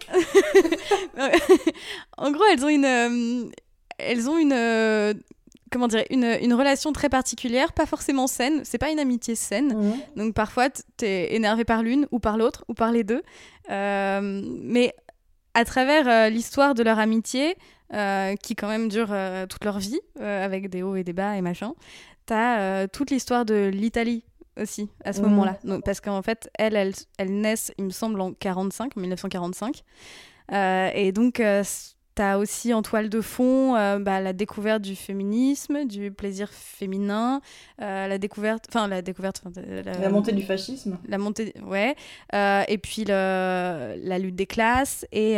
en 2.16 2.30
gros, 2.30 2.44
elles 2.52 2.64
ont 2.64 2.68
une, 2.68 2.84
euh, 2.84 3.50
elles 3.98 4.28
ont 4.28 4.38
une, 4.38 4.52
euh, 4.52 5.14
comment 5.70 5.88
dire, 5.88 6.04
une, 6.10 6.24
une, 6.40 6.54
relation 6.54 6.92
très 6.92 7.08
particulière, 7.08 7.72
pas 7.72 7.86
forcément 7.86 8.26
saine. 8.26 8.62
C'est 8.64 8.78
pas 8.78 8.90
une 8.90 9.00
amitié 9.00 9.34
saine. 9.34 9.74
Mhm. 9.74 9.94
Donc 10.16 10.34
parfois, 10.34 10.68
t'es 10.96 11.34
énervé 11.34 11.64
par 11.64 11.82
l'une 11.82 12.06
ou 12.10 12.18
par 12.18 12.36
l'autre 12.36 12.64
ou 12.68 12.74
par 12.74 12.92
les 12.92 13.04
deux. 13.04 13.22
Euh, 13.70 14.42
mais 14.62 14.94
à 15.54 15.64
travers 15.64 16.30
l'histoire 16.30 16.74
de 16.74 16.82
leur 16.82 16.98
amitié, 16.98 17.56
euh, 17.92 18.36
qui 18.36 18.54
quand 18.56 18.68
même 18.68 18.88
durent 18.88 19.12
euh, 19.12 19.46
toute 19.46 19.64
leur 19.64 19.78
vie, 19.78 20.00
euh, 20.20 20.44
avec 20.44 20.70
des 20.70 20.82
hauts 20.82 20.96
et 20.96 21.04
des 21.04 21.12
bas 21.12 21.36
et 21.36 21.42
machin. 21.42 21.74
T'as 22.24 22.86
toute 22.88 23.10
l'histoire 23.10 23.44
de 23.44 23.70
l'Italie 23.72 24.24
aussi, 24.60 24.88
à 25.04 25.12
ce 25.12 25.20
mmh. 25.20 25.24
moment-là. 25.24 25.58
Parce 25.84 26.00
qu'en 26.00 26.22
fait, 26.22 26.48
elles, 26.54 26.76
elles, 26.76 26.94
elles, 27.18 27.40
naissent, 27.40 27.72
il 27.78 27.84
me 27.86 27.90
semble, 27.90 28.20
en 28.20 28.32
45, 28.32 28.96
1945. 28.96 29.82
et 30.94 31.12
donc, 31.12 31.42
T'as 32.14 32.36
aussi 32.36 32.74
en 32.74 32.82
toile 32.82 33.08
de 33.08 33.22
fond 33.22 33.74
euh, 33.74 33.98
bah, 33.98 34.20
la 34.20 34.34
découverte 34.34 34.82
du 34.82 34.94
féminisme, 34.94 35.86
du 35.86 36.10
plaisir 36.10 36.50
féminin, 36.50 37.40
euh, 37.80 38.06
la 38.06 38.18
découverte, 38.18 38.66
enfin 38.68 38.86
la 38.86 39.00
découverte, 39.00 39.42
la, 39.56 40.10
montée 40.10 40.32
du 40.32 40.42
fascisme. 40.42 40.98
La 41.08 41.16
montée, 41.16 41.54
ouais. 41.64 41.96
Euh, 42.34 42.64
et 42.68 42.76
puis 42.76 43.04
le, 43.06 43.94
la 43.96 44.18
lutte 44.18 44.36
des 44.36 44.46
classes 44.46 45.06
et 45.10 45.36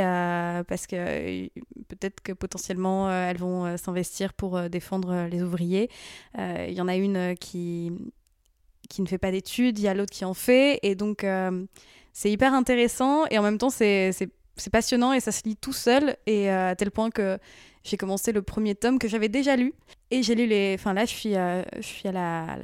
parce 0.66 0.88
que 0.88 1.46
peut-être 1.88 2.20
que 2.22 2.32
potentiellement 2.32 3.08
elles 3.10 3.38
vont 3.38 3.76
s'investir 3.76 4.32
pour 4.32 4.60
défendre 4.68 5.28
les 5.30 5.42
ouvriers. 5.42 5.90
Il 6.36 6.72
y 6.72 6.80
en 6.80 6.88
a 6.88 6.96
une 6.96 7.36
qui 7.36 7.92
qui 8.90 9.00
ne 9.00 9.06
fait 9.06 9.18
pas 9.18 9.30
d'études, 9.30 9.78
il 9.78 9.82
y 9.82 9.88
a 9.88 9.94
l'autre 9.94 10.12
qui 10.12 10.24
en 10.24 10.34
fait 10.34 10.80
et 10.82 10.96
donc 10.96 11.24
c'est 12.12 12.30
hyper 12.30 12.52
intéressant 12.52 13.26
et 13.30 13.38
en 13.38 13.42
même 13.42 13.58
temps 13.58 13.70
c'est 13.70 14.10
c'est 14.56 14.70
passionnant 14.70 15.12
et 15.12 15.20
ça 15.20 15.32
se 15.32 15.42
lit 15.44 15.56
tout 15.56 15.72
seul 15.72 16.16
et 16.26 16.50
euh, 16.50 16.70
à 16.70 16.76
tel 16.76 16.90
point 16.90 17.10
que 17.10 17.38
j'ai 17.82 17.96
commencé 17.96 18.32
le 18.32 18.42
premier 18.42 18.74
tome 18.74 18.98
que 18.98 19.08
j'avais 19.08 19.28
déjà 19.28 19.56
lu. 19.56 19.74
Et 20.10 20.22
j'ai 20.22 20.34
lu 20.34 20.46
les 20.46 20.76
enfin 20.78 20.94
là 20.94 21.04
je 21.04 21.10
suis 21.10 21.36
euh, 21.36 21.62
je 21.76 21.82
suis 21.82 22.08
à 22.08 22.12
la, 22.12 22.58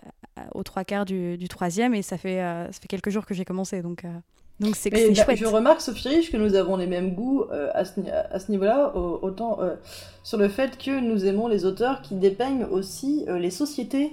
aux 0.55 0.63
trois 0.63 0.85
quarts 0.85 1.05
du, 1.05 1.37
du, 1.37 1.49
troisième 1.49 1.95
et 1.95 2.03
ça 2.03 2.17
fait 2.17 2.41
euh, 2.41 2.67
ça 2.71 2.81
fait 2.81 2.89
quelques 2.89 3.11
jours 3.11 3.27
que 3.27 3.35
j'ai 3.35 3.45
commencé 3.45 3.83
donc 3.83 4.05
donc 4.61 4.77
c'est 4.77 4.91
bah, 4.91 4.99
chouette. 5.15 5.39
Je 5.39 5.47
remarque, 5.47 5.81
Sophie 5.81 6.09
Rich, 6.09 6.31
que 6.31 6.37
nous 6.37 6.55
avons 6.55 6.77
les 6.77 6.87
mêmes 6.87 7.15
goûts 7.15 7.45
euh, 7.51 7.71
à 7.73 7.85
ce, 7.85 8.51
niveau-là, 8.51 8.95
autant 8.95 9.59
euh, 9.61 9.75
sur 10.23 10.37
le 10.37 10.49
fait 10.49 10.77
que 10.77 11.01
nous 11.01 11.25
aimons 11.25 11.49
les 11.49 11.65
auteurs 11.65 12.03
qui 12.03 12.15
dépeignent 12.15 12.65
aussi 12.65 13.25
euh, 13.29 13.39
les 13.39 13.51
sociétés 13.51 14.13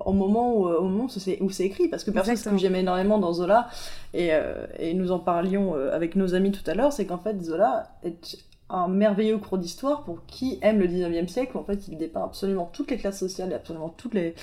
au, 0.00 0.12
moment 0.12 0.54
où, 0.54 0.66
au 0.66 0.82
moment 0.82 1.08
où 1.40 1.50
c'est 1.50 1.64
écrit. 1.64 1.88
Parce 1.88 2.04
que 2.04 2.10
personne, 2.10 2.36
ce 2.36 2.48
que 2.48 2.56
j'aime 2.56 2.74
énormément 2.74 3.18
dans 3.18 3.34
Zola, 3.34 3.68
et, 4.14 4.30
et 4.78 4.94
nous 4.94 5.12
en 5.12 5.18
parlions 5.18 5.74
avec 5.74 6.16
nos 6.16 6.34
amis 6.34 6.50
tout 6.50 6.68
à 6.68 6.74
l'heure, 6.74 6.92
c'est 6.92 7.04
qu'en 7.04 7.18
fait, 7.18 7.40
Zola 7.42 7.90
est 8.02 8.38
un 8.70 8.88
merveilleux 8.88 9.38
cours 9.38 9.58
d'histoire 9.58 10.04
pour 10.04 10.24
qui 10.26 10.58
aime 10.62 10.78
le 10.78 10.86
19e 10.86 11.26
siècle. 11.26 11.56
En 11.56 11.64
fait, 11.64 11.88
il 11.88 11.96
dépeint 11.96 12.24
absolument 12.24 12.68
toutes 12.72 12.90
les 12.90 12.98
classes 12.98 13.18
sociales 13.18 13.50
et 13.52 13.54
absolument 13.54 13.88
toutes 13.88 14.14
les, 14.14 14.34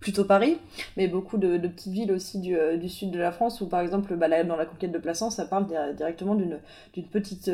plutôt 0.00 0.24
Paris, 0.24 0.58
mais 0.96 1.08
beaucoup 1.08 1.38
de, 1.38 1.58
petites 1.58 1.92
villes 1.92 2.12
aussi 2.12 2.38
du, 2.38 2.56
euh, 2.56 2.76
du, 2.76 2.88
sud 2.88 3.10
de 3.10 3.18
la 3.18 3.32
France, 3.32 3.60
où 3.60 3.66
par 3.66 3.80
exemple 3.80 4.14
bah, 4.16 4.44
dans 4.44 4.56
la 4.56 4.66
conquête 4.66 4.92
de 4.92 4.98
Plassans, 4.98 5.30
ça 5.30 5.44
parle 5.44 5.66
directement 5.96 6.34
d'une 6.34 6.60
petite... 7.10 7.50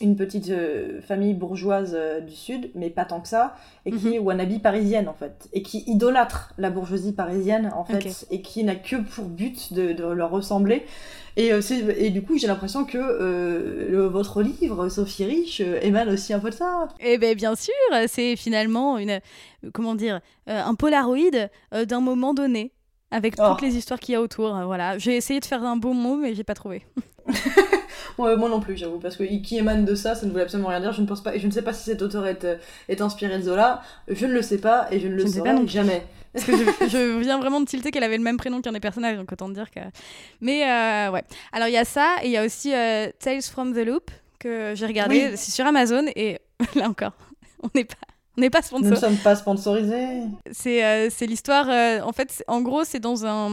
Une 0.00 0.16
petite 0.16 0.48
euh, 0.48 1.02
famille 1.02 1.34
bourgeoise 1.34 1.92
euh, 1.94 2.20
du 2.20 2.34
sud, 2.34 2.70
mais 2.74 2.88
pas 2.88 3.04
tant 3.04 3.20
que 3.20 3.28
ça, 3.28 3.54
et 3.84 3.90
qui 3.90 4.06
Mhm. 4.06 4.12
est 4.14 4.18
wannabe 4.18 4.58
parisienne 4.62 5.08
en 5.08 5.12
fait, 5.12 5.48
et 5.52 5.62
qui 5.62 5.84
idolâtre 5.86 6.54
la 6.56 6.70
bourgeoisie 6.70 7.12
parisienne 7.12 7.70
en 7.76 7.84
fait, 7.84 8.26
et 8.30 8.40
qui 8.40 8.64
n'a 8.64 8.76
que 8.76 8.96
pour 8.96 9.26
but 9.26 9.74
de, 9.74 9.92
de 9.92 10.04
leur 10.06 10.30
ressembler. 10.30 10.86
Et, 11.36 11.52
euh, 11.52 11.60
c'est- 11.60 11.84
et 11.98 12.08
du 12.08 12.22
coup, 12.22 12.38
j'ai 12.38 12.46
l'impression 12.46 12.84
que 12.86 12.96
euh, 12.96 13.90
le- 13.90 14.06
votre 14.06 14.40
livre, 14.42 14.88
Sophie 14.88 15.26
Rich, 15.26 15.60
émane 15.82 16.08
aussi 16.08 16.32
un 16.32 16.38
peu 16.40 16.48
de 16.48 16.54
ça. 16.54 16.88
Eh 17.00 17.18
ben 17.18 17.34
bien 17.34 17.54
sûr, 17.54 17.74
c'est 18.08 18.36
finalement 18.36 18.96
une, 18.96 19.20
comment 19.74 19.94
dire, 19.94 20.20
un 20.46 20.74
polaroid 20.76 21.18
d'un 21.86 22.00
moment 22.00 22.32
donné, 22.32 22.72
avec 23.10 23.34
Oh. 23.38 23.50
toutes 23.50 23.60
les 23.62 23.76
histoires 23.76 24.00
qu'il 24.00 24.14
y 24.14 24.16
a 24.16 24.22
autour. 24.22 24.58
Voilà, 24.64 24.96
j'ai 24.96 25.14
essayé 25.16 25.40
de 25.40 25.44
faire 25.44 25.62
un 25.62 25.76
beau 25.76 25.92
mot, 25.92 26.16
mais 26.16 26.34
j'ai 26.34 26.44
pas 26.44 26.54
trouvé. 26.54 26.86
Moi 28.18 28.36
non 28.36 28.60
plus, 28.60 28.76
j'avoue, 28.76 28.98
parce 28.98 29.16
que 29.16 29.24
qui 29.42 29.56
émane 29.58 29.84
de 29.84 29.94
ça, 29.94 30.14
ça 30.14 30.26
ne 30.26 30.30
voulait 30.30 30.42
absolument 30.44 30.68
rien 30.68 30.80
dire. 30.80 30.92
Je 30.92 31.00
ne 31.02 31.06
pense 31.06 31.22
pas, 31.22 31.34
et 31.34 31.40
je 31.40 31.46
ne 31.46 31.52
sais 31.52 31.62
pas 31.62 31.72
si 31.72 31.84
cet 31.84 32.02
auteur 32.02 32.26
est, 32.26 32.44
euh, 32.44 32.56
est 32.88 33.00
inspiré 33.00 33.36
de 33.38 33.42
Zola. 33.42 33.82
Je 34.08 34.26
ne 34.26 34.32
le 34.32 34.42
sais 34.42 34.58
pas, 34.58 34.88
et 34.90 35.00
je 35.00 35.08
ne 35.08 35.14
le 35.14 35.22
Je 35.26 35.32
saurai 35.32 35.50
pas 35.50 35.52
non 35.54 35.60
plus. 35.64 35.68
jamais. 35.70 36.04
Parce 36.32 36.44
que 36.44 36.52
je, 36.56 36.88
je 36.88 37.18
viens 37.18 37.38
vraiment 37.38 37.60
de 37.60 37.66
tilter 37.66 37.90
qu'elle 37.90 38.04
avait 38.04 38.16
le 38.16 38.22
même 38.22 38.36
prénom 38.36 38.60
qu'un 38.60 38.72
des 38.72 38.78
personnages, 38.80 39.16
donc 39.16 39.30
autant 39.32 39.48
dire 39.48 39.70
que. 39.70 39.80
Mais 40.40 40.62
euh, 40.68 41.10
ouais. 41.10 41.24
Alors 41.52 41.66
il 41.68 41.72
y 41.74 41.76
a 41.78 41.84
ça, 41.84 42.16
et 42.22 42.26
il 42.26 42.32
y 42.32 42.36
a 42.36 42.44
aussi 42.44 42.72
euh, 42.72 43.08
Tales 43.18 43.42
from 43.42 43.72
the 43.74 43.84
Loop 43.84 44.10
que 44.38 44.72
j'ai 44.76 44.86
regardé, 44.86 45.28
Oui. 45.30 45.36
c'est 45.36 45.50
sur 45.50 45.66
Amazon, 45.66 46.04
et 46.14 46.38
là 46.76 46.88
encore, 46.88 47.12
on 47.62 47.68
n'est 47.74 47.84
pas. 47.84 47.94
On 48.38 48.42
n'est 48.42 48.48
pas 48.50 48.60
Nous 48.72 48.88
ne 48.88 48.94
sommes 48.94 49.16
pas 49.16 49.34
sponsorisés. 49.34 50.22
C'est 50.52 50.84
euh, 50.84 51.08
l'histoire. 51.22 51.66
en 52.06 52.12
fait, 52.12 52.44
en 52.46 52.60
gros, 52.62 52.84
c'est 52.84 53.00
dans 53.00 53.26
un, 53.26 53.50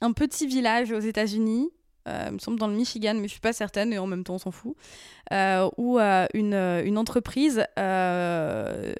un 0.00 0.12
petit 0.12 0.46
village 0.48 0.90
aux 0.90 0.98
États-Unis. 0.98 1.70
Euh, 2.08 2.24
il 2.28 2.32
me 2.34 2.38
semble 2.38 2.58
dans 2.58 2.66
le 2.66 2.74
Michigan, 2.74 3.14
mais 3.14 3.24
je 3.28 3.32
suis 3.32 3.40
pas 3.40 3.52
certaine, 3.52 3.92
et 3.92 3.98
en 3.98 4.06
même 4.06 4.24
temps, 4.24 4.34
on 4.34 4.38
s'en 4.38 4.50
fout. 4.50 4.74
euh, 5.32 5.68
où 5.76 5.98
euh, 5.98 6.26
une, 6.34 6.54
euh, 6.54 6.82
une 6.84 6.98
entreprise 6.98 7.64
euh, 7.78 8.92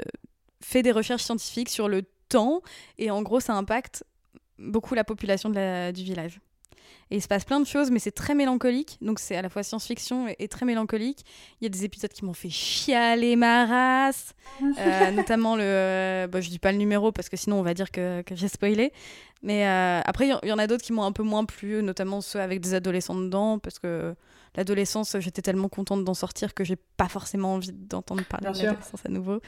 fait 0.62 0.82
des 0.82 0.92
recherches 0.92 1.22
scientifiques 1.24 1.70
sur 1.70 1.88
le 1.88 2.02
temps, 2.28 2.62
et 2.98 3.10
en 3.10 3.22
gros, 3.22 3.40
ça 3.40 3.54
impacte 3.54 4.04
beaucoup 4.58 4.94
la 4.94 5.04
population 5.04 5.48
de 5.48 5.54
la- 5.56 5.92
du 5.92 6.02
village. 6.04 6.40
Et 7.12 7.16
il 7.16 7.22
se 7.22 7.26
passe 7.26 7.44
plein 7.44 7.58
de 7.58 7.66
choses, 7.66 7.90
mais 7.90 7.98
c'est 7.98 8.12
très 8.12 8.36
mélancolique. 8.36 8.96
Donc 9.00 9.18
c'est 9.18 9.34
à 9.34 9.42
la 9.42 9.48
fois 9.48 9.64
science-fiction 9.64 10.28
et, 10.28 10.36
et 10.38 10.46
très 10.46 10.64
mélancolique. 10.64 11.24
Il 11.60 11.64
y 11.64 11.66
a 11.66 11.68
des 11.68 11.84
épisodes 11.84 12.12
qui 12.12 12.24
m'ont 12.24 12.34
fait 12.34 12.50
chialer 12.50 13.34
ma 13.34 13.66
race. 13.66 14.32
Euh, 14.78 15.10
notamment 15.16 15.56
le. 15.56 15.62
euh, 15.64 16.26
bah, 16.28 16.40
je 16.40 16.48
dis 16.50 16.60
pas 16.60 16.70
le 16.70 16.78
numéro 16.78 17.10
parce 17.10 17.28
que 17.28 17.36
sinon 17.36 17.58
on 17.58 17.62
va 17.62 17.74
dire 17.74 17.90
que, 17.90 18.22
que 18.22 18.36
j'ai 18.36 18.46
spoilé. 18.46 18.92
Mais 19.42 19.66
euh, 19.66 20.00
après, 20.04 20.28
il 20.28 20.38
y, 20.44 20.48
y 20.48 20.52
en 20.52 20.58
a 20.58 20.66
d'autres 20.66 20.84
qui 20.84 20.92
m'ont 20.92 21.04
un 21.04 21.12
peu 21.12 21.22
moins 21.22 21.44
plu, 21.44 21.82
notamment 21.82 22.20
ceux 22.20 22.40
avec 22.40 22.60
des 22.60 22.74
adolescents 22.74 23.14
dedans, 23.14 23.58
parce 23.58 23.78
que 23.78 24.14
l'adolescence, 24.54 25.16
j'étais 25.18 25.40
tellement 25.42 25.68
contente 25.68 26.04
d'en 26.04 26.12
sortir 26.12 26.52
que 26.54 26.62
j'ai 26.64 26.76
pas 26.76 27.08
forcément 27.08 27.54
envie 27.54 27.72
d'entendre 27.72 28.22
parler 28.24 28.50
Bien 28.50 28.52
de 28.52 28.66
l'adolescence 28.66 29.00
à 29.06 29.08
nouveau. 29.08 29.40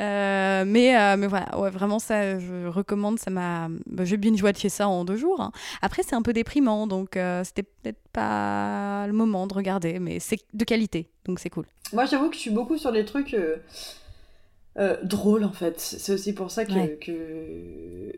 Euh, 0.00 0.64
mais, 0.66 0.98
euh, 0.98 1.16
mais 1.18 1.26
voilà, 1.26 1.58
ouais, 1.58 1.70
vraiment, 1.70 1.98
ça, 1.98 2.38
je 2.38 2.66
recommande. 2.66 3.18
Ça 3.18 3.30
m'a. 3.30 3.68
Bah, 3.86 4.04
j'ai 4.04 4.16
binge-watché 4.16 4.68
ça 4.68 4.88
en 4.88 5.04
deux 5.04 5.16
jours. 5.16 5.40
hein. 5.40 5.52
Après, 5.82 6.02
c'est 6.02 6.14
un 6.14 6.22
peu 6.22 6.32
déprimant, 6.32 6.86
donc 6.86 7.18
c'était 7.44 7.62
peut-être 7.62 8.00
pas 8.12 9.06
le 9.06 9.12
moment 9.12 9.46
de 9.46 9.52
regarder, 9.54 9.98
mais 9.98 10.18
c'est 10.18 10.38
de 10.54 10.64
qualité, 10.64 11.10
donc 11.26 11.40
c'est 11.40 11.50
cool. 11.50 11.66
Moi, 11.92 12.06
j'avoue 12.06 12.30
que 12.30 12.36
je 12.36 12.40
suis 12.40 12.50
beaucoup 12.50 12.78
sur 12.78 12.90
les 12.90 13.04
trucs 13.04 13.36
euh, 14.78 14.94
euh, 14.94 14.96
drôles, 15.04 15.44
en 15.44 15.52
fait. 15.52 15.78
C'est 15.80 16.12
aussi 16.12 16.32
pour 16.34 16.50
ça 16.50 16.64
que... 16.64 16.72
Ouais. 16.72 16.98
que, 17.00 17.12
euh, 17.12 18.12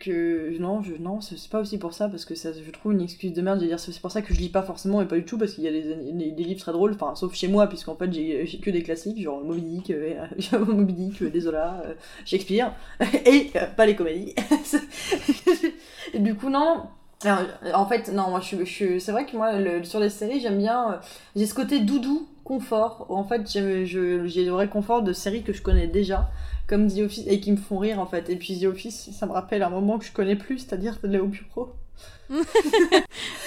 que 0.00 0.58
non, 0.58 0.82
je, 0.82 0.94
non 1.00 1.20
c'est 1.20 1.48
pas 1.50 1.60
aussi 1.60 1.78
pour 1.78 1.92
ça, 1.94 2.08
parce 2.08 2.24
que 2.24 2.34
ça, 2.34 2.50
je 2.52 2.70
trouve 2.70 2.92
une 2.92 3.00
excuse 3.00 3.32
de 3.32 3.40
merde 3.42 3.60
de 3.60 3.66
dire 3.66 3.78
c'est 3.78 3.98
pour 4.00 4.10
ça 4.10 4.22
que 4.22 4.34
je 4.34 4.38
lis 4.38 4.48
pas 4.48 4.62
forcément, 4.62 5.00
et 5.02 5.06
pas 5.06 5.16
du 5.16 5.24
tout, 5.24 5.38
parce 5.38 5.54
qu'il 5.54 5.64
y 5.64 5.68
a 5.68 5.72
des, 5.72 5.82
des, 6.12 6.30
des 6.32 6.44
livres 6.44 6.60
très 6.60 6.72
drôles, 6.72 6.92
enfin, 6.94 7.14
sauf 7.14 7.34
chez 7.34 7.48
moi, 7.48 7.66
puisqu'en 7.68 7.96
fait, 7.96 8.12
j'ai 8.12 8.46
que 8.62 8.70
des 8.70 8.82
classiques, 8.82 9.20
genre 9.22 9.42
Moby 9.42 9.62
Dick, 9.62 9.90
euh, 9.90 10.26
Moby 10.66 10.92
Dick, 10.92 11.22
euh, 11.22 11.30
Désola, 11.30 11.82
euh, 11.86 11.94
Shakespeare, 12.24 12.72
et 13.26 13.50
euh, 13.56 13.66
pas 13.76 13.86
les 13.86 13.96
comédies. 13.96 14.34
et 16.14 16.18
du 16.18 16.34
coup, 16.34 16.50
non... 16.50 16.82
Alors, 17.24 17.40
en 17.74 17.86
fait, 17.86 18.12
non, 18.12 18.28
moi, 18.28 18.40
je, 18.40 18.64
je, 18.64 18.98
c'est 18.98 19.12
vrai 19.12 19.24
que 19.24 19.34
moi, 19.36 19.58
le- 19.58 19.82
sur 19.84 19.98
les 19.98 20.10
séries, 20.10 20.40
j'aime 20.40 20.58
bien... 20.58 20.92
euh, 20.92 20.96
j'ai 21.36 21.46
ce 21.46 21.54
côté 21.54 21.80
doudou, 21.80 22.28
confort. 22.44 23.06
En 23.08 23.24
fait, 23.24 23.50
j'ai 23.50 23.84
le 23.84 24.50
vrai 24.50 24.68
confort 24.68 25.02
de 25.02 25.12
séries 25.12 25.42
que 25.42 25.52
je 25.52 25.62
connais 25.62 25.88
déjà, 25.88 26.30
comme 26.66 26.88
The 26.88 26.98
Office, 26.98 27.24
et 27.26 27.40
qui 27.40 27.50
me 27.50 27.56
font 27.56 27.78
rire, 27.78 27.98
en 27.98 28.06
fait. 28.06 28.30
Et 28.30 28.36
puis 28.36 28.60
The 28.60 28.64
Office, 28.66 29.10
ça 29.10 29.26
me 29.26 29.32
rappelle 29.32 29.62
un 29.62 29.70
moment 29.70 29.98
que 29.98 30.04
je 30.04 30.12
connais 30.12 30.36
plus, 30.36 30.58
c'est-à-dire 30.58 30.98
de 31.02 31.08
Léo 31.08 31.26
Bureau. 31.26 31.72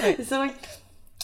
C'est 0.01 0.35
vrai 0.35 0.49
que... 0.49 0.53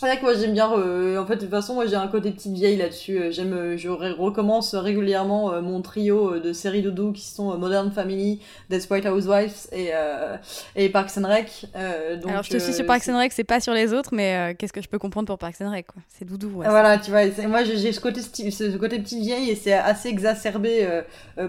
C'est 0.04 0.10
vrai 0.10 0.18
que 0.18 0.24
moi 0.24 0.34
j'aime 0.34 0.52
bien, 0.52 0.70
euh, 0.74 1.18
en 1.18 1.26
fait 1.26 1.36
de 1.38 1.42
toute 1.44 1.50
façon 1.50 1.76
moi 1.76 1.86
j'ai 1.86 1.96
un 1.96 2.10
côté 2.10 2.32
petite 2.32 2.52
vieille 2.52 2.76
là-dessus, 2.76 3.18
Euh, 3.18 3.32
j'aime, 3.32 3.54
euh, 3.54 3.78
je 3.78 3.88
recommence 3.88 4.76
régulièrement 4.76 5.62
mon 5.62 5.82
trio 5.82 6.39
de 6.42 6.52
séries 6.52 6.82
dodo 6.82 7.13
qui 7.13 7.22
sont 7.22 7.58
Modern 7.58 7.89
Family, 7.89 8.42
Desperate 8.70 9.06
Housewives 9.06 9.68
et, 9.72 9.92
euh, 9.94 10.36
et 10.76 10.89
Parks 10.89 11.18
and 11.18 11.26
Rec. 11.26 11.68
Euh, 11.78 12.18
donc, 12.18 12.32
Alors 12.32 12.44
je 12.44 12.50
te 12.50 12.58
suis 12.58 12.74
sur 12.74 12.86
Parks 12.86 13.08
and 13.08 13.18
Rec, 13.18 13.32
c'est 13.32 13.46
pas 13.46 13.62
sur 13.62 13.74
les 13.74 13.94
autres, 13.94 14.10
mais 14.13 14.58
qu'est-ce 14.60 14.74
que 14.74 14.82
je 14.82 14.89
peux 14.89 15.00
comprendre 15.00 15.28
pour 15.28 15.38
Parks 15.38 15.62
and 15.62 15.72
Rec 15.72 15.88
C'est 16.10 16.26
doudou. 16.26 16.50
ouais, 16.50 16.68
Voilà, 16.68 16.98
tu 16.98 17.10
vois, 17.10 17.22
moi 17.48 17.63
j'ai 17.63 17.94
ce 17.94 18.02
côté, 18.02 18.20
ce 18.20 18.76
côté 18.76 19.00
petite 19.00 19.22
vieille 19.22 19.52
et 19.52 19.56
c'est 19.56 19.72
assez 19.72 20.10
exacerbé 20.10 20.86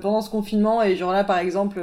pendant 0.00 0.20
ce 0.20 0.30
confinement. 0.30 0.80
Et 0.80 0.94
genre 0.94 1.10
là, 1.10 1.24
par 1.24 1.38
exemple, 1.38 1.80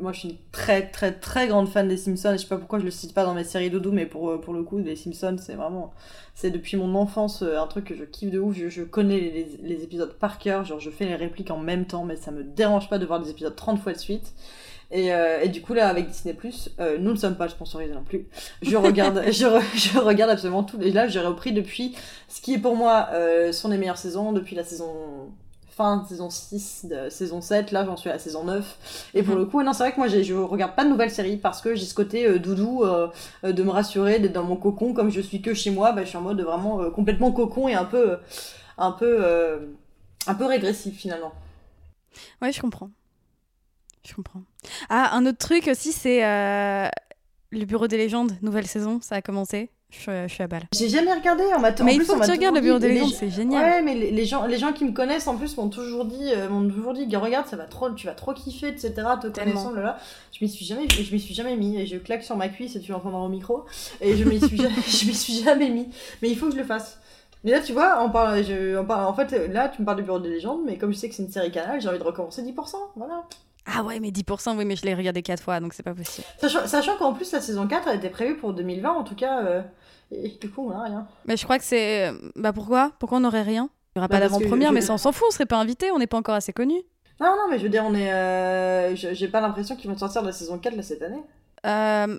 moi 0.00 0.12
je 0.12 0.20
suis 0.20 0.28
une 0.28 0.36
très 0.52 0.86
très 0.88 1.10
très 1.10 1.48
grande 1.48 1.68
fan 1.68 1.88
des 1.88 1.96
Simpsons. 1.96 2.34
Je 2.34 2.42
sais 2.42 2.46
pas 2.46 2.58
pourquoi 2.58 2.78
je 2.78 2.84
le 2.84 2.92
cite 2.92 3.12
pas 3.12 3.24
dans 3.24 3.34
mes 3.34 3.42
séries 3.42 3.70
dodo, 3.70 3.90
mais 3.90 4.06
pour, 4.06 4.40
pour 4.40 4.54
le 4.54 4.62
coup, 4.62 4.78
les 4.78 4.94
Simpsons, 4.94 5.38
c'est 5.44 5.54
vraiment. 5.54 5.92
C'est 6.34 6.50
depuis 6.50 6.76
mon 6.76 6.94
enfance 6.94 7.42
euh, 7.42 7.58
un 7.60 7.66
truc 7.66 7.84
que 7.86 7.94
je 7.94 8.04
kiffe 8.04 8.30
de 8.30 8.38
ouf. 8.38 8.56
Je, 8.56 8.68
je 8.68 8.82
connais 8.82 9.18
les, 9.20 9.30
les- 9.30 9.60
les 9.62 9.84
épisodes 9.84 10.14
par 10.18 10.38
cœur, 10.38 10.64
genre 10.64 10.80
je 10.80 10.90
fais 10.90 11.04
les 11.04 11.14
répliques 11.16 11.50
en 11.50 11.58
même 11.58 11.86
temps, 11.86 12.04
mais 12.04 12.16
ça 12.16 12.30
me 12.30 12.42
dérange 12.44 12.88
pas 12.88 12.98
de 12.98 13.06
voir 13.06 13.20
des 13.20 13.30
épisodes 13.30 13.54
30 13.56 13.80
fois 13.80 13.92
de 13.92 13.98
suite. 13.98 14.32
Et, 14.94 15.14
euh, 15.14 15.40
et 15.42 15.48
du 15.48 15.62
coup 15.62 15.72
là 15.72 15.88
avec 15.88 16.08
Disney 16.08 16.36
euh, 16.78 16.98
nous 16.98 17.12
ne 17.12 17.16
sommes 17.16 17.36
pas 17.36 17.48
sponsorisés 17.48 17.94
non 17.94 18.04
plus. 18.04 18.26
Je 18.60 18.76
regarde, 18.76 19.22
je, 19.30 19.46
re- 19.46 19.62
je 19.74 19.98
regarde 19.98 20.30
absolument 20.30 20.64
tout. 20.64 20.80
Et 20.82 20.90
là 20.90 21.08
j'ai 21.08 21.20
repris 21.20 21.52
depuis 21.52 21.94
ce 22.28 22.42
qui 22.42 22.52
est 22.54 22.58
pour 22.58 22.76
moi 22.76 23.08
euh, 23.12 23.52
sont 23.52 23.68
les 23.70 23.78
meilleures 23.78 23.96
saisons 23.96 24.32
depuis 24.32 24.54
la 24.54 24.64
saison 24.64 25.30
fin 25.76 26.04
saison 26.08 26.28
6 26.30 26.86
de 26.90 27.08
saison 27.08 27.40
7 27.40 27.72
là 27.72 27.84
j'en 27.84 27.96
suis 27.96 28.10
à 28.10 28.12
la 28.14 28.18
saison 28.18 28.44
9 28.44 29.10
et 29.14 29.22
pour 29.22 29.34
Mhm. 29.34 29.40
le 29.40 29.46
coup 29.46 29.62
non 29.62 29.72
c'est 29.72 29.84
vrai 29.84 29.92
que 29.92 29.96
moi 29.96 30.06
je 30.08 30.34
regarde 30.34 30.74
pas 30.76 30.84
de 30.84 30.90
nouvelles 30.90 31.10
séries 31.10 31.38
parce 31.38 31.60
que 31.62 31.74
j'ai 31.74 31.86
ce 31.86 31.94
côté 31.94 32.26
euh, 32.26 32.38
doudou 32.38 32.84
euh, 32.84 33.08
euh, 33.44 33.52
de 33.52 33.62
me 33.62 33.70
rassurer 33.70 34.18
d'être 34.20 34.32
dans 34.34 34.44
mon 34.44 34.56
cocon 34.56 34.92
comme 34.92 35.10
je 35.10 35.20
suis 35.20 35.40
que 35.40 35.54
chez 35.54 35.70
moi 35.70 35.92
bah, 35.92 36.02
je 36.04 36.08
suis 36.08 36.18
en 36.18 36.22
mode 36.22 36.40
vraiment 36.42 36.80
euh, 36.82 36.90
complètement 36.90 37.32
cocon 37.32 37.68
et 37.68 37.74
un 37.74 37.84
peu 37.86 38.18
un 38.78 38.92
peu 38.92 39.24
un 40.26 40.34
peu 40.34 40.44
régressif 40.46 40.96
finalement 40.98 41.32
Ouais, 42.42 42.52
je 42.52 42.60
comprends. 42.60 42.90
Je 44.06 44.14
comprends. 44.14 44.42
Ah, 44.90 45.16
un 45.16 45.24
autre 45.26 45.38
truc 45.38 45.66
aussi, 45.68 45.92
c'est 45.92 46.20
le 46.20 47.64
Bureau 47.64 47.86
des 47.86 47.96
légendes, 47.96 48.32
nouvelle 48.42 48.66
saison, 48.66 49.00
ça 49.00 49.14
a 49.16 49.22
commencé. 49.22 49.70
Je, 49.92 49.98
suis- 50.00 50.10
je 50.26 50.32
suis 50.32 50.42
à 50.42 50.46
balle. 50.48 50.62
j'ai 50.74 50.88
jamais 50.88 51.12
regardé 51.12 51.44
on 51.54 51.60
m'a 51.60 51.68
en 51.70 51.84
Mais 51.84 51.92
il 51.94 51.98
plus, 51.98 52.06
faut 52.06 52.14
on 52.14 52.18
que 52.20 52.24
tu 52.24 52.30
regardes 52.30 52.54
le 52.54 52.60
Bureau 52.62 52.78
des 52.78 52.88
légendes, 52.94 53.12
c'est 53.12 53.28
génial. 53.30 53.62
Ouais, 53.62 53.82
mais 53.82 53.94
les, 53.94 54.10
les 54.10 54.24
gens, 54.24 54.46
les 54.46 54.56
gens 54.56 54.72
qui 54.72 54.86
me 54.86 54.92
connaissent 54.92 55.26
en 55.28 55.36
plus 55.36 55.54
m'ont 55.58 55.68
toujours 55.68 56.06
dit, 56.06 56.32
euh, 56.34 56.48
m'ont 56.48 56.66
toujours 56.68 56.94
dit, 56.94 57.04
regarde, 57.14 57.46
ça 57.46 57.56
va 57.56 57.64
trop, 57.64 57.90
tu 57.90 58.06
vas 58.06 58.14
trop 58.14 58.32
kiffer, 58.32 58.68
etc. 58.68 58.92
Te 59.20 59.26
Tellement. 59.28 59.52
connaissant, 59.52 59.70
là, 59.72 59.82
là. 59.82 59.98
Je 60.32 60.42
m'y 60.42 60.50
suis 60.50 60.64
jamais, 60.64 60.88
je 60.88 61.12
m'y 61.12 61.20
suis 61.20 61.34
jamais 61.34 61.56
mis 61.56 61.78
et 61.78 61.86
je 61.86 61.98
claque 61.98 62.22
sur 62.24 62.36
ma 62.36 62.48
cuisse 62.48 62.74
et 62.74 62.80
tu 62.80 62.90
l'entendras 62.92 63.20
au 63.20 63.28
micro 63.28 63.64
et 64.00 64.16
je 64.16 64.24
m'y 64.24 64.40
suis, 64.40 64.56
jamais, 64.56 64.74
je 64.88 65.06
m'y 65.06 65.14
suis 65.14 65.34
jamais 65.44 65.68
mis. 65.68 65.88
Mais 66.22 66.30
il 66.30 66.38
faut 66.38 66.46
que 66.46 66.52
je 66.52 66.58
le 66.58 66.64
fasse. 66.64 66.98
Mais 67.44 67.50
là, 67.50 67.60
tu 67.60 67.72
vois, 67.72 68.02
on 68.02 68.08
parle, 68.08 68.42
je, 68.44 68.78
on 68.78 68.84
parle, 68.86 69.04
en 69.04 69.12
fait, 69.14 69.30
là, 69.52 69.68
tu 69.68 69.82
me 69.82 69.84
parles 69.86 69.98
du 69.98 70.04
Bureau 70.04 70.20
des 70.20 70.30
légendes, 70.30 70.60
mais 70.64 70.78
comme 70.78 70.92
je 70.92 70.98
sais 70.98 71.08
que 71.08 71.14
c'est 71.14 71.24
une 71.24 71.30
série 71.32 71.50
canal, 71.50 71.80
j'ai 71.80 71.88
envie 71.88 71.98
de 71.98 72.04
recommencer 72.04 72.40
10%. 72.42 72.54
Voilà. 72.96 73.24
Ah 73.66 73.82
ouais, 73.84 74.00
mais 74.00 74.10
10%, 74.10 74.56
oui, 74.56 74.64
mais 74.64 74.74
je 74.76 74.84
l'ai 74.84 74.94
regardé 74.94 75.22
4 75.22 75.42
fois, 75.42 75.60
donc 75.60 75.72
c'est 75.72 75.82
pas 75.82 75.94
possible. 75.94 76.26
Sachant, 76.40 76.66
sachant 76.66 76.96
qu'en 76.96 77.12
plus, 77.14 77.30
la 77.32 77.40
saison 77.40 77.66
4 77.68 77.88
elle 77.88 77.98
était 77.98 78.10
prévue 78.10 78.36
pour 78.36 78.52
2020, 78.54 78.90
en 78.92 79.04
tout 79.04 79.14
cas, 79.14 79.44
euh, 79.44 79.62
et 80.10 80.30
du 80.40 80.50
coup, 80.50 80.66
on 80.68 80.70
a 80.72 80.82
rien. 80.84 81.06
Mais 81.26 81.36
je 81.36 81.44
crois 81.44 81.58
que 81.58 81.64
c'est. 81.64 82.12
Bah 82.34 82.52
pourquoi? 82.52 82.92
Pourquoi 82.98 83.18
on 83.18 83.20
n'aurait 83.22 83.42
rien? 83.42 83.70
Il 83.94 83.98
y 83.98 84.00
aura 84.00 84.08
Bah, 84.08 84.16
pas 84.16 84.20
d'avant-première, 84.20 84.70
je- 84.70 84.74
mais 84.74 84.80
ça 84.80 84.92
on 84.94 84.98
s'en 84.98 85.12
fout, 85.12 85.26
on 85.28 85.30
serait 85.30 85.46
pas 85.46 85.58
invité, 85.58 85.90
on 85.92 85.98
n'est 85.98 86.06
pas 86.06 86.16
encore 86.18 86.34
assez 86.34 86.52
connus. 86.52 86.82
Non, 87.20 87.28
non, 87.36 87.46
mais 87.50 87.58
je 87.58 87.62
veux 87.64 87.68
dire, 87.68 87.84
on 87.86 87.94
est, 87.94 88.12
euh, 88.12 88.96
j'ai 88.96 89.28
pas 89.28 89.40
l'impression 89.40 89.76
qu'ils 89.76 89.88
vont 89.90 89.96
sortir 89.96 90.22
de 90.22 90.26
la 90.26 90.32
saison 90.32 90.58
4 90.58 90.74
là 90.74 90.82
cette 90.82 91.02
année. 91.02 91.22
Euh, 91.66 92.18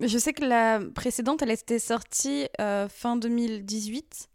je 0.00 0.16
sais 0.18 0.32
que 0.32 0.44
la 0.44 0.80
précédente, 0.94 1.42
elle 1.42 1.50
était 1.50 1.78
sortie 1.78 2.46
euh, 2.58 2.88
fin 2.88 3.16
2018. 3.16 4.28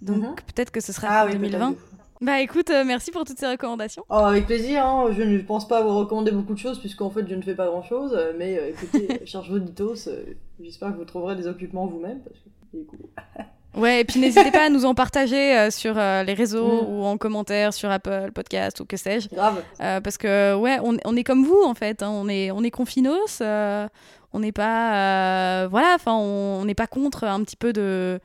Donc 0.00 0.16
Mhm. 0.16 0.34
peut-être 0.34 0.72
que 0.72 0.80
ce 0.80 0.92
sera 0.92 1.06
Ah 1.08 1.20
fin 1.20 1.26
oui, 1.26 1.32
2020. 1.34 1.74
Bah 2.22 2.40
écoute, 2.40 2.70
euh, 2.70 2.84
merci 2.86 3.10
pour 3.10 3.24
toutes 3.24 3.38
ces 3.38 3.48
recommandations. 3.48 4.04
Oh, 4.08 4.14
avec 4.14 4.46
plaisir, 4.46 4.86
hein. 4.86 5.08
je 5.10 5.22
ne 5.22 5.38
pense 5.40 5.66
pas 5.66 5.82
vous 5.82 5.98
recommander 5.98 6.30
beaucoup 6.30 6.54
de 6.54 6.58
choses 6.58 6.78
puisqu'en 6.78 7.10
fait 7.10 7.26
je 7.28 7.34
ne 7.34 7.42
fais 7.42 7.54
pas 7.56 7.66
grand 7.66 7.82
chose, 7.82 8.16
mais 8.38 8.56
euh, 8.58 8.70
écoutez, 8.70 9.20
charge 9.26 9.50
vos 9.50 9.58
ditos, 9.58 10.08
euh, 10.08 10.24
j'espère 10.62 10.92
que 10.92 10.98
vous 10.98 11.04
trouverez 11.04 11.34
des 11.34 11.46
occupements 11.48 11.86
vous-même 11.86 12.20
parce 12.20 12.36
que 12.38 12.76
du 12.78 12.84
coup. 12.86 12.96
Ouais, 13.74 14.02
et 14.02 14.04
puis 14.04 14.20
n'hésitez 14.20 14.50
pas 14.50 14.66
à 14.66 14.68
nous 14.68 14.84
en 14.84 14.94
partager 14.94 15.56
euh, 15.58 15.70
sur 15.70 15.94
euh, 15.96 16.22
les 16.24 16.34
réseaux 16.34 16.82
Mm. 16.82 16.88
ou 16.90 17.04
en 17.04 17.16
commentaire 17.16 17.72
sur 17.72 17.90
Apple 17.90 18.30
Podcast 18.34 18.80
ou 18.80 18.84
que 18.84 18.98
sais-je. 18.98 19.30
Grave. 19.30 19.62
Euh, 19.80 19.98
parce 20.02 20.18
que 20.18 20.54
ouais, 20.54 20.76
on, 20.84 20.98
on 21.06 21.16
est 21.16 21.24
comme 21.24 21.42
vous 21.46 21.62
en 21.64 21.72
fait. 21.72 22.02
hein. 22.02 22.10
On 22.12 22.28
est 22.28 22.50
on 22.50 22.62
est 22.64 22.70
confinos. 22.70 23.38
euh, 23.40 23.88
on 24.34 24.40
n'est 24.40 24.52
pas 24.52 25.62
euh, 25.64 25.68
voilà. 25.68 25.92
Enfin, 25.94 26.12
on 26.12 26.66
n'est 26.66 26.74
pas 26.74 26.86
contre 26.86 27.24
un 27.24 27.42
petit 27.44 27.56
peu 27.56 27.72
de 27.72 28.20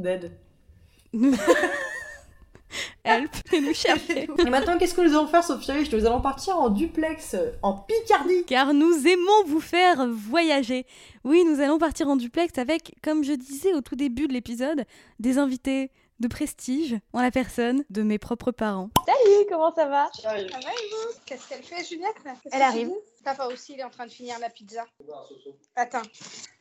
Dead. 0.00 0.32
Help, 3.04 3.30
nous 3.52 3.74
chercher. 3.74 4.28
Et 4.38 4.50
maintenant, 4.50 4.78
qu'est-ce 4.78 4.94
que 4.94 5.00
nous 5.00 5.16
allons 5.16 5.26
faire, 5.26 5.44
Sophia 5.44 5.74
Nous 5.74 6.06
allons 6.06 6.20
partir 6.20 6.56
en 6.58 6.70
duplex, 6.70 7.36
en 7.62 7.74
Picardie. 7.74 8.44
Car 8.46 8.74
nous 8.74 9.06
aimons 9.06 9.44
vous 9.46 9.60
faire 9.60 10.06
voyager. 10.08 10.86
Oui, 11.24 11.44
nous 11.44 11.60
allons 11.60 11.78
partir 11.78 12.08
en 12.08 12.16
duplex 12.16 12.58
avec, 12.58 12.94
comme 13.02 13.24
je 13.24 13.32
disais 13.32 13.74
au 13.74 13.80
tout 13.80 13.96
début 13.96 14.28
de 14.28 14.32
l'épisode, 14.32 14.84
des 15.18 15.38
invités 15.38 15.90
de 16.20 16.28
prestige 16.28 16.96
en 17.12 17.20
la 17.20 17.30
personne 17.30 17.84
de 17.90 18.02
mes 18.02 18.18
propres 18.18 18.50
parents. 18.50 18.90
Salut, 19.06 19.46
comment 19.48 19.74
ça 19.74 19.86
va 19.86 20.08
Ça 20.14 20.30
va 20.30 20.40
et 20.40 20.46
vous 20.46 21.18
Qu'est-ce 21.26 21.48
qu'elle 21.48 21.62
fait, 21.62 21.84
Juliette 21.84 22.16
Elle 22.52 22.62
arrive. 22.62 22.90
Papa 23.24 23.46
aussi, 23.46 23.74
il 23.74 23.80
est 23.80 23.84
en 23.84 23.90
train 23.90 24.06
de 24.06 24.12
finir 24.12 24.38
la 24.38 24.48
pizza. 24.48 24.86
Attends. 25.74 26.02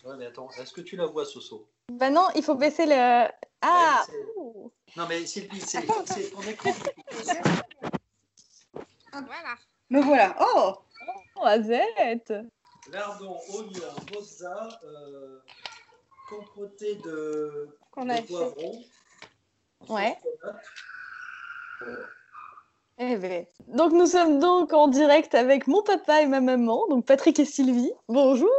Ouais, 0.04 0.16
mais 0.18 0.26
attends, 0.26 0.50
est-ce 0.60 0.74
que 0.74 0.82
tu 0.82 0.96
la 0.96 1.06
vois, 1.06 1.26
Soso? 1.26 1.68
Bah 1.92 2.10
non, 2.10 2.28
il 2.36 2.44
faut 2.44 2.56
baisser 2.56 2.86
le. 2.86 3.28
Ah 3.62 4.04
Non, 4.96 5.08
mais 5.08 5.26
Sylvie, 5.26 5.62
c'est 5.62 5.86
ton 5.86 6.42
écran. 6.42 6.72
Voilà. 9.14 9.56
Me 9.90 10.02
voilà. 10.02 10.36
Oh 10.42 10.74
Oh, 11.38 11.46
Azette 11.46 12.34
Lardon, 12.92 13.38
oignon, 13.54 13.94
mozza, 14.14 14.70
euh, 14.84 15.40
compoté 16.30 16.96
de, 16.96 17.70
Qu'on 17.92 18.06
de 18.06 18.12
a 18.12 18.22
poivrons. 18.22 18.84
Ouais. 19.90 20.18
Eh 22.98 23.18
ben. 23.18 23.46
Donc 23.68 23.92
nous 23.92 24.06
sommes 24.06 24.40
donc 24.40 24.74
en 24.74 24.88
direct 24.88 25.36
avec 25.36 25.68
mon 25.68 25.82
papa 25.82 26.22
et 26.22 26.28
ma 26.28 26.42
maman, 26.42 26.88
donc 26.88 27.06
Patrick 27.06 27.40
et 27.40 27.46
Sylvie. 27.46 27.92
Bonjour 28.08 28.50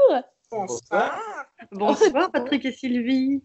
Bonsoir. 0.50 1.20
Bonsoir, 1.72 2.30
Patrick 2.30 2.64
et 2.64 2.72
Sylvie. 2.72 3.42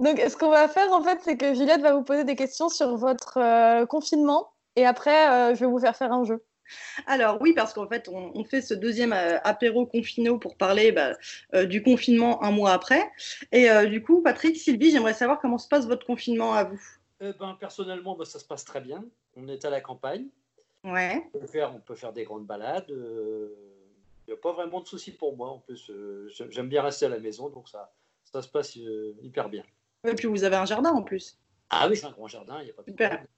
Donc 0.00 0.18
ce 0.18 0.36
qu'on 0.36 0.50
va 0.50 0.68
faire 0.68 0.92
en 0.92 1.02
fait, 1.02 1.20
c'est 1.22 1.36
que 1.36 1.54
Juliette 1.54 1.80
va 1.80 1.94
vous 1.94 2.02
poser 2.02 2.24
des 2.24 2.36
questions 2.36 2.68
sur 2.68 2.96
votre 2.96 3.38
euh, 3.38 3.86
confinement 3.86 4.52
et 4.76 4.84
après 4.86 5.30
euh, 5.30 5.54
je 5.54 5.60
vais 5.60 5.66
vous 5.66 5.78
faire 5.78 5.96
faire 5.96 6.12
un 6.12 6.24
jeu. 6.24 6.44
Alors 7.06 7.38
oui, 7.40 7.52
parce 7.52 7.72
qu'en 7.74 7.86
fait, 7.88 8.08
on, 8.08 8.32
on 8.34 8.44
fait 8.44 8.62
ce 8.62 8.74
deuxième 8.74 9.12
euh, 9.12 9.38
apéro 9.44 9.86
confino 9.86 10.38
pour 10.38 10.56
parler 10.56 10.92
bah, 10.92 11.12
euh, 11.54 11.66
du 11.66 11.82
confinement 11.82 12.42
un 12.42 12.50
mois 12.50 12.72
après. 12.72 13.10
Et 13.52 13.70
euh, 13.70 13.86
du 13.86 14.02
coup, 14.02 14.22
Patrick, 14.22 14.56
Sylvie, 14.56 14.90
j'aimerais 14.90 15.14
savoir 15.14 15.40
comment 15.40 15.58
se 15.58 15.68
passe 15.68 15.86
votre 15.86 16.06
confinement 16.06 16.54
à 16.54 16.64
vous. 16.64 16.80
Eh 17.20 17.32
ben, 17.38 17.56
personnellement, 17.60 18.16
bah, 18.16 18.24
ça 18.24 18.38
se 18.38 18.46
passe 18.46 18.64
très 18.64 18.80
bien. 18.80 19.04
On 19.36 19.46
est 19.48 19.64
à 19.64 19.70
la 19.70 19.80
campagne. 19.80 20.26
Ouais. 20.84 21.22
On 21.34 21.38
peut 21.38 21.46
faire, 21.46 21.74
on 21.74 21.80
peut 21.80 21.94
faire 21.94 22.12
des 22.12 22.24
grandes 22.24 22.46
balades. 22.46 22.90
Euh, 24.28 24.28
Il 24.28 24.30
n'y 24.32 24.38
a 24.38 24.40
pas 24.40 24.52
vraiment 24.52 24.80
de 24.80 24.86
soucis 24.86 25.12
pour 25.12 25.36
moi. 25.36 25.48
En 25.50 25.58
plus, 25.58 25.90
euh, 25.90 26.28
j'ai- 26.28 26.50
j'aime 26.50 26.68
bien 26.68 26.82
rester 26.82 27.06
à 27.06 27.08
la 27.08 27.18
maison, 27.18 27.48
donc 27.48 27.68
ça, 27.68 27.92
ça 28.24 28.42
se 28.42 28.48
passe 28.48 28.76
euh, 28.78 29.14
hyper 29.22 29.48
bien. 29.48 29.64
Et 30.06 30.14
puis 30.14 30.28
vous 30.28 30.44
avez 30.44 30.56
un 30.56 30.66
jardin 30.66 30.90
en 30.90 31.02
plus. 31.02 31.38
Ah 31.70 31.88
oui, 31.88 31.96
c'est 31.96 32.06
un 32.06 32.10
grand 32.12 32.28
jardin, 32.28 32.60
il 32.60 32.64
n'y 32.66 32.70
a 32.70 32.74
pas 32.74 32.82
de 32.82 32.90
Super. 32.90 33.08
problème. 33.10 33.28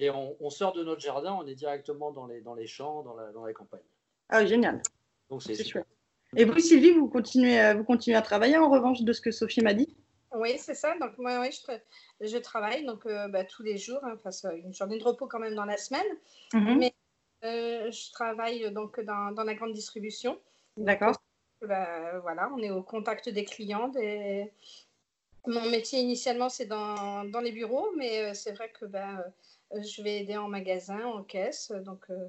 Et 0.00 0.10
on, 0.10 0.36
on 0.40 0.50
sort 0.50 0.72
de 0.72 0.82
notre 0.82 1.00
jardin, 1.00 1.34
on 1.34 1.46
est 1.46 1.54
directement 1.54 2.10
dans 2.10 2.26
les, 2.26 2.40
dans 2.40 2.54
les 2.54 2.66
champs, 2.66 3.02
dans 3.02 3.14
la, 3.14 3.30
dans 3.32 3.44
la 3.44 3.52
campagne. 3.52 3.82
Ah, 4.28 4.44
génial. 4.44 4.82
Donc 5.28 5.42
c'est 5.42 5.62
chouette. 5.62 5.86
Et 6.36 6.44
vous, 6.44 6.58
Sylvie, 6.58 6.90
vous 6.90 7.08
continuez, 7.08 7.60
à- 7.60 7.74
vous 7.74 7.84
continuez 7.84 8.16
à 8.16 8.22
travailler 8.22 8.56
en 8.58 8.68
revanche 8.68 9.02
de 9.02 9.12
ce 9.12 9.20
que 9.20 9.30
Sophie 9.30 9.60
m'a 9.60 9.74
dit? 9.74 9.94
Oui, 10.34 10.58
c'est 10.58 10.74
ça. 10.74 10.98
Donc, 10.98 11.16
moi, 11.18 11.40
oui, 11.40 11.50
je, 12.20 12.26
je 12.26 12.38
travaille 12.38 12.84
donc, 12.84 13.06
euh, 13.06 13.28
bah, 13.28 13.44
tous 13.44 13.62
les 13.62 13.76
jours. 13.76 14.00
hein, 14.02 14.16
parce 14.24 14.44
une 14.44 14.74
journée 14.74 14.98
de 14.98 15.04
repos 15.04 15.28
quand 15.28 15.38
même 15.38 15.54
dans 15.54 15.64
la 15.64 15.76
semaine. 15.76 16.06
Mhm. 16.52 16.78
Mais 16.78 16.94
euh, 17.44 17.90
je 17.90 18.12
travaille 18.12 18.72
donc 18.72 19.00
dans, 19.00 19.32
dans 19.32 19.44
la 19.44 19.54
grande 19.54 19.72
distribution. 19.72 20.38
D'accord. 20.76 21.16
Bah, 21.60 22.18
voilà, 22.20 22.50
on 22.54 22.62
est 22.62 22.70
au 22.70 22.82
contact 22.82 23.28
des 23.28 23.44
clients. 23.44 23.88
Des... 23.88 24.50
Mon 25.46 25.68
métier 25.70 26.00
initialement, 26.00 26.48
c'est 26.48 26.66
dans, 26.66 27.24
dans 27.24 27.40
les 27.40 27.52
bureaux, 27.52 27.90
mais 27.96 28.22
euh, 28.22 28.34
c'est 28.34 28.52
vrai 28.52 28.70
que 28.78 28.86
bah, 28.86 29.24
euh, 29.72 29.82
je 29.82 30.02
vais 30.02 30.20
aider 30.20 30.36
en 30.36 30.48
magasin, 30.48 31.04
en 31.06 31.22
caisse. 31.22 31.72
Donc, 31.84 32.00
euh, 32.10 32.28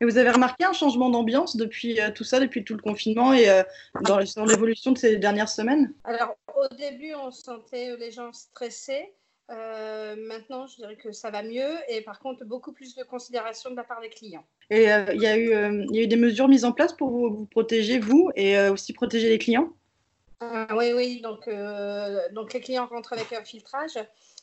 Et 0.00 0.04
vous 0.04 0.18
avez 0.18 0.30
remarqué 0.30 0.64
un 0.64 0.72
changement 0.72 1.10
d'ambiance 1.10 1.56
depuis 1.56 2.00
euh, 2.00 2.10
tout 2.10 2.24
ça, 2.24 2.40
depuis 2.40 2.64
tout 2.64 2.74
le 2.74 2.82
confinement 2.82 3.32
et 3.32 3.48
euh, 3.48 3.62
dans, 4.02 4.18
dans 4.36 4.44
l'évolution 4.44 4.92
de 4.92 4.98
ces 4.98 5.16
dernières 5.16 5.48
semaines? 5.48 5.92
Alors, 6.04 6.36
au 6.54 6.68
début, 6.74 7.14
on 7.14 7.30
sentait 7.30 7.96
les 7.96 8.10
gens 8.10 8.32
stressés. 8.32 9.12
Euh, 9.50 10.14
maintenant, 10.16 10.66
je 10.66 10.76
dirais 10.76 10.96
que 10.96 11.12
ça 11.12 11.30
va 11.30 11.42
mieux. 11.42 11.72
Et 11.88 12.02
par 12.02 12.20
contre, 12.20 12.44
beaucoup 12.44 12.72
plus 12.72 12.94
de 12.94 13.02
considération 13.02 13.70
de 13.70 13.76
la 13.76 13.84
part 13.84 14.00
des 14.00 14.08
clients. 14.08 14.44
Et 14.70 14.92
euh, 14.92 15.06
il 15.12 15.20
y, 15.20 15.26
a 15.26 15.36
eu, 15.36 15.52
euh, 15.52 15.84
il 15.90 15.96
y 15.96 16.00
a 16.00 16.02
eu 16.04 16.06
des 16.06 16.16
mesures 16.16 16.46
mises 16.46 16.64
en 16.64 16.72
place 16.72 16.92
pour 16.92 17.10
vous, 17.10 17.30
vous 17.30 17.46
protéger, 17.46 17.98
vous, 17.98 18.30
et 18.36 18.58
aussi 18.68 18.92
protéger 18.92 19.28
les 19.28 19.38
clients? 19.38 19.72
Oui, 20.40 20.92
oui. 20.94 21.20
Donc, 21.20 21.50
donc, 22.32 22.52
les 22.52 22.60
clients 22.60 22.86
rentrent 22.86 23.12
avec 23.12 23.32
un 23.32 23.42
filtrage. 23.42 23.98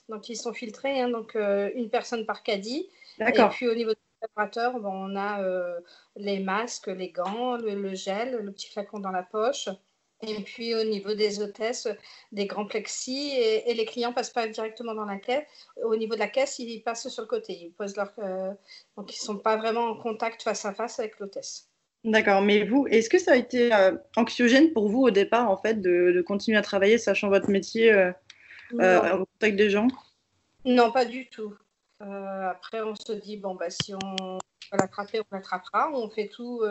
Donc, 0.10 0.30
ils 0.30 0.36
sont 0.36 0.54
filtrés. 0.54 1.00
hein, 1.00 1.10
donc, 1.10 1.36
une 1.36 1.90
personne 1.90 2.26
par 2.26 2.44
caddie. 2.44 2.90
Et 3.20 3.24
D'accord. 3.24 3.50
puis, 3.50 3.68
au 3.68 3.76
niveau 3.76 3.92
des 3.92 3.98
collaborateurs, 4.20 4.80
bon, 4.80 4.92
on 4.92 5.16
a 5.16 5.42
les 6.18 6.40
masques, 6.40 6.88
les 6.88 7.10
gants, 7.10 7.56
le, 7.56 7.74
le 7.76 7.96
gel, 7.96 8.40
le 8.44 8.52
petit 8.52 8.70
flacon 8.70 9.00
dans 9.00 9.12
la 9.12 9.24
poche. 9.24 9.70
Et 10.24 10.42
puis, 10.42 10.74
au 10.74 10.84
niveau 10.84 11.14
des 11.14 11.42
hôtesses, 11.42 11.88
des 12.32 12.48
grands 12.48 12.66
plexis. 12.66 13.34
Et, 13.38 13.70
et 13.70 13.74
les 13.76 13.86
clients 13.86 14.10
ne 14.10 14.16
passent 14.16 14.32
pas 14.32 14.48
directement 14.48 14.96
dans 14.96 15.06
la 15.06 15.18
caisse. 15.18 15.44
Au 15.84 15.96
niveau 15.96 16.16
de 16.16 16.20
la 16.20 16.28
caisse, 16.28 16.58
ils 16.58 16.82
passent 16.82 17.08
sur 17.08 17.22
le 17.22 17.28
côté. 17.28 17.54
Ils 17.54 17.72
posent 17.72 17.96
leur, 17.96 18.12
euh, 18.20 18.52
donc, 18.98 19.14
ils 19.16 19.22
ne 19.22 19.26
sont 19.26 19.38
pas 19.38 19.58
vraiment 19.58 19.86
en 19.86 19.96
contact 19.96 20.42
face 20.42 20.66
à 20.66 20.74
face 20.74 21.00
avec 21.00 21.20
l'hôtesse. 21.20 21.70
D'accord. 22.04 22.42
Mais 22.42 22.64
vous, 22.64 22.88
est-ce 22.88 23.10
que 23.10 23.20
ça 23.20 23.34
a 23.34 23.36
été 23.36 23.74
euh, 23.74 23.96
anxiogène 24.16 24.74
pour 24.74 24.90
vous 24.90 25.02
au 25.02 25.12
départ, 25.12 25.52
en 25.52 25.58
fait, 25.58 25.82
de, 25.82 26.12
de 26.12 26.22
continuer 26.22 26.58
à 26.58 26.62
travailler, 26.62 26.98
sachant 26.98 27.30
votre 27.30 27.50
métier 27.50 27.92
euh, 27.92 28.12
euh, 28.80 29.18
au 29.18 29.26
contact 29.26 29.56
des 29.56 29.70
gens? 29.70 29.88
Non, 30.66 30.92
pas 30.92 31.06
du 31.06 31.30
tout. 31.30 31.54
Après, 32.00 32.82
on 32.82 32.96
se 32.96 33.12
dit, 33.14 33.38
bon, 33.38 33.56
bah, 33.56 33.70
si 33.70 33.94
on 33.94 34.40
l'attraper, 34.72 35.20
on 35.20 35.36
l'attrapera. 35.36 35.92
On 35.94 36.10
fait 36.10 36.28
tout, 36.28 36.64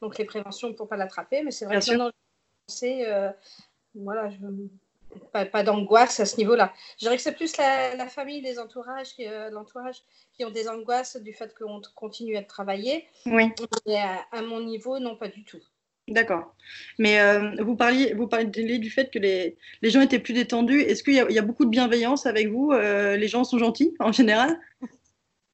donc 0.00 0.18
les 0.18 0.24
préventions 0.24 0.72
pour 0.72 0.86
ne 0.86 0.90
pas 0.90 0.96
l'attraper. 0.96 1.42
Mais 1.42 1.50
c'est 1.50 1.66
vrai 1.66 1.78
Bien 1.78 1.98
que 1.98 2.12
c'est, 2.66 3.06
euh, 3.08 3.30
voilà, 3.94 4.30
je, 4.30 4.36
pas, 5.32 5.46
pas 5.46 5.62
d'angoisse 5.62 6.20
à 6.20 6.26
ce 6.26 6.36
niveau-là. 6.36 6.72
Je 6.98 7.04
dirais 7.04 7.16
que 7.16 7.22
c'est 7.22 7.32
plus 7.36 7.56
la, 7.56 7.94
la 7.94 8.06
famille, 8.08 8.40
les 8.40 8.58
entourages, 8.58 9.14
euh, 9.20 9.50
l'entourage 9.50 10.02
qui 10.34 10.44
ont 10.44 10.50
des 10.50 10.68
angoisses 10.68 11.16
du 11.16 11.32
fait 11.32 11.54
qu'on 11.54 11.80
continue 11.94 12.36
à 12.36 12.42
travailler. 12.42 13.06
Oui. 13.24 13.50
Mais 13.86 13.96
à, 13.96 14.26
à 14.32 14.42
mon 14.42 14.60
niveau, 14.60 14.98
non, 14.98 15.16
pas 15.16 15.28
du 15.28 15.44
tout. 15.44 15.60
D'accord. 16.08 16.54
Mais 16.98 17.18
euh, 17.18 17.50
vous 17.64 17.74
parliez, 17.74 18.14
vous 18.14 18.28
parliez 18.28 18.78
du 18.78 18.90
fait 18.90 19.10
que 19.10 19.18
les, 19.18 19.56
les 19.82 19.90
gens 19.90 20.00
étaient 20.00 20.20
plus 20.20 20.34
détendus. 20.34 20.80
Est-ce 20.80 21.02
qu'il 21.02 21.14
y, 21.14 21.32
y 21.34 21.38
a 21.38 21.42
beaucoup 21.42 21.64
de 21.64 21.70
bienveillance 21.70 22.26
avec 22.26 22.48
vous 22.48 22.70
Euh, 22.72 23.16
Les 23.16 23.26
gens 23.26 23.42
sont 23.42 23.58
gentils 23.58 23.94
en 23.98 24.12
général? 24.12 24.60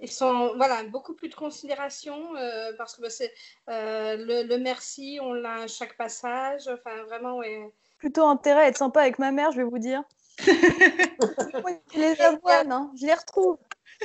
Ils 0.03 0.11
sont, 0.11 0.55
voilà, 0.57 0.83
beaucoup 0.85 1.15
plus 1.15 1.29
de 1.29 1.35
considération 1.35 2.37
euh, 2.37 2.73
parce 2.77 2.97
que 2.97 3.03
bah, 3.03 3.11
c'est 3.11 3.33
euh, 3.71 4.17
le, 4.17 4.49
le 4.49 4.59
merci, 4.59 5.19
on 5.23 5.33
l'a 5.33 5.63
à 5.63 5.67
chaque 5.69 5.97
passage. 5.97 6.69
Enfin, 6.69 7.05
vraiment, 7.05 7.39
ouais. 7.39 7.73
Plutôt 7.99 8.27
intérêt 8.27 8.65
à 8.65 8.69
être 8.69 8.79
sympa 8.79 9.01
avec 9.01 9.21
ma 9.21 9.31
mère, 9.31 9.53
je 9.53 9.59
vais 9.59 9.65
vous 9.65 9.79
dire. 9.79 10.03
je 10.39 11.99
les 11.99 12.21
avoine, 12.21 12.73
hein, 12.73 12.93
je 13.01 13.07
les 13.07 13.15
retrouve. 13.15 13.59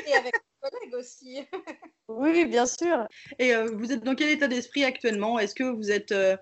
Et 0.07 0.13
avec 0.13 0.33
les 0.35 0.69
collègues 0.69 0.95
aussi. 0.95 1.39
Oui, 2.09 2.45
bien 2.45 2.65
sûr. 2.65 3.05
Et 3.37 3.53
euh, 3.53 3.69
vous 3.73 3.91
êtes 3.91 4.01
dans 4.01 4.15
quel 4.15 4.29
état 4.29 4.47
d'esprit 4.47 4.85
actuellement? 4.85 5.39
Est-ce 5.39 5.53
que 5.53 5.65
vous 5.65 5.91
êtes, 5.91 6.13
euh, 6.13 6.37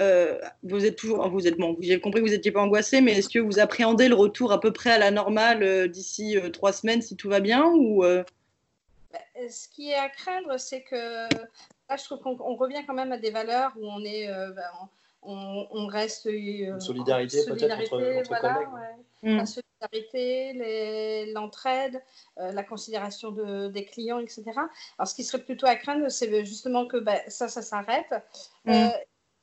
euh, 0.00 0.40
vous 0.64 0.84
êtes 0.84 0.96
toujours, 0.96 1.28
vous 1.28 1.46
êtes 1.46 1.56
bon, 1.56 1.76
j'ai 1.80 2.00
compris 2.00 2.20
que 2.20 2.26
vous 2.26 2.32
n'étiez 2.32 2.50
pas 2.50 2.60
angoissé, 2.60 3.00
mais 3.00 3.12
est-ce 3.12 3.28
que 3.28 3.38
vous 3.38 3.60
appréhendez 3.60 4.08
le 4.08 4.16
retour 4.16 4.50
à 4.50 4.60
peu 4.60 4.72
près 4.72 4.90
à 4.90 4.98
la 4.98 5.12
normale 5.12 5.62
euh, 5.62 5.86
d'ici 5.86 6.36
euh, 6.36 6.50
trois 6.50 6.72
semaines 6.72 7.00
si 7.00 7.16
tout 7.16 7.28
va 7.28 7.38
bien 7.38 7.64
ou 7.66 8.04
Ce 9.48 9.68
qui 9.68 9.90
est 9.90 9.96
à 9.96 10.08
craindre, 10.08 10.58
c'est 10.58 10.82
que 10.82 10.96
là, 11.88 11.96
je 11.96 12.04
trouve 12.04 12.20
qu'on 12.20 12.36
on 12.40 12.56
revient 12.56 12.84
quand 12.86 12.94
même 12.94 13.12
à 13.12 13.18
des 13.18 13.30
valeurs 13.30 13.72
où 13.76 13.86
on 13.86 14.04
est, 14.04 14.28
euh, 14.28 14.50
bah, 14.52 14.62
on, 15.22 15.66
on 15.70 15.86
reste 15.86 16.26
euh, 16.26 16.32
Une 16.74 16.80
solidarité, 16.80 17.40
en 17.42 17.54
peut-être, 17.54 17.72
entre- 17.78 17.86
solidarité, 17.88 18.18
entre 18.20 18.28
voilà, 18.28 18.54
collègues. 18.54 18.72
ouais. 18.74 19.30
Hmm. 19.32 19.36
La 19.38 19.46
solidarité, 19.46 21.32
l'entraide, 21.32 22.02
euh, 22.38 22.52
la 22.52 22.62
considération 22.62 23.30
de, 23.30 23.68
des 23.68 23.84
clients, 23.84 24.18
etc. 24.18 24.42
Alors, 24.98 25.08
ce 25.08 25.14
qui 25.14 25.24
serait 25.24 25.42
plutôt 25.42 25.66
à 25.66 25.76
craindre, 25.76 26.08
c'est 26.10 26.44
justement 26.44 26.86
que 26.86 26.98
bah, 26.98 27.18
ça, 27.28 27.48
ça 27.48 27.62
s'arrête. 27.62 28.12
Mm. 28.64 28.70
Euh, 28.72 28.88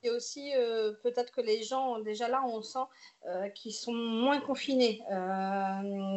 et 0.04 0.10
aussi, 0.10 0.52
euh, 0.56 0.94
peut-être 1.04 1.32
que 1.32 1.42
les 1.42 1.62
gens, 1.64 2.00
déjà 2.00 2.28
là, 2.28 2.42
on 2.48 2.62
sent 2.64 2.80
euh, 3.28 3.50
qu'ils 3.50 3.74
sont 3.74 3.94
moins 3.94 4.40
confinés. 4.40 5.02
Euh, 5.12 5.16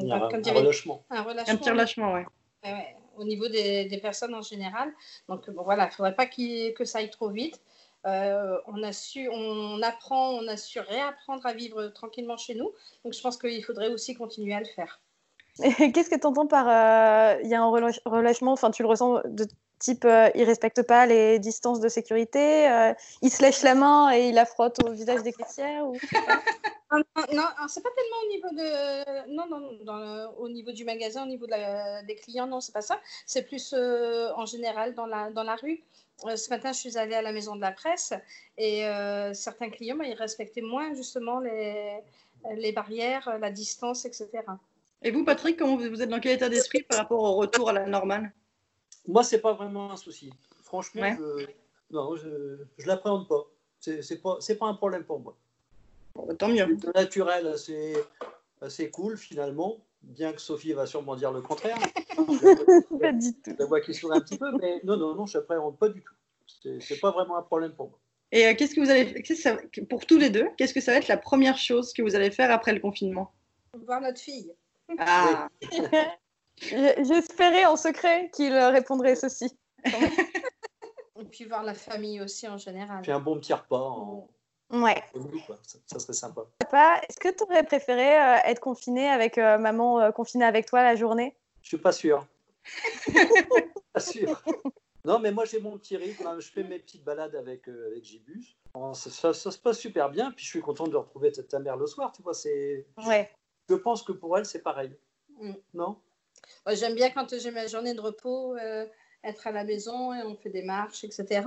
Il 0.00 0.08
y 0.08 0.12
a 0.12 0.20
comme 0.20 0.34
un, 0.34 0.34
un 0.36 0.40
dirait- 0.40 0.58
relâchement. 0.60 1.04
un 1.10 1.22
petit 1.56 1.70
relâchement, 1.70 2.12
ouais. 2.14 2.26
Ouais, 2.64 2.72
ouais, 2.72 2.96
au 3.16 3.24
niveau 3.24 3.48
des, 3.48 3.98
personnes 4.02 4.34
en 4.34 4.42
général. 4.42 4.92
Donc 5.28 5.48
voilà, 5.50 5.84
il 5.84 5.88
ne 5.88 5.92
faudrait 5.92 6.14
pas 6.14 6.26
qu'il- 6.26 6.74
que 6.74 6.84
ça 6.84 6.98
aille 6.98 7.10
trop 7.10 7.30
vite. 7.30 7.60
Euh, 8.06 8.58
on, 8.66 8.82
a 8.82 8.92
su, 8.92 9.28
on 9.30 9.80
apprend, 9.82 10.32
on 10.32 10.46
a 10.46 10.56
su 10.56 10.78
réapprendre 10.78 11.46
à 11.46 11.54
vivre 11.54 11.88
tranquillement 11.88 12.36
chez 12.36 12.54
nous. 12.54 12.72
Donc 13.04 13.14
je 13.14 13.20
pense 13.20 13.38
qu'il 13.38 13.64
faudrait 13.64 13.88
aussi 13.88 14.14
continuer 14.14 14.54
à 14.54 14.60
le 14.60 14.66
faire. 14.66 15.00
Qu'est-ce 15.58 16.10
que 16.10 16.18
tu 16.18 16.26
entends 16.26 16.46
par 16.46 16.68
euh, 16.68 17.40
il 17.42 17.48
y 17.48 17.54
a 17.54 17.62
un 17.62 17.68
relâche- 17.68 18.00
relâchement? 18.04 18.52
Enfin, 18.52 18.70
tu 18.70 18.82
le 18.82 18.88
ressens 18.88 19.20
de 19.24 19.46
Type, 19.84 20.06
euh, 20.06 20.30
il 20.34 20.44
respecte 20.44 20.80
pas 20.82 21.04
les 21.04 21.38
distances 21.38 21.78
de 21.78 21.90
sécurité, 21.90 22.70
euh, 22.70 22.94
il 23.20 23.30
se 23.30 23.42
lèche 23.42 23.62
la 23.62 23.74
main 23.74 24.10
et 24.14 24.28
il 24.30 24.34
la 24.34 24.46
frotte 24.46 24.82
au 24.82 24.92
visage 24.92 25.22
des 25.22 25.34
caissières 25.34 25.86
ou... 25.86 25.98
Non, 26.92 27.02
non, 27.32 27.42
c'est 27.68 27.82
pas 27.82 27.90
tellement 27.96 28.16
au 28.24 28.28
niveau 28.30 28.48
de. 28.50 29.34
Non, 29.34 29.46
non, 29.48 29.72
dans 29.84 29.96
le- 29.96 30.28
au 30.38 30.48
niveau 30.48 30.70
du 30.70 30.84
magasin, 30.84 31.24
au 31.24 31.26
niveau 31.26 31.44
de 31.44 31.50
la- 31.50 32.02
des 32.04 32.14
clients, 32.14 32.46
non, 32.46 32.60
c'est 32.60 32.72
pas 32.72 32.82
ça. 32.82 33.00
C'est 33.26 33.42
plus 33.42 33.74
euh, 33.76 34.30
en 34.36 34.46
général 34.46 34.94
dans 34.94 35.06
la, 35.06 35.30
dans 35.32 35.42
la 35.42 35.56
rue. 35.56 35.82
Euh, 36.24 36.36
ce 36.36 36.48
matin, 36.50 36.70
je 36.72 36.78
suis 36.78 36.96
allée 36.96 37.16
à 37.16 37.22
la 37.22 37.32
maison 37.32 37.56
de 37.56 37.60
la 37.60 37.72
presse 37.72 38.12
et 38.56 38.86
euh, 38.86 39.34
certains 39.34 39.70
clients, 39.70 39.96
bah, 39.96 40.04
ils 40.06 40.14
respectaient 40.14 40.60
moins 40.62 40.94
justement 40.94 41.40
les, 41.40 41.98
les 42.56 42.70
barrières, 42.70 43.38
la 43.40 43.50
distance, 43.50 44.04
etc. 44.04 44.28
Et 45.02 45.10
vous, 45.10 45.24
Patrick, 45.24 45.58
comment 45.58 45.76
vous 45.76 46.00
êtes 46.00 46.08
dans 46.08 46.20
quel 46.20 46.36
état 46.36 46.48
d'esprit 46.48 46.82
par 46.84 46.98
rapport 46.98 47.22
au 47.24 47.34
retour 47.34 47.70
à 47.70 47.72
la 47.72 47.86
normale? 47.86 48.32
Moi, 49.06 49.22
c'est 49.24 49.40
pas 49.40 49.52
vraiment 49.52 49.90
un 49.92 49.96
souci. 49.96 50.32
Franchement, 50.62 51.02
Ouais. 51.02 51.16
je... 51.18 51.46
non, 51.90 52.16
je, 52.16 52.58
je 52.78 52.86
l'appréhende 52.86 53.28
pas. 53.28 53.44
C'est 53.80 54.22
pas, 54.22 54.36
c'est 54.40 54.56
pas 54.56 54.66
un 54.66 54.74
problème 54.74 55.04
pour 55.04 55.20
moi. 55.20 55.36
Bon, 56.14 56.24
bah, 56.26 56.34
Tant 56.34 56.48
mieux. 56.48 56.64
Le 56.64 56.92
naturel, 56.94 57.46
assez, 57.48 57.94
assez 58.62 58.90
cool 58.90 59.18
finalement, 59.18 59.76
bien 60.02 60.32
que 60.32 60.40
Sophie 60.40 60.72
va 60.72 60.86
sûrement 60.86 61.16
dire 61.16 61.32
le 61.32 61.42
contraire. 61.42 61.76
Pas 62.16 63.12
du 63.12 63.34
tout. 63.34 63.50
Je 63.50 63.56
la 63.58 63.66
vois 63.66 63.80
qui 63.80 63.92
sourit 63.92 64.16
un 64.16 64.20
petit 64.20 64.38
peu, 64.38 64.50
mais 64.58 64.80
non, 64.84 64.96
non, 64.96 65.14
non, 65.14 65.26
je 65.26 65.36
n'appréhende 65.36 65.76
pas 65.78 65.88
du 65.88 66.00
tout. 66.00 66.14
C'est 66.62 66.80
c'est 66.80 67.00
pas 67.00 67.10
vraiment 67.10 67.36
un 67.36 67.42
problème 67.42 67.72
pour 67.72 67.88
moi. 67.90 67.98
Et 68.32 68.46
euh, 68.46 68.54
qu'est-ce 68.54 68.74
que 68.74 68.80
vous 68.80 68.90
allez 68.90 69.22
que 69.22 69.80
pour 69.82 70.06
tous 70.06 70.16
les 70.18 70.30
deux, 70.30 70.46
qu'est-ce 70.56 70.72
que 70.72 70.80
ça 70.80 70.92
va 70.92 70.98
être 70.98 71.08
la 71.08 71.16
première 71.18 71.58
chose 71.58 71.92
que 71.92 72.02
vous 72.02 72.14
allez 72.14 72.30
faire 72.30 72.50
après 72.50 72.72
le 72.72 72.80
confinement? 72.80 73.32
Voir 73.86 74.00
notre 74.00 74.20
fille. 74.20 74.52
Ah, 74.98 75.48
J'espérais 76.58 77.66
en 77.66 77.76
secret 77.76 78.30
qu'il 78.34 78.54
répondrait 78.56 79.16
ceci. 79.16 79.56
Et 81.20 81.24
puis 81.30 81.44
voir 81.44 81.62
la 81.62 81.74
famille 81.74 82.20
aussi 82.20 82.48
en 82.48 82.58
général. 82.58 83.02
Puis 83.02 83.12
un 83.12 83.20
bon 83.20 83.38
petit 83.38 83.52
repas 83.52 83.78
en, 83.78 84.28
Ouais. 84.70 85.02
groupe, 85.14 85.34
quoi. 85.46 85.58
ça, 85.62 85.78
ça 85.86 85.98
serait 86.00 86.12
sympa. 86.14 86.42
Papa, 86.58 87.00
est-ce 87.08 87.20
que 87.20 87.28
tu 87.28 87.44
aurais 87.44 87.62
préféré 87.62 88.18
euh, 88.18 88.36
être 88.46 88.60
confiné 88.60 89.08
avec 89.08 89.38
euh, 89.38 89.58
maman 89.58 90.00
euh, 90.00 90.10
confinée 90.10 90.44
avec 90.44 90.66
toi 90.66 90.82
la 90.82 90.96
journée? 90.96 91.36
Je 91.62 91.68
suis 91.68 91.78
pas 91.78 91.92
sûr. 91.92 92.26
pas 93.92 94.00
sûr. 94.00 94.42
Non, 95.04 95.18
mais 95.20 95.30
moi 95.30 95.44
j'ai 95.44 95.60
mon 95.60 95.76
petit 95.78 95.96
rythme. 95.96 96.26
hein. 96.26 96.36
Je 96.40 96.50
fais 96.50 96.64
mes 96.64 96.78
petites 96.78 97.04
balades 97.04 97.36
avec, 97.36 97.68
euh, 97.68 97.88
avec 97.92 98.04
Gibus. 98.04 98.56
Bon, 98.72 98.94
Ça, 98.94 99.10
ça- 99.10 99.34
ça 99.34 99.50
se 99.50 99.58
passe 99.58 99.78
super 99.78 100.08
bien. 100.10 100.32
Puis 100.32 100.44
je 100.44 100.50
suis 100.50 100.60
content 100.60 100.88
de 100.88 100.96
retrouver 100.96 101.30
ta, 101.30 101.42
ta 101.42 101.58
mère 101.58 101.76
le 101.76 101.86
soir. 101.86 102.10
Tu 102.12 102.22
vois, 102.22 102.34
c'est. 102.34 102.86
Ouais. 103.06 103.30
Je 103.68 103.74
pense 103.76 104.02
que 104.02 104.12
pour 104.12 104.36
elle 104.36 104.46
c'est 104.46 104.62
pareil. 104.62 104.96
Mm. 105.38 105.52
Non? 105.74 105.98
Moi, 106.66 106.74
J'aime 106.74 106.94
bien 106.94 107.10
quand 107.10 107.38
j'ai 107.38 107.50
ma 107.50 107.66
journée 107.66 107.94
de 107.94 108.00
repos, 108.00 108.56
euh, 108.56 108.86
être 109.22 109.46
à 109.46 109.52
la 109.52 109.64
maison 109.64 110.12
et 110.14 110.22
on 110.22 110.36
fait 110.36 110.50
des 110.50 110.62
marches, 110.62 111.04
etc. 111.04 111.42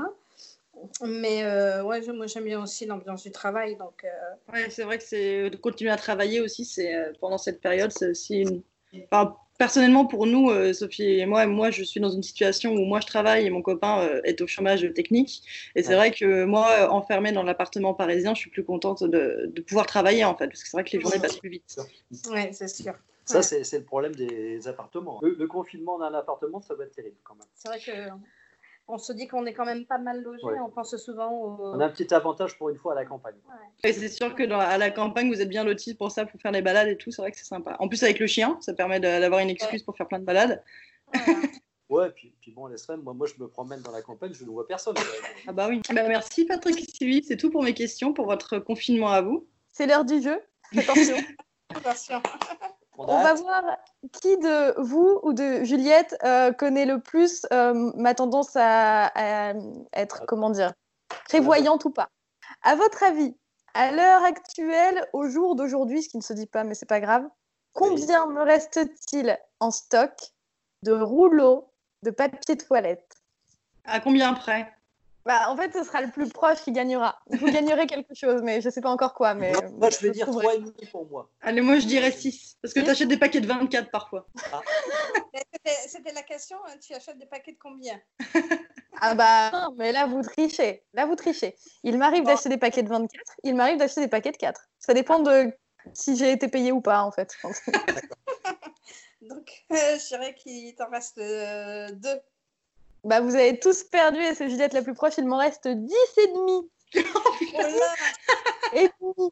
Mais 1.03 1.43
euh, 1.43 1.83
ouais, 1.83 2.01
moi 2.13 2.27
j'aime 2.27 2.43
bien 2.45 2.61
aussi 2.61 2.85
l'ambiance 2.85 3.23
du 3.23 3.31
travail. 3.31 3.75
Donc, 3.77 4.03
euh, 4.03 4.53
ouais, 4.53 4.69
c'est 4.69 4.83
vrai 4.83 4.97
que 4.97 5.03
c'est 5.03 5.49
de 5.49 5.57
continuer 5.57 5.91
à 5.91 5.97
travailler 5.97 6.39
aussi, 6.39 6.65
c'est 6.65 6.93
pendant 7.19 7.37
cette 7.37 7.61
période, 7.61 7.91
c'est 7.91 8.09
aussi 8.09 8.41
une. 8.41 8.61
Enfin, 9.11 9.35
personnellement, 9.57 10.05
pour 10.05 10.27
nous, 10.27 10.49
euh, 10.51 10.73
Sophie 10.73 11.19
et 11.19 11.25
moi, 11.25 11.45
moi, 11.47 11.71
je 11.71 11.83
suis 11.83 11.99
dans 11.99 12.09
une 12.09 12.21
situation 12.23 12.73
où 12.73 12.85
moi 12.85 12.99
je 12.99 13.07
travaille 13.07 13.45
et 13.45 13.49
mon 13.49 13.61
copain 13.61 14.07
est 14.23 14.39
au 14.41 14.47
chômage 14.47 14.87
technique. 14.93 15.41
Et 15.75 15.81
c'est 15.81 15.89
Ouais. 15.89 15.95
vrai 15.95 16.11
que 16.11 16.45
moi, 16.45 16.91
enfermée 16.91 17.31
dans 17.31 17.43
l'appartement 17.43 17.93
parisien, 17.95 18.35
je 18.35 18.41
suis 18.41 18.49
plus 18.51 18.63
contente 18.63 19.03
de, 19.03 19.49
de 19.51 19.61
pouvoir 19.61 19.87
travailler 19.87 20.25
en 20.25 20.35
fait, 20.37 20.47
parce 20.47 20.61
que 20.63 20.69
c'est 20.69 20.77
vrai 20.77 20.83
que 20.83 20.95
les 20.95 21.01
journées 21.01 21.19
passent 21.19 21.37
plus 21.37 21.49
vite. 21.49 21.79
ouais, 22.29 22.51
c'est 22.53 22.67
sûr. 22.67 22.93
Ça, 23.27 23.37
Ouais. 23.39 23.63
c'est 23.63 23.77
le 23.79 23.85
problème 23.85 24.15
des 24.15 24.67
appartements. 24.67 25.19
Le, 25.21 25.35
le 25.35 25.47
confinement 25.47 25.99
d'un 25.99 26.13
appartement, 26.13 26.61
ça 26.61 26.73
va 26.75 26.85
être 26.85 26.93
terrible 26.95 27.17
quand 27.23 27.35
même. 27.35 27.47
C'est 27.53 27.67
vrai 27.67 27.79
que 27.79 27.91
on 28.89 28.97
se 28.97 29.11
dit 29.11 29.27
qu'on 29.27 29.45
est 29.45 29.53
quand 29.53 29.65
même 29.65 29.85
pas 29.85 29.97
mal 29.97 30.21
logé. 30.23 30.43
Ouais. 30.45 30.59
On 30.61 30.69
pense 30.69 30.95
souvent 30.95 31.29
au. 31.29 31.75
On 31.75 31.79
a 31.81 31.85
un 31.85 31.89
petit 31.89 32.13
avantage 32.13 32.57
pour 32.57 32.69
une 32.69 32.77
fois 32.77 32.93
à 32.93 32.95
la 32.95 33.05
campagne. 33.05 33.35
Et 33.83 33.91
c'est 33.91 34.07
sûr 34.07 34.33
que 34.33 34.43
dans- 34.43 34.59
à 34.61 34.77
la 34.77 34.91
campagne, 34.91 35.27
vous 35.29 35.41
êtes 35.41 35.49
bien 35.49 35.65
lotis 35.65 35.93
pour 35.93 36.09
ça, 36.09 36.25
pour 36.25 36.39
faire 36.39 36.53
les 36.53 36.61
balades 36.61 36.87
et 36.87 36.95
tout. 36.97 37.11
C'est 37.11 37.21
vrai 37.21 37.31
que 37.31 37.37
c'est 37.37 37.43
sympa. 37.45 37.75
En 37.79 37.89
plus, 37.89 38.01
avec 38.03 38.17
le 38.19 38.27
chien, 38.27 38.57
ça 38.61 38.73
permet 38.73 39.01
d'avoir 39.01 39.41
une 39.41 39.49
excuse 39.49 39.83
pour 39.83 39.97
faire 39.97 40.07
plein 40.07 40.19
de 40.19 40.25
balades. 40.25 40.63
Ouais, 41.89 42.09
puis, 42.11 42.33
puis 42.41 42.51
bon, 42.51 42.67
laisse 42.67 42.87
moi, 42.89 43.13
moi 43.13 43.27
je 43.27 43.41
me 43.41 43.47
promène 43.47 43.79
dans 43.81 43.91
la 43.93 44.01
campagne, 44.01 44.33
je 44.33 44.43
ne 44.43 44.49
vois 44.49 44.67
personne. 44.67 44.95
Ah 45.47 45.53
bah 45.53 45.67
oui. 45.69 45.81
Bah, 45.93 46.05
merci 46.07 46.43
Patrick 46.45 46.77
et 46.79 46.91
Sylvie. 46.91 47.23
C'est 47.23 47.37
tout 47.37 47.49
pour 47.49 47.63
mes 47.63 47.73
questions, 47.73 48.13
pour 48.13 48.25
votre 48.25 48.59
confinement 48.59 49.09
à 49.09 49.21
vous. 49.21 49.47
C'est 49.71 49.85
l'heure 49.87 50.03
du 50.05 50.21
jeu. 50.21 50.37
Attention. 50.77 51.15
Attention. 51.75 52.21
On 52.97 53.21
va 53.21 53.33
voir 53.35 53.63
qui 54.11 54.37
de 54.37 54.79
vous 54.81 55.19
ou 55.21 55.33
de 55.33 55.63
Juliette 55.63 56.17
euh, 56.23 56.51
connaît 56.51 56.85
le 56.85 56.99
plus 56.99 57.45
euh, 57.53 57.91
ma 57.95 58.15
tendance 58.15 58.55
à, 58.55 59.05
à 59.13 59.53
être, 59.93 60.25
comment 60.25 60.49
dire, 60.49 60.73
prévoyante 61.25 61.85
ou 61.85 61.91
pas. 61.91 62.09
À 62.63 62.75
votre 62.75 63.03
avis, 63.03 63.35
à 63.75 63.91
l'heure 63.91 64.23
actuelle, 64.23 65.07
au 65.13 65.27
jour 65.27 65.55
d'aujourd'hui, 65.55 66.01
ce 66.01 66.09
qui 66.09 66.17
ne 66.17 66.23
se 66.23 66.33
dit 66.33 66.47
pas, 66.47 66.63
mais 66.63 66.73
c'est 66.73 66.87
pas 66.87 66.99
grave, 66.99 67.27
combien 67.73 68.25
me 68.25 68.41
reste-t-il 68.41 69.37
en 69.59 69.69
stock 69.69 70.13
de 70.83 70.93
rouleaux 70.93 71.71
de 72.01 72.09
papier 72.09 72.57
toilette? 72.57 73.15
À 73.85 73.99
combien 73.99 74.33
près? 74.33 74.73
Bah, 75.27 75.49
En 75.49 75.55
fait, 75.57 75.71
ce 75.73 75.83
sera 75.83 76.01
le 76.01 76.09
plus 76.09 76.29
proche 76.29 76.59
qui 76.61 76.71
gagnera. 76.71 77.19
Vous 77.27 77.51
gagnerez 77.51 77.85
quelque 77.85 78.15
chose, 78.15 78.41
mais 78.41 78.61
je 78.61 78.67
ne 78.67 78.71
sais 78.73 78.81
pas 78.81 78.89
encore 78.89 79.13
quoi. 79.13 79.33
Mais 79.35 79.51
moi, 79.51 79.61
moi, 79.77 79.89
je 79.89 79.97
vais 79.99 80.11
dire 80.11 80.25
trouverai. 80.25 80.57
3,5 80.57 80.91
pour 80.91 81.05
moi. 81.07 81.29
Allez, 81.41 81.61
moi 81.61 81.77
je 81.79 81.85
dirais 81.85 82.11
6. 82.11 82.57
Parce 82.61 82.73
que 82.73 82.79
tu 82.79 82.89
achètes 82.89 83.07
des 83.09 83.17
paquets 83.17 83.41
de 83.41 83.47
24 83.47 83.91
parfois. 83.91 84.25
Mais 85.33 85.41
C'était 85.87 86.13
la 86.13 86.23
question. 86.23 86.57
hein, 86.65 86.73
Tu 86.81 86.93
achètes 86.93 87.17
des 87.19 87.25
paquets 87.27 87.51
de 87.51 87.59
combien? 87.61 87.99
Ah 88.99 89.13
bah 89.13 89.51
non, 89.51 89.75
mais 89.77 89.91
là 89.91 90.07
vous 90.07 90.23
trichez. 90.23 90.83
Là 90.95 91.05
vous 91.05 91.13
trichez. 91.15 91.55
Il 91.83 91.99
m'arrive 91.99 92.23
d'acheter 92.23 92.49
des 92.49 92.57
paquets 92.57 92.81
de 92.81 92.89
24, 92.89 93.35
il 93.43 93.53
m'arrive 93.53 93.77
d'acheter 93.77 94.01
des 94.01 94.07
paquets 94.07 94.31
de 94.31 94.37
4. 94.37 94.59
Ça 94.79 94.95
dépend 94.95 95.19
de 95.19 95.53
si 95.93 96.17
j'ai 96.17 96.31
été 96.31 96.47
payé 96.47 96.71
ou 96.71 96.81
pas 96.81 97.03
en 97.03 97.11
fait. 97.11 97.31
je 97.35 97.39
pense. 97.41 97.61
Donc, 99.21 99.65
euh, 99.71 99.75
je 99.99 100.07
dirais 100.07 100.33
qu'il 100.33 100.73
t'en 100.73 100.89
reste 100.89 101.19
euh, 101.19 101.89
deux. 101.91 102.19
Bah 103.07 103.21
vous 103.21 103.35
avez 103.35 103.59
tous 103.59 103.83
perdu 103.85 104.19
et 104.19 104.33
c'est 104.35 104.49
Juliette 104.49 104.73
la 104.73 104.81
plus 104.81 104.93
proche, 104.93 105.13
il 105.17 105.25
m'en 105.25 105.37
reste 105.37 105.67
10 105.67 105.93
et 106.17 106.27
demi. 106.27 106.69
Là 107.53 107.93
Et 108.73 108.89
demi. 109.01 109.31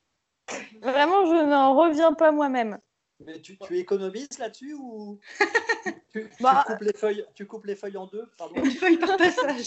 Vraiment, 0.82 1.26
je 1.26 1.44
n'en 1.46 1.76
reviens 1.76 2.14
pas 2.14 2.32
moi-même. 2.32 2.80
Mais 3.22 3.40
tu, 3.42 3.58
tu 3.58 3.78
économises 3.80 4.38
là-dessus 4.40 4.74
ou 4.74 5.20
tu, 6.12 6.30
tu 6.30 6.44
Bah. 6.44 6.64
coupes 6.68 6.82
les 6.82 6.94
feuilles, 6.94 7.26
tu 7.34 7.48
coupes 7.48 7.66
les 7.66 7.76
feuilles 7.78 7.96
en 7.98 8.08
deux 8.08 8.30
pardon 8.38 8.56
Une 8.62 8.72
feuille 8.72 8.98
par 8.98 9.16
passage. 9.16 9.64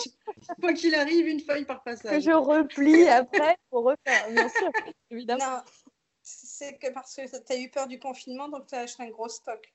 Quoi 0.60 0.74
qu'il 0.74 0.94
arrive, 0.94 1.26
une 1.26 1.40
feuille 1.40 1.64
par 1.64 1.78
Que 1.82 1.84
passage. 1.90 2.22
je 2.22 2.30
replie 2.30 3.08
après 3.08 3.56
pour 3.70 3.84
refaire, 3.84 4.30
bien 4.30 4.48
sûr, 4.50 4.70
évidemment. 5.10 5.44
Non, 5.46 5.60
c'est 6.22 6.78
que 6.78 6.92
parce 6.92 7.14
que 7.16 7.22
tu 7.46 7.52
as 7.52 7.56
eu 7.56 7.70
peur 7.70 7.86
du 7.86 7.98
confinement, 7.98 8.48
donc 8.48 8.66
tu 8.66 8.74
as 8.74 8.80
acheté 8.80 9.02
un 9.02 9.08
gros 9.10 9.28
stock. 9.30 9.72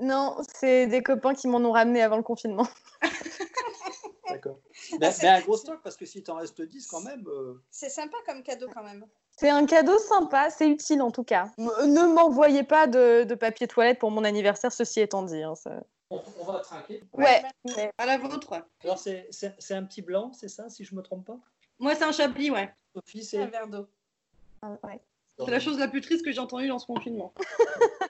Non, 0.00 0.36
c'est 0.54 0.86
des 0.86 1.02
copains 1.02 1.34
qui 1.34 1.46
m'en 1.46 1.58
ont 1.58 1.72
ramené 1.72 2.02
avant 2.02 2.16
le 2.16 2.22
confinement. 2.22 2.66
D'accord. 4.28 4.58
Mais, 5.00 5.10
mais 5.22 5.28
un 5.28 5.40
gros 5.40 5.56
stock, 5.56 5.80
parce 5.82 5.96
que 5.96 6.06
si 6.06 6.22
t'en 6.22 6.36
restes 6.36 6.62
10 6.62 6.86
quand 6.86 7.00
même. 7.00 7.24
euh, 7.26 7.54
C'est 7.70 7.88
sympa 7.90 8.16
comme 8.26 8.42
cadeau 8.42 8.68
quand 8.72 8.82
même. 8.82 9.04
C'est 9.36 9.50
un 9.50 9.66
cadeau 9.66 9.98
sympa, 9.98 10.50
c'est 10.50 10.68
utile 10.68 11.02
en 11.02 11.10
tout 11.10 11.24
cas. 11.24 11.50
M- 11.58 11.68
Ne 11.86 12.06
m'envoyez 12.14 12.62
pas 12.62 12.86
de, 12.86 13.24
de 13.24 13.34
papier 13.34 13.66
toilette 13.66 13.98
pour 13.98 14.10
mon 14.10 14.22
anniversaire, 14.24 14.72
ceci 14.72 15.00
étant 15.00 15.22
dit. 15.22 15.42
hein, 15.42 15.54
ça- 15.54 15.82
on, 16.10 16.20
on 16.40 16.44
va 16.44 16.60
trinquer. 16.60 17.02
Ouais, 17.14 17.42
À 17.98 18.06
la 18.06 18.18
vôtre. 18.18 18.52
Alors, 18.84 18.98
c'est 18.98 19.28
un 19.70 19.84
petit 19.84 20.02
blanc, 20.02 20.32
c'est 20.32 20.48
ça, 20.48 20.68
si 20.68 20.84
je 20.84 20.94
me 20.94 21.02
trompe 21.02 21.26
pas? 21.26 21.38
Moi, 21.78 21.94
c'est 21.94 22.04
un 22.04 22.12
chablis, 22.12 22.50
ouais. 22.50 22.72
Sophie, 22.94 23.20
Un 23.20 23.24
c'est. 23.24 23.46
verre 23.46 23.68
d'eau. 23.68 23.86
ah, 24.62 24.72
ouais. 24.84 25.00
C'est 25.38 25.50
la 25.50 25.60
chose 25.60 25.78
la 25.78 25.88
plus 25.88 26.02
triste 26.02 26.24
que 26.24 26.30
j'ai 26.32 26.40
entendue 26.40 26.68
dans 26.68 26.78
ce 26.78 26.86
confinement. 26.86 27.32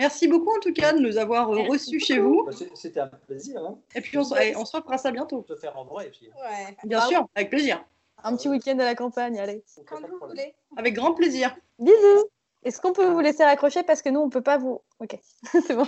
Merci 0.00 0.28
beaucoup 0.28 0.56
en 0.56 0.60
tout 0.60 0.72
cas 0.72 0.94
de 0.94 0.98
nous 0.98 1.18
avoir 1.18 1.50
euh, 1.52 1.60
reçus 1.68 2.00
chez 2.00 2.18
vous. 2.18 2.46
Bah, 2.46 2.52
C'était 2.74 3.00
un 3.00 3.06
plaisir, 3.06 3.60
hein, 3.62 3.76
Et 3.94 4.00
puis 4.00 4.16
on 4.16 4.24
se, 4.24 4.56
on 4.56 4.64
se 4.64 4.74
refera 4.74 4.96
ça 4.96 5.10
bientôt. 5.10 5.44
de 5.46 5.54
te 5.54 5.60
faire 5.60 5.76
en 5.76 5.84
vrai. 5.84 6.06
Et 6.06 6.10
puis, 6.10 6.30
Ouais, 6.42 6.74
Bien 6.84 7.02
sûr, 7.02 7.28
avec 7.34 7.50
plaisir. 7.50 7.84
Un 8.24 8.34
petit 8.34 8.48
week-end 8.48 8.78
à 8.78 8.84
la 8.84 8.94
campagne, 8.94 9.38
allez. 9.38 9.62
quand 9.86 10.00
vous 10.00 10.26
voulez. 10.26 10.54
Avec 10.78 10.94
grand 10.94 11.12
plaisir. 11.12 11.54
Bisous 11.78 12.30
Est-ce 12.64 12.80
qu'on 12.80 12.94
peut 12.94 13.04
vous 13.04 13.20
laisser 13.20 13.44
raccrocher 13.44 13.82
parce 13.82 14.00
que 14.00 14.08
nous, 14.08 14.20
on 14.20 14.30
peut 14.30 14.40
pas 14.40 14.56
vous... 14.56 14.80
Ok, 15.00 15.18
c'est 15.52 15.74
bon. 15.74 15.86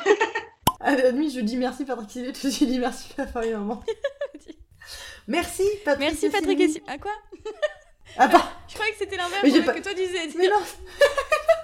À 0.80 0.94
la 0.94 1.12
nuit, 1.12 1.30
je 1.30 1.40
dis 1.40 1.56
merci 1.56 1.86
Patrick 1.86 2.10
Sylvie, 2.10 2.34
je 2.34 2.64
dis 2.66 2.78
merci 2.78 3.14
papa 3.14 3.46
et 3.46 3.52
maman. 3.54 3.82
merci 5.26 5.64
Patrick 5.86 6.10
Merci 6.10 6.28
Patrick 6.28 6.60
et 6.60 6.68
Sylvie. 6.68 6.90
À 6.90 6.98
quoi 6.98 7.12
Ah 8.18 8.28
bah, 8.28 8.42
Je 8.68 8.74
croyais 8.74 8.92
que 8.92 8.98
c'était 8.98 9.16
l'inverse 9.16 9.42
j'ai 9.42 9.62
que 9.62 9.82
toi 9.82 9.94
disais. 9.94 10.28
mais 10.36 10.48
non 10.50 10.56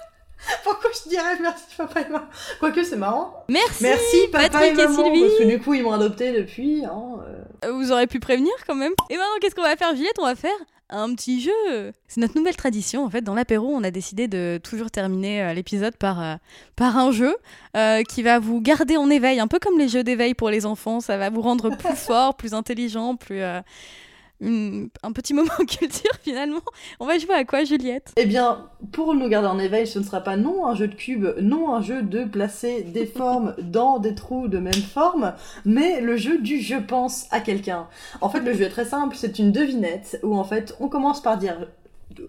Pourquoi 0.63 0.89
je 1.03 1.09
dirais 1.09 1.37
merci 1.41 1.63
papa 1.77 2.01
et 2.01 2.09
maman? 2.09 2.25
Quoique 2.59 2.83
c'est 2.83 2.95
marrant. 2.95 3.45
Merci, 3.49 3.83
Merci 3.83 4.17
papa 4.31 4.49
Patrick 4.49 4.71
et 4.79 4.87
Sylvie. 4.87 5.21
parce 5.21 5.39
que 5.39 5.43
du 5.45 5.59
coup 5.59 5.73
ils 5.73 5.83
m'ont 5.83 5.91
adopté 5.93 6.31
depuis. 6.31 6.83
hein, 6.85 7.19
euh. 7.27 7.67
Euh, 7.69 7.71
Vous 7.73 7.91
aurez 7.91 8.07
pu 8.07 8.19
prévenir 8.19 8.53
quand 8.67 8.75
même. 8.75 8.93
Et 9.09 9.15
maintenant, 9.17 9.35
qu'est-ce 9.41 9.55
qu'on 9.55 9.63
va 9.63 9.75
faire, 9.75 9.95
Juliette? 9.95 10.17
On 10.19 10.25
va 10.25 10.35
faire 10.35 10.51
un 10.91 11.13
petit 11.13 11.41
jeu. 11.41 11.91
C'est 12.07 12.19
notre 12.21 12.35
nouvelle 12.37 12.55
tradition. 12.55 13.05
En 13.05 13.09
fait, 13.09 13.21
dans 13.21 13.35
l'apéro, 13.35 13.67
on 13.67 13.83
a 13.83 13.91
décidé 13.91 14.27
de 14.27 14.59
toujours 14.63 14.89
terminer 14.89 15.43
euh, 15.43 15.53
l'épisode 15.53 15.95
par, 15.97 16.21
euh, 16.23 16.35
par 16.75 16.97
un 16.97 17.11
jeu 17.11 17.35
qui 18.09 18.23
va 18.23 18.39
vous 18.39 18.59
garder 18.61 18.97
en 18.97 19.09
éveil, 19.09 19.39
un 19.39 19.47
peu 19.47 19.59
comme 19.59 19.77
les 19.77 19.87
jeux 19.87 20.03
d'éveil 20.03 20.33
pour 20.33 20.49
les 20.49 20.65
enfants. 20.65 20.99
Ça 20.99 21.17
va 21.17 21.29
vous 21.29 21.41
rendre 21.41 21.69
plus 21.75 21.95
fort, 21.95 22.35
plus 22.35 22.53
intelligent, 22.53 23.15
plus. 23.15 23.41
Une- 24.41 24.89
un 25.03 25.11
petit 25.11 25.33
moment 25.33 25.49
culture 25.67 26.11
finalement. 26.23 26.61
On 26.99 27.05
va 27.05 27.17
jouer 27.17 27.33
à 27.35 27.43
quoi, 27.45 27.63
Juliette? 27.63 28.13
Eh 28.17 28.25
bien, 28.25 28.69
pour 28.91 29.13
nous 29.13 29.27
garder 29.27 29.47
en 29.47 29.59
éveil, 29.59 29.85
ce 29.87 29.99
ne 29.99 30.03
sera 30.03 30.21
pas 30.21 30.37
non 30.37 30.65
un 30.65 30.75
jeu 30.75 30.87
de 30.87 30.95
cubes, 30.95 31.27
non 31.41 31.73
un 31.73 31.81
jeu 31.81 32.01
de 32.01 32.23
placer 32.23 32.83
des 32.83 33.05
formes 33.19 33.55
dans 33.61 33.99
des 33.99 34.15
trous 34.15 34.47
de 34.47 34.57
même 34.59 34.73
forme, 34.73 35.33
mais 35.65 36.01
le 36.01 36.17
jeu 36.17 36.37
du 36.39 36.59
je 36.59 36.75
pense 36.75 37.27
à 37.31 37.39
quelqu'un. 37.39 37.87
En 38.21 38.29
fait, 38.29 38.39
le 38.41 38.53
jeu 38.53 38.63
est 38.63 38.69
très 38.69 38.85
simple, 38.85 39.15
c'est 39.17 39.39
une 39.39 39.51
devinette 39.51 40.19
où 40.23 40.35
en 40.35 40.43
fait 40.43 40.75
on 40.79 40.87
commence 40.87 41.21
par 41.21 41.37
dire 41.37 41.67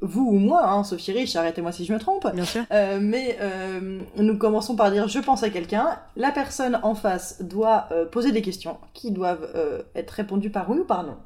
vous 0.03 0.27
ou 0.27 0.39
moi, 0.39 0.69
hein, 0.69 0.85
Sophie 0.85 1.13
Rich, 1.13 1.37
arrêtez-moi 1.37 1.73
si 1.73 1.85
je 1.85 1.93
me 1.93 1.99
trompe, 1.99 2.27
Bien 2.35 2.45
sûr. 2.45 2.65
Euh, 2.71 2.99
mais 3.01 3.37
euh, 3.41 4.01
nous 4.17 4.37
commençons 4.37 4.77
par 4.77 4.91
dire 4.91 5.09
je 5.09 5.19
pense 5.19 5.43
à 5.43 5.51
quelqu'un. 5.51 5.99
La 6.17 6.31
personne 6.31 6.79
en 6.83 6.95
face 6.95 7.43
doit 7.43 7.89
euh, 7.93 8.05
poser 8.05 8.33
des 8.33 8.43
questions 8.43 8.79
qui 8.95 9.11
doivent 9.11 9.49
être 9.95 10.11
répondues 10.11 10.51
par 10.51 10.71
oui 10.71 10.79
ou 10.81 10.85
par 10.85 11.05
non. 11.05 11.17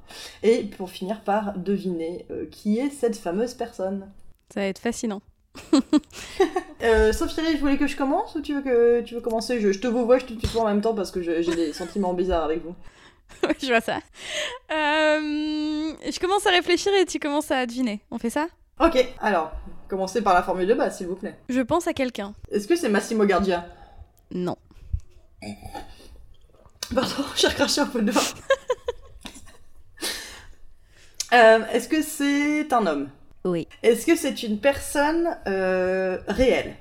Et 0.43 0.63
pour 0.63 0.91
finir 0.91 1.23
par 1.23 1.57
deviner 1.59 2.27
qui 2.51 2.79
est 2.79 2.91
cette 2.91 3.17
fameuse 3.17 3.55
personne. 3.55 4.09
Ça 4.53 4.61
va 4.61 4.67
être 4.67 4.79
fascinant. 4.79 5.21
Euh, 6.83 7.15
Sophie, 7.15 7.41
je 7.55 7.61
voulais 7.61 7.79
que 7.79 7.87
je 7.87 7.97
commence 7.97 8.35
ou 8.35 8.43
tu 8.43 8.55
veux 8.55 8.61
que 8.61 9.01
tu 9.01 9.15
veux 9.15 9.23
commencer? 9.23 9.59
Je, 9.59 9.73
je 9.73 9.79
te 9.79 9.87
vous 9.87 10.05
vois, 10.05 10.19
je 10.19 10.27
te 10.27 10.35
tutoie 10.35 10.65
en 10.65 10.67
même 10.67 10.83
temps 10.83 10.93
parce 10.93 11.11
que 11.11 11.23
j'ai 11.23 11.55
des 11.55 11.73
sentiments 11.73 12.13
bizarres 12.13 12.45
avec 12.45 12.63
vous. 12.63 12.75
Je 13.61 13.67
vois 13.67 13.81
ça. 13.81 13.97
Euh, 14.73 15.93
je 16.11 16.19
commence 16.21 16.47
à 16.47 16.51
réfléchir 16.51 16.93
et 16.95 17.05
tu 17.05 17.19
commences 17.19 17.51
à 17.51 17.67
deviner. 17.67 18.01
On 18.11 18.19
fait 18.19 18.31
ça? 18.31 18.47
Ok, 18.81 18.97
alors, 19.21 19.53
commencez 19.89 20.23
par 20.23 20.35
la 20.35 20.43
formule 20.43 20.67
de 20.67 20.75
base 20.75 20.97
s'il 20.99 21.07
vous 21.07 21.17
plaît. 21.17 21.37
Je 21.49 21.61
pense 21.61 21.87
à 21.87 21.93
quelqu'un. 21.93 22.35
Est-ce 22.51 22.67
que 22.67 22.77
c'est 22.77 22.89
Massimo 22.89 23.25
Gardia? 23.25 23.67
Non. 24.33 24.57
Pardon, 26.95 27.25
j'ai 27.37 27.49
recraché 27.49 27.81
un 27.81 27.87
peu 27.87 28.03
de. 28.03 28.13
Euh, 31.33 31.67
Est-ce 31.73 31.89
que 31.89 32.01
c'est 32.01 32.73
un 32.73 32.87
homme? 32.87 33.09
Oui. 33.45 33.67
Est-ce 33.83 34.07
que 34.07 34.15
c'est 34.15 34.45
une 34.45 34.61
personne 34.61 35.37
euh, 35.49 36.19
réelle? 36.29 36.77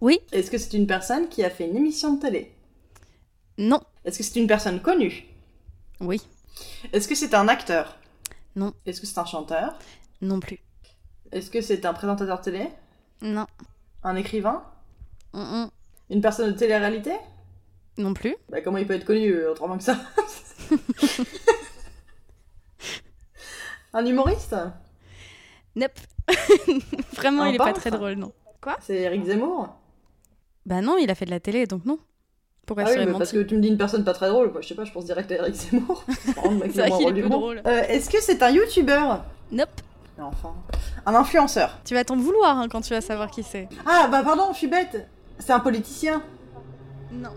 Oui. 0.00 0.20
Est-ce 0.30 0.52
que 0.52 0.58
c'est 0.58 0.74
une 0.76 0.86
personne 0.86 1.28
qui 1.28 1.42
a 1.42 1.50
fait 1.50 1.66
une 1.66 1.76
émission 1.76 2.14
de 2.14 2.20
télé? 2.20 2.52
Non. 3.58 3.80
Est-ce 4.04 4.18
que 4.18 4.24
c'est 4.24 4.38
une 4.38 4.46
personne 4.46 4.80
connue? 4.80 5.24
Oui. 6.00 6.20
Est-ce 6.92 7.06
que 7.08 7.14
c'est 7.14 7.34
un 7.34 7.48
acteur? 7.48 7.96
Non. 8.56 8.72
Est-ce 8.86 9.00
que 9.00 9.06
c'est 9.06 9.18
un 9.18 9.24
chanteur? 9.24 9.78
Non 10.20 10.40
plus. 10.40 10.58
Est-ce 11.32 11.50
que 11.50 11.60
c'est 11.60 11.84
un 11.84 11.92
présentateur 11.92 12.40
télé? 12.40 12.68
Non. 13.22 13.46
Un 14.02 14.16
écrivain? 14.16 14.64
Mm, 15.32 15.40
mm. 15.40 15.70
Une 16.10 16.20
personne 16.20 16.52
de 16.52 16.56
télé-réalité? 16.58 17.12
Non 17.98 18.14
plus. 18.14 18.34
Bah 18.48 18.60
comment 18.62 18.78
il 18.78 18.86
peut 18.86 18.94
être 18.94 19.04
connu 19.04 19.30
euh, 19.30 19.50
autrement 19.52 19.76
que 19.76 19.84
ça? 19.84 19.98
Un 23.92 24.06
humoriste? 24.06 24.56
Nope. 25.76 25.98
Vraiment, 27.14 27.42
Un 27.42 27.48
il 27.48 27.54
est 27.56 27.58
pas 27.58 27.72
très 27.72 27.90
drôle, 27.90 28.14
non. 28.14 28.32
C'est 28.80 28.96
Eric 28.96 29.24
Zemmour? 29.24 29.68
Bah 30.66 30.80
non, 30.80 30.96
il 30.98 31.10
a 31.10 31.14
fait 31.14 31.24
de 31.24 31.30
la 31.30 31.40
télé, 31.40 31.66
donc 31.66 31.84
non. 31.84 31.98
Ah 32.78 32.84
oui, 32.88 32.96
mais 33.06 33.12
parce 33.12 33.32
que 33.32 33.42
tu 33.42 33.56
me 33.56 33.60
dis 33.60 33.68
une 33.68 33.78
personne 33.78 34.04
pas 34.04 34.12
très 34.12 34.28
drôle, 34.28 34.52
quoi. 34.52 34.60
je 34.60 34.68
sais 34.68 34.74
pas, 34.74 34.84
je 34.84 34.92
pense 34.92 35.04
direct 35.04 35.30
à 35.32 35.36
Eric 35.36 35.54
Zemmour. 35.54 36.04
C'est 36.72 36.88
vrai 36.88 36.90
qu'il 36.90 37.18
est 37.18 37.22
drôle. 37.22 37.62
Euh, 37.66 37.82
Est-ce 37.88 38.08
que 38.10 38.20
c'est 38.20 38.42
un 38.42 38.50
youtubeur 38.50 39.24
Nope. 39.52 39.68
Enfin. 40.20 40.54
Un 41.06 41.14
influenceur. 41.14 41.78
Tu 41.84 41.94
vas 41.94 42.04
t'en 42.04 42.16
vouloir 42.16 42.58
hein, 42.58 42.68
quand 42.70 42.82
tu 42.82 42.92
vas 42.92 43.00
savoir 43.00 43.30
qui 43.30 43.42
c'est. 43.42 43.68
Ah 43.86 44.08
bah 44.10 44.22
pardon, 44.22 44.48
je 44.52 44.58
suis 44.58 44.66
bête 44.68 45.08
C'est 45.38 45.52
un 45.52 45.60
politicien? 45.60 46.22
Non. 47.12 47.30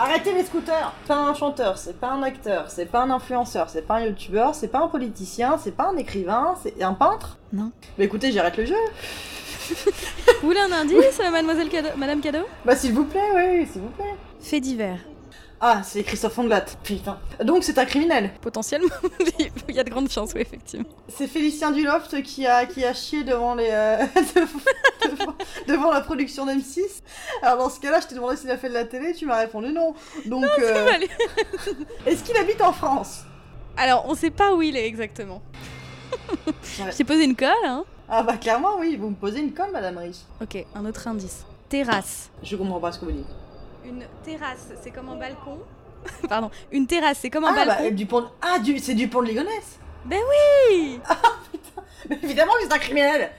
Arrêtez 0.00 0.32
les 0.32 0.44
scooters 0.44 0.94
Pas 1.08 1.16
un 1.16 1.34
chanteur, 1.34 1.76
c'est 1.76 1.98
pas 1.98 2.10
un 2.10 2.22
acteur, 2.22 2.70
c'est 2.70 2.86
pas 2.86 3.02
un 3.02 3.10
influenceur, 3.10 3.68
c'est 3.68 3.82
pas 3.82 3.96
un 3.96 4.04
youtubeur, 4.06 4.54
c'est 4.54 4.68
pas 4.68 4.78
un 4.78 4.86
politicien, 4.86 5.58
c'est 5.58 5.72
pas 5.72 5.88
un 5.88 5.96
écrivain, 5.96 6.54
c'est 6.62 6.80
un 6.80 6.94
peintre 6.94 7.36
Non. 7.52 7.72
Bah 7.98 8.04
écoutez, 8.04 8.30
j'arrête 8.30 8.56
le 8.58 8.66
jeu. 8.66 8.76
Vous 10.40 10.46
voulez 10.46 10.60
un 10.60 10.70
indice, 10.70 11.18
euh, 11.20 11.30
mademoiselle 11.32 11.68
Cadeau 11.68 11.88
Madame 11.96 12.20
Cadeau 12.20 12.44
Bah 12.64 12.76
s'il 12.76 12.92
vous 12.92 13.06
plaît, 13.06 13.20
oui, 13.34 13.66
s'il 13.66 13.82
vous 13.82 13.88
plaît. 13.88 14.14
Fait 14.40 14.60
divers. 14.60 15.00
Ah, 15.60 15.82
c'est 15.82 16.04
Christophe 16.04 16.38
Ondelat. 16.38 16.66
Putain. 16.84 17.18
Donc 17.42 17.64
c'est 17.64 17.78
un 17.78 17.84
criminel. 17.84 18.30
Potentiellement, 18.40 18.94
il 19.68 19.74
y 19.74 19.80
a 19.80 19.84
de 19.84 19.90
grandes 19.90 20.08
chances, 20.10 20.30
oui, 20.34 20.42
effectivement. 20.42 20.86
C'est 21.08 21.26
Félicien 21.26 21.72
Duloft 21.72 22.22
qui 22.22 22.46
a, 22.46 22.64
qui 22.66 22.84
a 22.84 22.94
chié 22.94 23.24
devant 23.24 23.56
les 23.56 23.68
euh, 23.70 23.96
devant, 25.04 25.34
devant 25.66 25.90
la 25.90 26.00
production 26.00 26.46
d'M6. 26.46 26.80
Alors 27.42 27.58
dans 27.58 27.70
ce 27.70 27.80
cas-là, 27.80 27.98
je 28.00 28.06
t'ai 28.06 28.14
demandé 28.14 28.36
s'il 28.36 28.50
a 28.50 28.56
fait 28.56 28.68
de 28.68 28.74
la 28.74 28.84
télé, 28.84 29.14
tu 29.14 29.26
m'as 29.26 29.38
répondu 29.40 29.72
non. 29.72 29.94
Donc 30.26 30.44
euh, 30.60 30.88
Allez. 30.94 31.08
est-ce 32.06 32.22
qu'il 32.22 32.36
habite 32.36 32.60
en 32.62 32.72
France? 32.72 33.22
Alors, 33.76 34.04
on 34.08 34.14
sait 34.14 34.30
pas 34.30 34.54
où 34.54 34.62
il 34.62 34.76
est 34.76 34.86
exactement. 34.86 35.42
Ouais. 36.46 36.52
Je 36.92 36.96
t'ai 36.96 37.04
posé 37.04 37.24
une 37.24 37.36
colle, 37.36 37.48
hein 37.64 37.84
Ah 38.08 38.22
bah 38.22 38.36
clairement 38.36 38.78
oui, 38.78 38.96
vous 38.96 39.10
me 39.10 39.14
posez 39.14 39.40
une 39.40 39.52
colle 39.52 39.72
madame 39.72 39.98
Rich. 39.98 40.18
Ok, 40.40 40.64
un 40.74 40.86
autre 40.86 41.06
indice. 41.08 41.44
Terrasse. 41.68 42.30
Je 42.42 42.56
comprends 42.56 42.80
pas 42.80 42.92
ce 42.92 43.00
que 43.00 43.04
vous 43.06 43.12
dites. 43.12 43.26
Une 43.84 44.04
terrasse, 44.24 44.68
c'est 44.82 44.90
comme 44.90 45.08
un 45.08 45.16
balcon. 45.16 45.58
Pardon, 46.28 46.50
une 46.72 46.86
terrasse, 46.86 47.18
c'est 47.20 47.30
comme 47.30 47.44
un 47.44 47.52
Ah 47.52 47.64
bah 47.64 47.74
balcon. 47.76 47.94
du 47.94 48.06
pont 48.06 48.20
de... 48.22 48.26
Ah 48.42 48.58
du... 48.58 48.78
c'est 48.78 48.94
du 48.94 49.08
pont 49.08 49.22
de 49.22 49.28
Ligonnès. 49.28 49.78
Oui 50.10 51.00
Mais 52.08 52.18
évidemment 52.22 52.52
que 52.60 52.66
c'est 52.68 52.72
un 52.72 52.78
criminel 52.78 53.30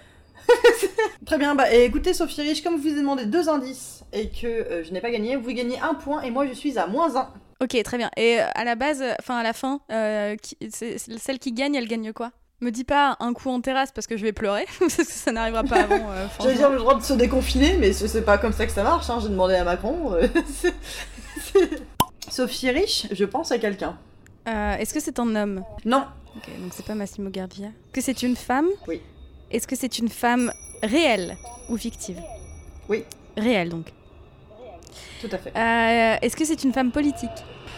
Très 1.25 1.37
bien, 1.37 1.55
bah 1.55 1.71
et 1.73 1.85
écoutez 1.85 2.13
Sophie 2.13 2.41
Rich, 2.41 2.63
comme 2.63 2.77
je 2.77 2.81
vous 2.89 2.95
ai 2.95 2.99
demandé 2.99 3.25
deux 3.25 3.47
indices 3.49 4.03
et 4.11 4.29
que 4.29 4.47
euh, 4.47 4.83
je 4.83 4.91
n'ai 4.91 4.99
pas 5.01 5.11
gagné, 5.11 5.35
vous 5.35 5.51
gagnez 5.51 5.79
un 5.79 5.93
point 5.93 6.21
et 6.21 6.31
moi 6.31 6.47
je 6.47 6.53
suis 6.53 6.77
à 6.79 6.87
moins 6.87 7.15
un. 7.15 7.29
Ok, 7.61 7.81
très 7.83 7.97
bien. 7.97 8.09
Et 8.17 8.39
euh, 8.41 8.45
à 8.55 8.63
la 8.63 8.75
base, 8.75 9.03
enfin 9.19 9.37
à 9.37 9.43
la 9.43 9.53
fin, 9.53 9.79
euh, 9.91 10.35
qui- 10.37 10.57
celle 10.71 11.39
qui 11.39 11.51
gagne, 11.51 11.75
elle 11.75 11.87
gagne 11.87 12.11
quoi? 12.13 12.31
Me 12.61 12.71
dis 12.71 12.83
pas 12.83 13.15
un 13.21 13.31
coup 13.33 13.49
en 13.49 13.61
terrasse 13.61 13.91
parce 13.93 14.05
que 14.05 14.17
je 14.17 14.23
vais 14.23 14.33
pleurer, 14.33 14.65
parce 14.79 14.95
que 14.97 15.03
ça 15.05 15.31
n'arrivera 15.31 15.63
pas 15.63 15.83
avant. 15.83 16.11
euh, 16.11 16.27
J'allais 16.41 16.55
dire 16.55 16.69
le 16.69 16.77
droit 16.77 16.95
de 16.95 17.03
se 17.03 17.13
déconfiner, 17.13 17.77
mais 17.77 17.93
ce- 17.93 18.07
c'est 18.07 18.23
pas 18.23 18.37
comme 18.37 18.51
ça 18.53 18.65
que 18.65 18.71
ça 18.73 18.83
marche, 18.83 19.09
hein. 19.09 19.19
j'ai 19.21 19.29
demandé 19.29 19.55
à 19.55 19.63
Macron. 19.63 20.13
euh, 20.13 20.27
Sophie 22.29 22.69
Rich, 22.69 23.07
je 23.11 23.25
pense 23.25 23.51
à 23.51 23.57
quelqu'un. 23.59 23.97
Euh, 24.47 24.73
Est-ce 24.75 24.93
que 24.93 24.99
c'est 24.99 25.19
un 25.19 25.35
homme? 25.35 25.63
Non, 25.85 26.03
Ok, 26.37 26.47
donc 26.61 26.71
c'est 26.73 26.85
pas 26.85 26.93
Massimo 26.95 27.29
Gardia. 27.31 27.67
Est-ce 27.67 27.93
que 27.93 28.01
c'est 28.01 28.23
une 28.23 28.35
femme? 28.35 28.67
Oui. 28.87 29.01
Est-ce 29.51 29.67
que 29.67 29.75
c'est 29.75 29.97
une 29.97 30.09
femme 30.09 30.51
réelle 30.83 31.37
ou 31.69 31.77
fictive? 31.77 32.19
Oui. 32.87 33.03
Réelle 33.35 33.69
donc. 33.69 33.91
tout 35.21 35.29
à 35.31 35.37
fait. 35.37 35.49
Euh, 35.55 36.17
Est-ce 36.21 36.35
que 36.35 36.45
c'est 36.45 36.63
une 36.63 36.73
femme 36.73 36.91
politique? 36.91 37.29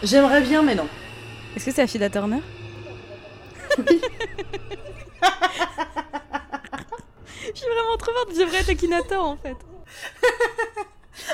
J'aimerais 0.02 0.42
bien, 0.42 0.62
mais 0.62 0.74
non. 0.74 0.86
Est-ce 1.56 1.64
que 1.66 1.72
c'est 1.72 1.82
Afida 1.82 2.10
Turner? 2.10 2.40
Je 7.44 7.58
suis 7.58 7.66
vraiment 7.66 7.96
trop 7.98 8.12
forte, 8.12 8.30
je 8.34 8.40
devrais 8.40 8.58
être 8.60 8.68
Akinator 8.70 9.24
en 9.24 9.36
fait. 9.36 9.56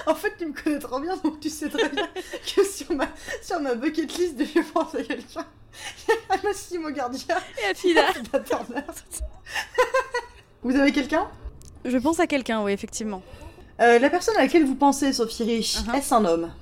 En 0.06 0.14
fait, 0.14 0.34
tu 0.38 0.46
me 0.46 0.52
connais 0.52 0.78
trop 0.78 1.00
bien, 1.00 1.16
donc 1.16 1.40
tu 1.40 1.48
sais 1.50 1.68
très 1.68 1.88
bien 1.88 2.08
que 2.54 2.64
sur 2.64 2.92
ma, 2.94 3.06
sur 3.42 3.60
ma 3.60 3.74
bucket 3.74 4.16
list 4.18 4.36
de 4.36 4.44
je 4.44 4.60
pense 4.72 4.94
à 4.94 5.02
quelqu'un, 5.02 5.46
il 6.08 6.14
y 6.14 6.38
a 6.38 6.42
Massimo 6.42 6.90
Gardia 6.90 7.38
Et 7.62 7.66
Afida. 7.70 8.06
Vous 10.62 10.74
avez 10.76 10.92
quelqu'un? 10.92 11.28
Je 11.84 11.96
pense 11.98 12.18
à 12.20 12.26
quelqu'un, 12.26 12.62
oui, 12.62 12.72
effectivement. 12.72 13.22
Euh, 13.80 13.98
La 14.00 14.10
personne 14.10 14.36
à 14.36 14.40
laquelle 14.40 14.64
vous 14.64 14.74
pensez, 14.74 15.12
Sophie 15.12 15.44
Rich, 15.44 15.76
Uh-huh. 15.76 15.96
est-ce 15.96 16.12
un 16.14 16.24
homme? 16.24 16.52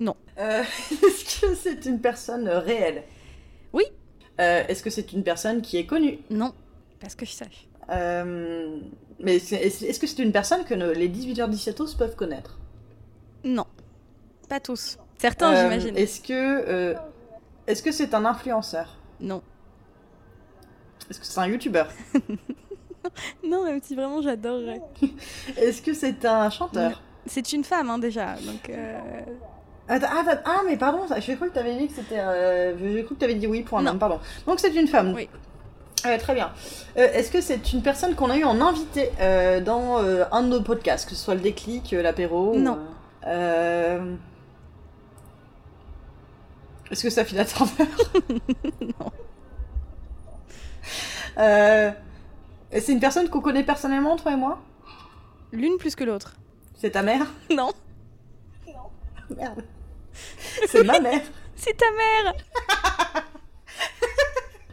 Non. 0.00 0.16
Euh, 0.38 0.62
Est-ce 0.90 1.40
que 1.40 1.54
c'est 1.54 1.84
une 1.86 2.00
personne 2.00 2.48
réelle? 2.48 3.04
Euh, 4.40 4.62
Est-ce 4.68 4.82
que 4.82 4.90
c'est 4.90 5.12
une 5.12 5.22
personne 5.24 5.62
qui 5.62 5.76
est 5.78 5.86
connue? 5.86 6.18
Non, 6.30 6.52
parce 7.00 7.14
que 7.14 7.26
je 7.26 7.32
sache. 7.32 7.66
Euh, 7.90 8.78
Mais 9.20 9.36
est-ce 9.36 9.98
que 9.98 10.06
c'est 10.06 10.22
une 10.22 10.30
personne 10.32 10.64
que 10.64 10.74
ne- 10.74 10.92
les 10.92 11.08
18h17 11.08 11.96
peuvent 11.96 12.14
connaître? 12.16 12.58
Non, 13.44 13.66
pas 14.48 14.60
tous. 14.60 14.98
Certains, 15.18 15.52
Euh, 15.52 15.62
j'imagine. 15.62 15.96
Est-ce 15.96 16.20
que 16.20 16.94
est-ce 17.66 17.82
que 17.82 17.90
c'est 17.92 18.14
un 18.14 18.24
influenceur? 18.24 18.96
Non. 19.20 19.42
Est-ce 21.10 21.18
que 21.20 21.26
c'est 21.26 21.40
un 21.40 21.46
youtubeur 21.48 21.88
Non, 23.44 23.64
même 23.64 23.80
si 23.82 23.94
vraiment 23.94 24.20
j'adorerais. 24.22 24.80
Est-ce 25.56 25.82
que 25.82 25.94
c'est 25.94 26.24
un 26.24 26.48
chanteur? 26.50 27.02
C'est 27.26 27.52
une 27.52 27.64
femme, 27.64 27.90
hein, 27.90 27.98
déjà, 27.98 28.34
donc... 28.36 28.70
Attends, 29.88 30.06
ah, 30.10 30.24
ah, 30.44 30.60
mais 30.66 30.76
pardon, 30.76 31.00
j'ai 31.18 31.34
cru 31.36 31.48
que 31.48 31.54
t'avais 31.54 31.74
dit 31.76 31.88
que 31.88 31.94
c'était. 31.94 32.18
Euh, 32.18 32.76
j'ai 32.78 33.04
cru 33.04 33.14
que 33.14 33.20
t'avais 33.20 33.34
dit 33.36 33.46
oui 33.46 33.62
pour 33.62 33.78
un 33.78 33.82
Non. 33.82 33.92
homme, 33.92 33.98
pardon. 33.98 34.20
Donc 34.46 34.60
c'est 34.60 34.74
une 34.74 34.86
femme. 34.86 35.14
Oui. 35.14 35.28
Euh, 36.06 36.18
très 36.18 36.34
bien. 36.34 36.52
Euh, 36.98 37.08
Est-ce 37.12 37.30
que 37.30 37.40
c'est 37.40 37.72
une 37.72 37.82
personne 37.82 38.14
qu'on 38.14 38.28
a 38.30 38.36
eu 38.36 38.44
en 38.44 38.60
invité 38.60 39.10
dans 39.64 39.98
un 39.98 40.42
de 40.42 40.48
nos 40.48 40.60
podcasts, 40.62 41.08
que 41.08 41.14
ce 41.14 41.22
soit 41.24 41.34
le 41.34 41.40
déclic, 41.40 41.90
l'apéro 41.92 42.54
Non. 42.56 42.78
Est-ce 46.90 47.02
que 47.02 47.10
ça 47.10 47.24
file 47.24 47.44
Turner 47.46 47.90
Non. 48.80 49.10
C'est 52.70 52.92
une 52.92 53.00
personne 53.00 53.28
qu'on 53.30 53.40
connaît 53.40 53.64
personnellement, 53.64 54.16
toi 54.16 54.32
et 54.32 54.36
moi? 54.36 54.58
L'une 55.52 55.78
plus 55.78 55.94
que 55.96 56.04
l'autre. 56.04 56.34
C'est 56.76 56.90
ta 56.90 57.02
mère? 57.02 57.26
Non. 57.50 57.70
Merde. 59.36 59.62
C'est 60.66 60.84
ma 60.84 61.00
mère. 61.00 61.20
C'est 61.56 61.76
ta 61.76 61.86
mère 61.90 62.34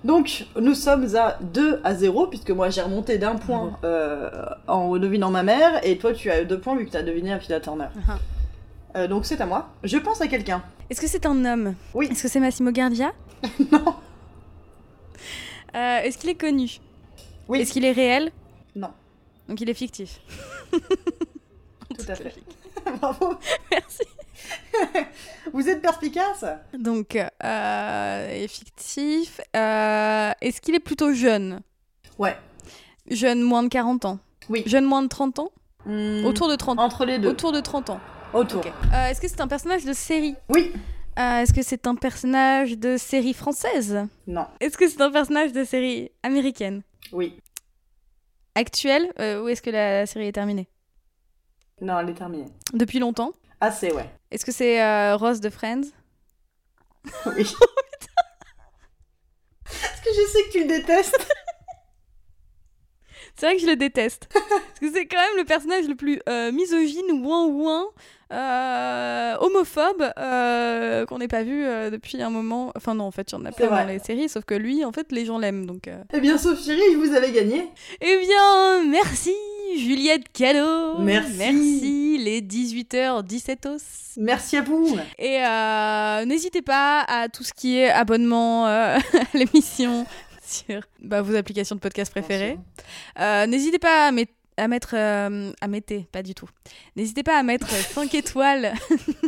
Donc, 0.03 0.45
nous 0.55 0.75
sommes 0.75 1.15
à 1.15 1.39
2 1.41 1.81
à 1.83 1.95
0, 1.95 2.27
puisque 2.27 2.51
moi 2.51 2.69
j'ai 2.69 2.81
remonté 2.83 3.17
d'un 3.17 3.35
point 3.37 3.79
euh, 3.83 4.29
en 4.67 4.95
devinant 4.97 5.31
ma 5.31 5.41
mère, 5.41 5.83
et 5.83 5.97
toi 5.97 6.13
tu 6.13 6.29
as 6.29 6.43
deux 6.43 6.59
points 6.59 6.75
vu 6.75 6.85
que 6.85 6.91
tu 6.91 6.97
as 6.97 7.01
deviné 7.01 7.33
Affida 7.33 7.59
Turner. 7.59 7.87
Ah. 8.07 8.19
Euh, 8.97 9.07
donc 9.07 9.25
c'est 9.25 9.41
à 9.41 9.47
moi. 9.47 9.69
Je 9.83 9.97
pense 9.97 10.21
à 10.21 10.27
quelqu'un. 10.27 10.63
Est-ce 10.91 11.01
que 11.01 11.07
c'est 11.07 11.25
un 11.25 11.43
homme? 11.43 11.73
Oui. 11.95 12.07
Est-ce 12.11 12.21
que 12.21 12.29
c'est 12.29 12.39
Massimo 12.39 12.71
Gardia? 12.71 13.13
Non. 13.71 13.95
Euh, 15.75 15.99
Est-ce 16.03 16.17
qu'il 16.19 16.29
est 16.29 16.35
connu? 16.39 16.79
Oui. 17.47 17.61
Est-ce 17.61 17.73
qu'il 17.73 17.83
est 17.83 17.91
réel? 17.91 18.31
Non. 18.75 18.91
Donc 19.49 19.59
il 19.59 19.69
est 19.69 19.73
fictif. 19.73 20.21
Tout 20.71 22.05
à 22.07 22.15
fait. 22.15 22.33
Bravo. 23.01 23.35
Merci. 23.71 24.03
Vous 25.53 25.67
êtes 25.69 25.81
perspicace 25.81 26.45
Donc, 26.77 27.17
euh, 27.43 28.47
fictif. 28.47 29.41
Euh, 29.55 30.31
Est-ce 30.41 30.61
qu'il 30.61 30.75
est 30.75 30.79
plutôt 30.79 31.13
jeune? 31.13 31.61
Ouais. 32.17 32.35
Jeune 33.09 33.41
moins 33.41 33.63
de 33.63 33.67
40 33.69 34.05
ans? 34.05 34.19
Oui. 34.49 34.63
Jeune 34.65 34.85
moins 34.85 35.01
de 35.03 35.07
30 35.07 35.39
ans? 35.39 35.51
Hmm, 35.85 36.25
Autour 36.25 36.49
de 36.49 36.55
30 36.55 36.79
Entre 36.79 37.05
les 37.05 37.19
deux. 37.19 37.29
Autour 37.29 37.51
de 37.51 37.59
30 37.59 37.91
ans. 37.91 37.99
Autour. 38.33 38.63
Euh, 38.65 39.07
Est-ce 39.07 39.21
que 39.21 39.27
c'est 39.27 39.41
un 39.41 39.47
personnage 39.47 39.85
de 39.85 39.93
série? 39.93 40.35
Oui. 40.49 40.71
Euh, 41.19 41.39
Est-ce 41.41 41.53
que 41.53 41.61
c'est 41.61 41.87
un 41.87 41.95
personnage 41.95 42.77
de 42.77 42.97
série 42.97 43.33
française? 43.33 43.99
Non. 44.27 44.47
Est-ce 44.59 44.77
que 44.77 44.87
c'est 44.87 45.01
un 45.01 45.11
personnage 45.11 45.53
de 45.53 45.63
série 45.63 46.11
américaine? 46.23 46.81
Oui. 47.11 47.39
Actuelle 48.55 49.11
euh, 49.19 49.43
Ou 49.43 49.49
est-ce 49.49 49.61
que 49.61 49.69
la 49.69 50.05
série 50.05 50.27
est 50.27 50.31
terminée? 50.31 50.67
Non, 51.81 51.99
elle 51.99 52.09
est 52.09 52.13
terminée. 52.13 52.47
Depuis 52.73 52.99
longtemps? 52.99 53.31
Assez, 53.61 53.91
ouais. 53.91 54.09
Est-ce 54.35 54.45
que 54.45 54.51
c'est 54.51 54.83
euh, 54.83 55.15
Rose 55.15 55.39
de 55.39 55.49
Friends? 55.49 55.85
Oui. 57.25 57.45
Parce 59.63 60.01
que 60.03 60.09
je 60.09 60.27
sais 60.29 60.43
que 60.43 60.51
tu 60.51 60.59
le 60.59 60.67
détestes? 60.67 61.25
C'est 63.37 63.45
vrai 63.45 63.55
que 63.55 63.61
je 63.61 63.67
le 63.67 63.77
déteste. 63.77 64.27
Parce 64.33 64.79
que 64.81 64.91
c'est 64.91 65.05
quand 65.05 65.19
même 65.19 65.37
le 65.37 65.45
personnage 65.45 65.87
le 65.87 65.95
plus 65.95 66.19
euh, 66.27 66.51
misogyne, 66.51 67.13
ouin 67.23 67.45
ouin, 67.45 67.85
euh, 68.33 69.37
homophobe 69.39 70.11
euh, 70.17 71.05
qu'on 71.05 71.19
n'ait 71.19 71.29
pas 71.29 71.43
vu 71.43 71.63
depuis 71.89 72.21
un 72.21 72.29
moment. 72.29 72.73
Enfin 72.75 72.93
non, 72.93 73.05
en 73.05 73.11
fait, 73.11 73.31
il 73.31 73.35
y 73.35 73.37
en 73.37 73.45
a 73.45 73.53
plein 73.53 73.69
dans 73.69 73.87
les 73.87 73.99
séries, 73.99 74.27
sauf 74.27 74.43
que 74.43 74.55
lui, 74.55 74.83
en 74.83 74.91
fait, 74.91 75.13
les 75.13 75.23
gens 75.23 75.37
l'aiment. 75.37 75.65
Donc. 75.65 75.89
Eh 76.13 76.19
bien, 76.19 76.37
Sophie 76.37 76.95
vous 76.95 77.13
avez 77.13 77.31
gagné. 77.31 77.69
Eh 78.01 78.17
bien, 78.17 78.83
merci 78.83 79.33
Juliette 79.77 80.31
Callot. 80.33 80.99
Merci. 80.99 81.37
Merci 81.37 82.17
les 82.19 82.41
18h17 82.41 83.67
os. 83.67 83.81
Merci 84.17 84.57
à 84.57 84.61
vous. 84.61 84.97
Et 85.19 85.39
euh, 85.45 86.25
n'hésitez 86.25 86.61
pas 86.61 87.01
à 87.01 87.27
tout 87.29 87.43
ce 87.43 87.53
qui 87.53 87.77
est 87.77 87.89
abonnement 87.89 88.67
euh, 88.67 88.97
à 89.33 89.37
l'émission 89.37 90.05
sur 90.45 90.81
bah, 91.01 91.21
vos 91.21 91.35
applications 91.35 91.75
de 91.75 91.81
podcast 91.81 92.11
préférées. 92.11 92.57
Euh, 93.19 93.45
N'hésitez 93.47 93.79
pas 93.79 94.07
à, 94.07 94.11
met- 94.11 94.27
à 94.57 94.67
mettre... 94.67 94.91
euh, 94.95 95.51
à 95.59 95.67
mettre, 95.67 95.93
pas 96.11 96.23
du 96.23 96.33
tout. 96.35 96.47
N'hésitez 96.95 97.23
pas 97.23 97.37
à 97.37 97.43
mettre 97.43 97.67
5 97.69 98.13
étoiles 98.15 98.73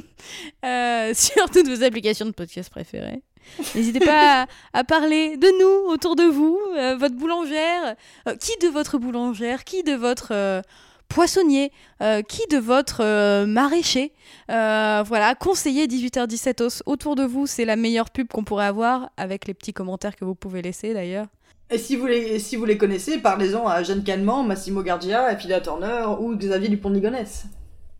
euh, 0.65 1.13
sur 1.13 1.49
toutes 1.49 1.67
vos 1.67 1.83
applications 1.83 2.25
de 2.25 2.31
podcast 2.31 2.69
préférées. 2.69 3.21
N'hésitez 3.75 3.99
pas 3.99 4.43
à, 4.43 4.47
à 4.73 4.83
parler 4.83 5.37
de 5.37 5.47
nous 5.59 5.91
autour 5.91 6.15
de 6.15 6.23
vous, 6.23 6.59
euh, 6.75 6.95
votre 6.97 7.15
boulangère, 7.15 7.95
euh, 8.27 8.35
qui 8.35 8.51
de 8.61 8.67
votre 8.67 8.97
boulangère, 8.97 9.63
qui 9.63 9.83
de 9.83 9.93
votre 9.93 10.29
euh, 10.31 10.61
poissonnier, 11.09 11.71
qui 12.27 12.41
de 12.51 12.57
votre 12.57 13.45
maraîcher. 13.45 14.11
Voilà, 14.49 15.35
conseillez 15.39 15.87
18h17 15.87 16.61
os 16.61 16.83
autour 16.85 17.15
de 17.15 17.23
vous, 17.23 17.47
c'est 17.47 17.63
la 17.63 17.77
meilleure 17.77 18.09
pub 18.09 18.27
qu'on 18.27 18.43
pourrait 18.43 18.65
avoir, 18.65 19.09
avec 19.15 19.47
les 19.47 19.53
petits 19.53 19.71
commentaires 19.71 20.17
que 20.17 20.25
vous 20.25 20.35
pouvez 20.35 20.61
laisser 20.61 20.93
d'ailleurs. 20.93 21.27
Et 21.69 21.77
si 21.77 21.95
vous 21.95 22.07
les, 22.07 22.39
si 22.39 22.57
vous 22.57 22.65
les 22.65 22.77
connaissez, 22.77 23.19
parlez-en 23.19 23.65
à 23.67 23.83
Jeanne 23.83 24.03
Calment, 24.03 24.43
Massimo 24.43 24.83
Gardia, 24.83 25.23
Affida 25.23 25.61
Turner 25.61 26.07
ou 26.19 26.35
Xavier 26.35 26.67
Dupont 26.67 26.89
de 26.89 26.95
Ligonnès. 26.95 27.45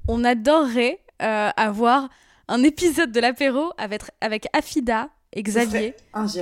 On 0.09 0.25
adorerait 0.25 0.99
avoir 1.19 2.09
un 2.49 2.61
épisode 2.63 3.13
de 3.13 3.21
l'apéro 3.21 3.71
avec, 3.77 4.01
avec 4.19 4.47
Afida 4.51 5.09
et 5.38 5.43
Xavier. 5.43 5.93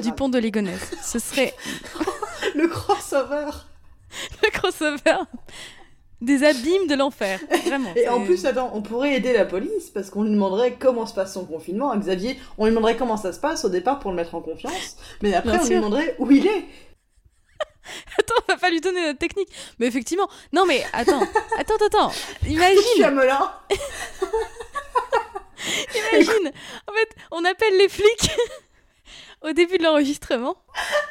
Dupont 0.02 0.30
de 0.30 0.40
Ligonnès. 0.40 0.80
Ce 1.04 1.20
serait 1.20 1.54
Le 2.56 2.68
crossover. 2.68 3.52
le 4.44 4.50
crossover 4.52 5.26
des 6.22 6.44
abîmes 6.44 6.88
de 6.88 6.96
l'enfer. 6.96 7.40
Vraiment. 7.66 7.94
Et 7.96 8.08
en 8.08 8.24
plus, 8.24 8.46
attends, 8.46 8.72
on 8.74 8.82
pourrait 8.82 9.16
aider 9.16 9.34
la 9.34 9.46
police 9.46 9.90
parce 9.94 10.10
qu'on 10.10 10.24
lui 10.24 10.32
demanderait 10.32 10.78
comment 10.80 11.06
se 11.06 11.14
passe 11.14 11.34
son 11.34 11.46
confinement 11.46 11.92
à 11.92 11.98
Xavier. 11.98 12.40
On 12.58 12.66
lui 12.66 12.72
demanderait 12.72 12.96
comment 12.96 13.18
ça 13.18 13.34
se 13.34 13.40
passe 13.40 13.66
au 13.66 13.70
départ 13.70 14.00
pour 14.00 14.12
le 14.12 14.18
mettre 14.18 14.34
en 14.34 14.42
confiance. 14.42 14.96
Mais 15.22 15.34
après, 15.34 15.52
Bien 15.52 15.62
on 15.62 15.68
lui 15.68 15.76
demanderait 15.76 16.16
où 16.18 16.32
il 16.32 16.48
est. 16.48 16.66
Attends, 18.18 18.36
on 18.48 18.54
va 18.54 18.58
pas 18.58 18.70
lui 18.70 18.80
donner 18.80 19.06
notre 19.06 19.20
technique. 19.20 19.50
Mais 19.78 19.88
effectivement, 19.88 20.30
non 20.54 20.66
mais 20.66 20.84
attends, 20.92 21.22
attends, 21.60 21.86
attends. 21.86 22.12
Imagine, 22.48 22.82
imagine. 25.94 26.52
En 26.88 26.94
fait, 26.94 27.10
on 27.32 27.46
appelle 27.46 27.78
les 27.78 27.90
flics 27.90 28.32
au 29.48 29.54
début 29.54 29.78
de 29.78 29.84
l'enregistrement 29.84 30.56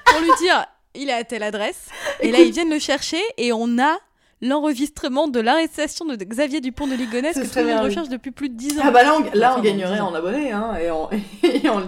pour 0.06 0.20
lui 0.20 0.30
dire 0.40 0.66
il 0.94 1.08
est 1.08 1.14
à 1.14 1.24
telle 1.24 1.42
adresse. 1.42 1.88
Et 2.20 2.30
là, 2.30 2.38
ils 2.40 2.52
viennent 2.52 2.70
le 2.70 2.78
chercher 2.78 3.20
et 3.36 3.52
on 3.52 3.78
a 3.78 3.96
l'enregistrement 4.40 5.26
de 5.26 5.40
l'arrestation 5.40 6.04
de 6.04 6.16
Xavier 6.16 6.60
Dupont 6.60 6.86
de 6.86 6.94
Ligonnès 6.94 7.34
que 7.34 7.46
tout 7.46 7.58
le 7.58 7.64
monde 7.74 7.84
recherche 7.84 8.08
depuis 8.08 8.30
plus 8.30 8.48
de 8.48 8.54
10 8.54 8.78
ans. 8.78 8.82
Ah 8.84 8.90
bah 8.90 9.02
là, 9.02 9.16
on, 9.16 9.38
là, 9.38 9.58
gagnerait 9.60 10.00
en 10.00 10.14
abonnés, 10.14 10.52
hein, 10.52 10.74
et 10.80 10.90
en, 10.90 11.10
et 11.42 11.68
en, 11.68 11.80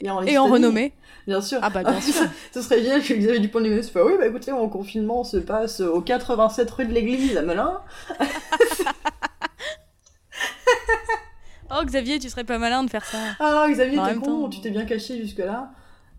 et 0.00 0.10
en, 0.10 0.22
Et 0.26 0.38
en 0.38 0.46
liste 0.46 0.52
renommée. 0.52 0.92
Bien 1.26 1.40
sûr. 1.40 1.60
Ah 1.62 1.70
bah 1.70 1.82
bien 1.84 2.00
sûr. 2.00 2.26
Ce 2.52 2.60
serait 2.60 2.80
bien 2.80 3.00
que 3.00 3.14
Xavier 3.14 3.38
Dupont 3.38 3.60
de 3.60 3.64
Ligonnès 3.64 3.88
fasse 3.88 4.02
oui, 4.04 4.14
bah 4.18 4.26
écoutez, 4.26 4.52
mon 4.52 4.68
confinement 4.68 5.24
se 5.24 5.36
passe 5.36 5.80
au 5.80 6.00
87 6.00 6.70
rue 6.70 6.86
de 6.86 6.92
l'Église 6.92 7.36
à 7.36 7.42
Melun. 7.42 7.80
Oh 11.74 11.84
Xavier, 11.84 12.18
tu 12.18 12.28
serais 12.28 12.44
pas 12.44 12.58
malin 12.58 12.84
de 12.84 12.90
faire 12.90 13.04
ça. 13.04 13.16
Ah, 13.40 13.66
Xavier, 13.70 13.98
t'es 14.06 14.14
con, 14.16 14.20
temps. 14.42 14.48
tu 14.50 14.60
t'es 14.60 14.68
bien 14.70 14.84
caché 14.84 15.16
jusque-là. 15.16 15.70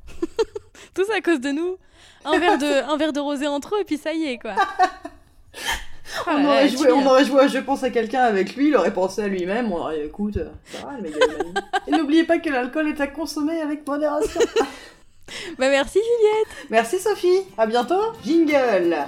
Tout 0.93 1.05
ça 1.05 1.15
à 1.17 1.21
cause 1.21 1.39
de 1.39 1.49
nous. 1.51 1.77
Un 2.25 2.39
verre 2.39 2.57
de, 2.57 2.89
un 2.89 2.97
verre 2.97 3.13
de 3.13 3.19
rosé 3.19 3.47
en 3.47 3.59
trop 3.59 3.77
et 3.77 3.83
puis 3.83 3.97
ça 3.97 4.13
y 4.13 4.25
est 4.25 4.37
quoi. 4.37 4.55
Oh 4.55 5.59
On 6.27 6.45
aurait, 6.45 6.69
joué, 6.69 6.91
on 6.91 6.99
viens. 6.99 7.07
aurait 7.09 7.25
joué 7.25 7.41
à 7.41 7.47
Je 7.47 7.57
pense 7.57 7.83
à 7.83 7.89
quelqu'un 7.89 8.21
avec 8.21 8.55
lui, 8.55 8.67
il 8.67 8.75
aurait 8.75 8.93
pensé 8.93 9.23
à 9.23 9.27
lui-même, 9.27 9.71
on 9.71 9.77
aurait 9.77 10.05
écoute, 10.05 10.37
euh, 10.37 10.49
ça 10.65 10.85
va, 10.85 10.95
le 10.97 11.01
mec, 11.01 11.13
il 11.15 11.23
est 11.23 11.37
maligne. 11.37 11.53
Et 11.87 11.91
n'oubliez 11.91 12.23
pas 12.23 12.37
que 12.37 12.49
l'alcool 12.49 12.87
est 12.87 13.01
à 13.01 13.07
consommer 13.07 13.59
avec 13.61 13.85
modération. 13.87 14.41
Bah 15.57 15.69
merci 15.69 15.99
Juliette. 15.99 16.67
Merci 16.69 16.99
Sophie, 16.99 17.41
à 17.57 17.65
bientôt. 17.65 18.13
Jingle 18.23 19.07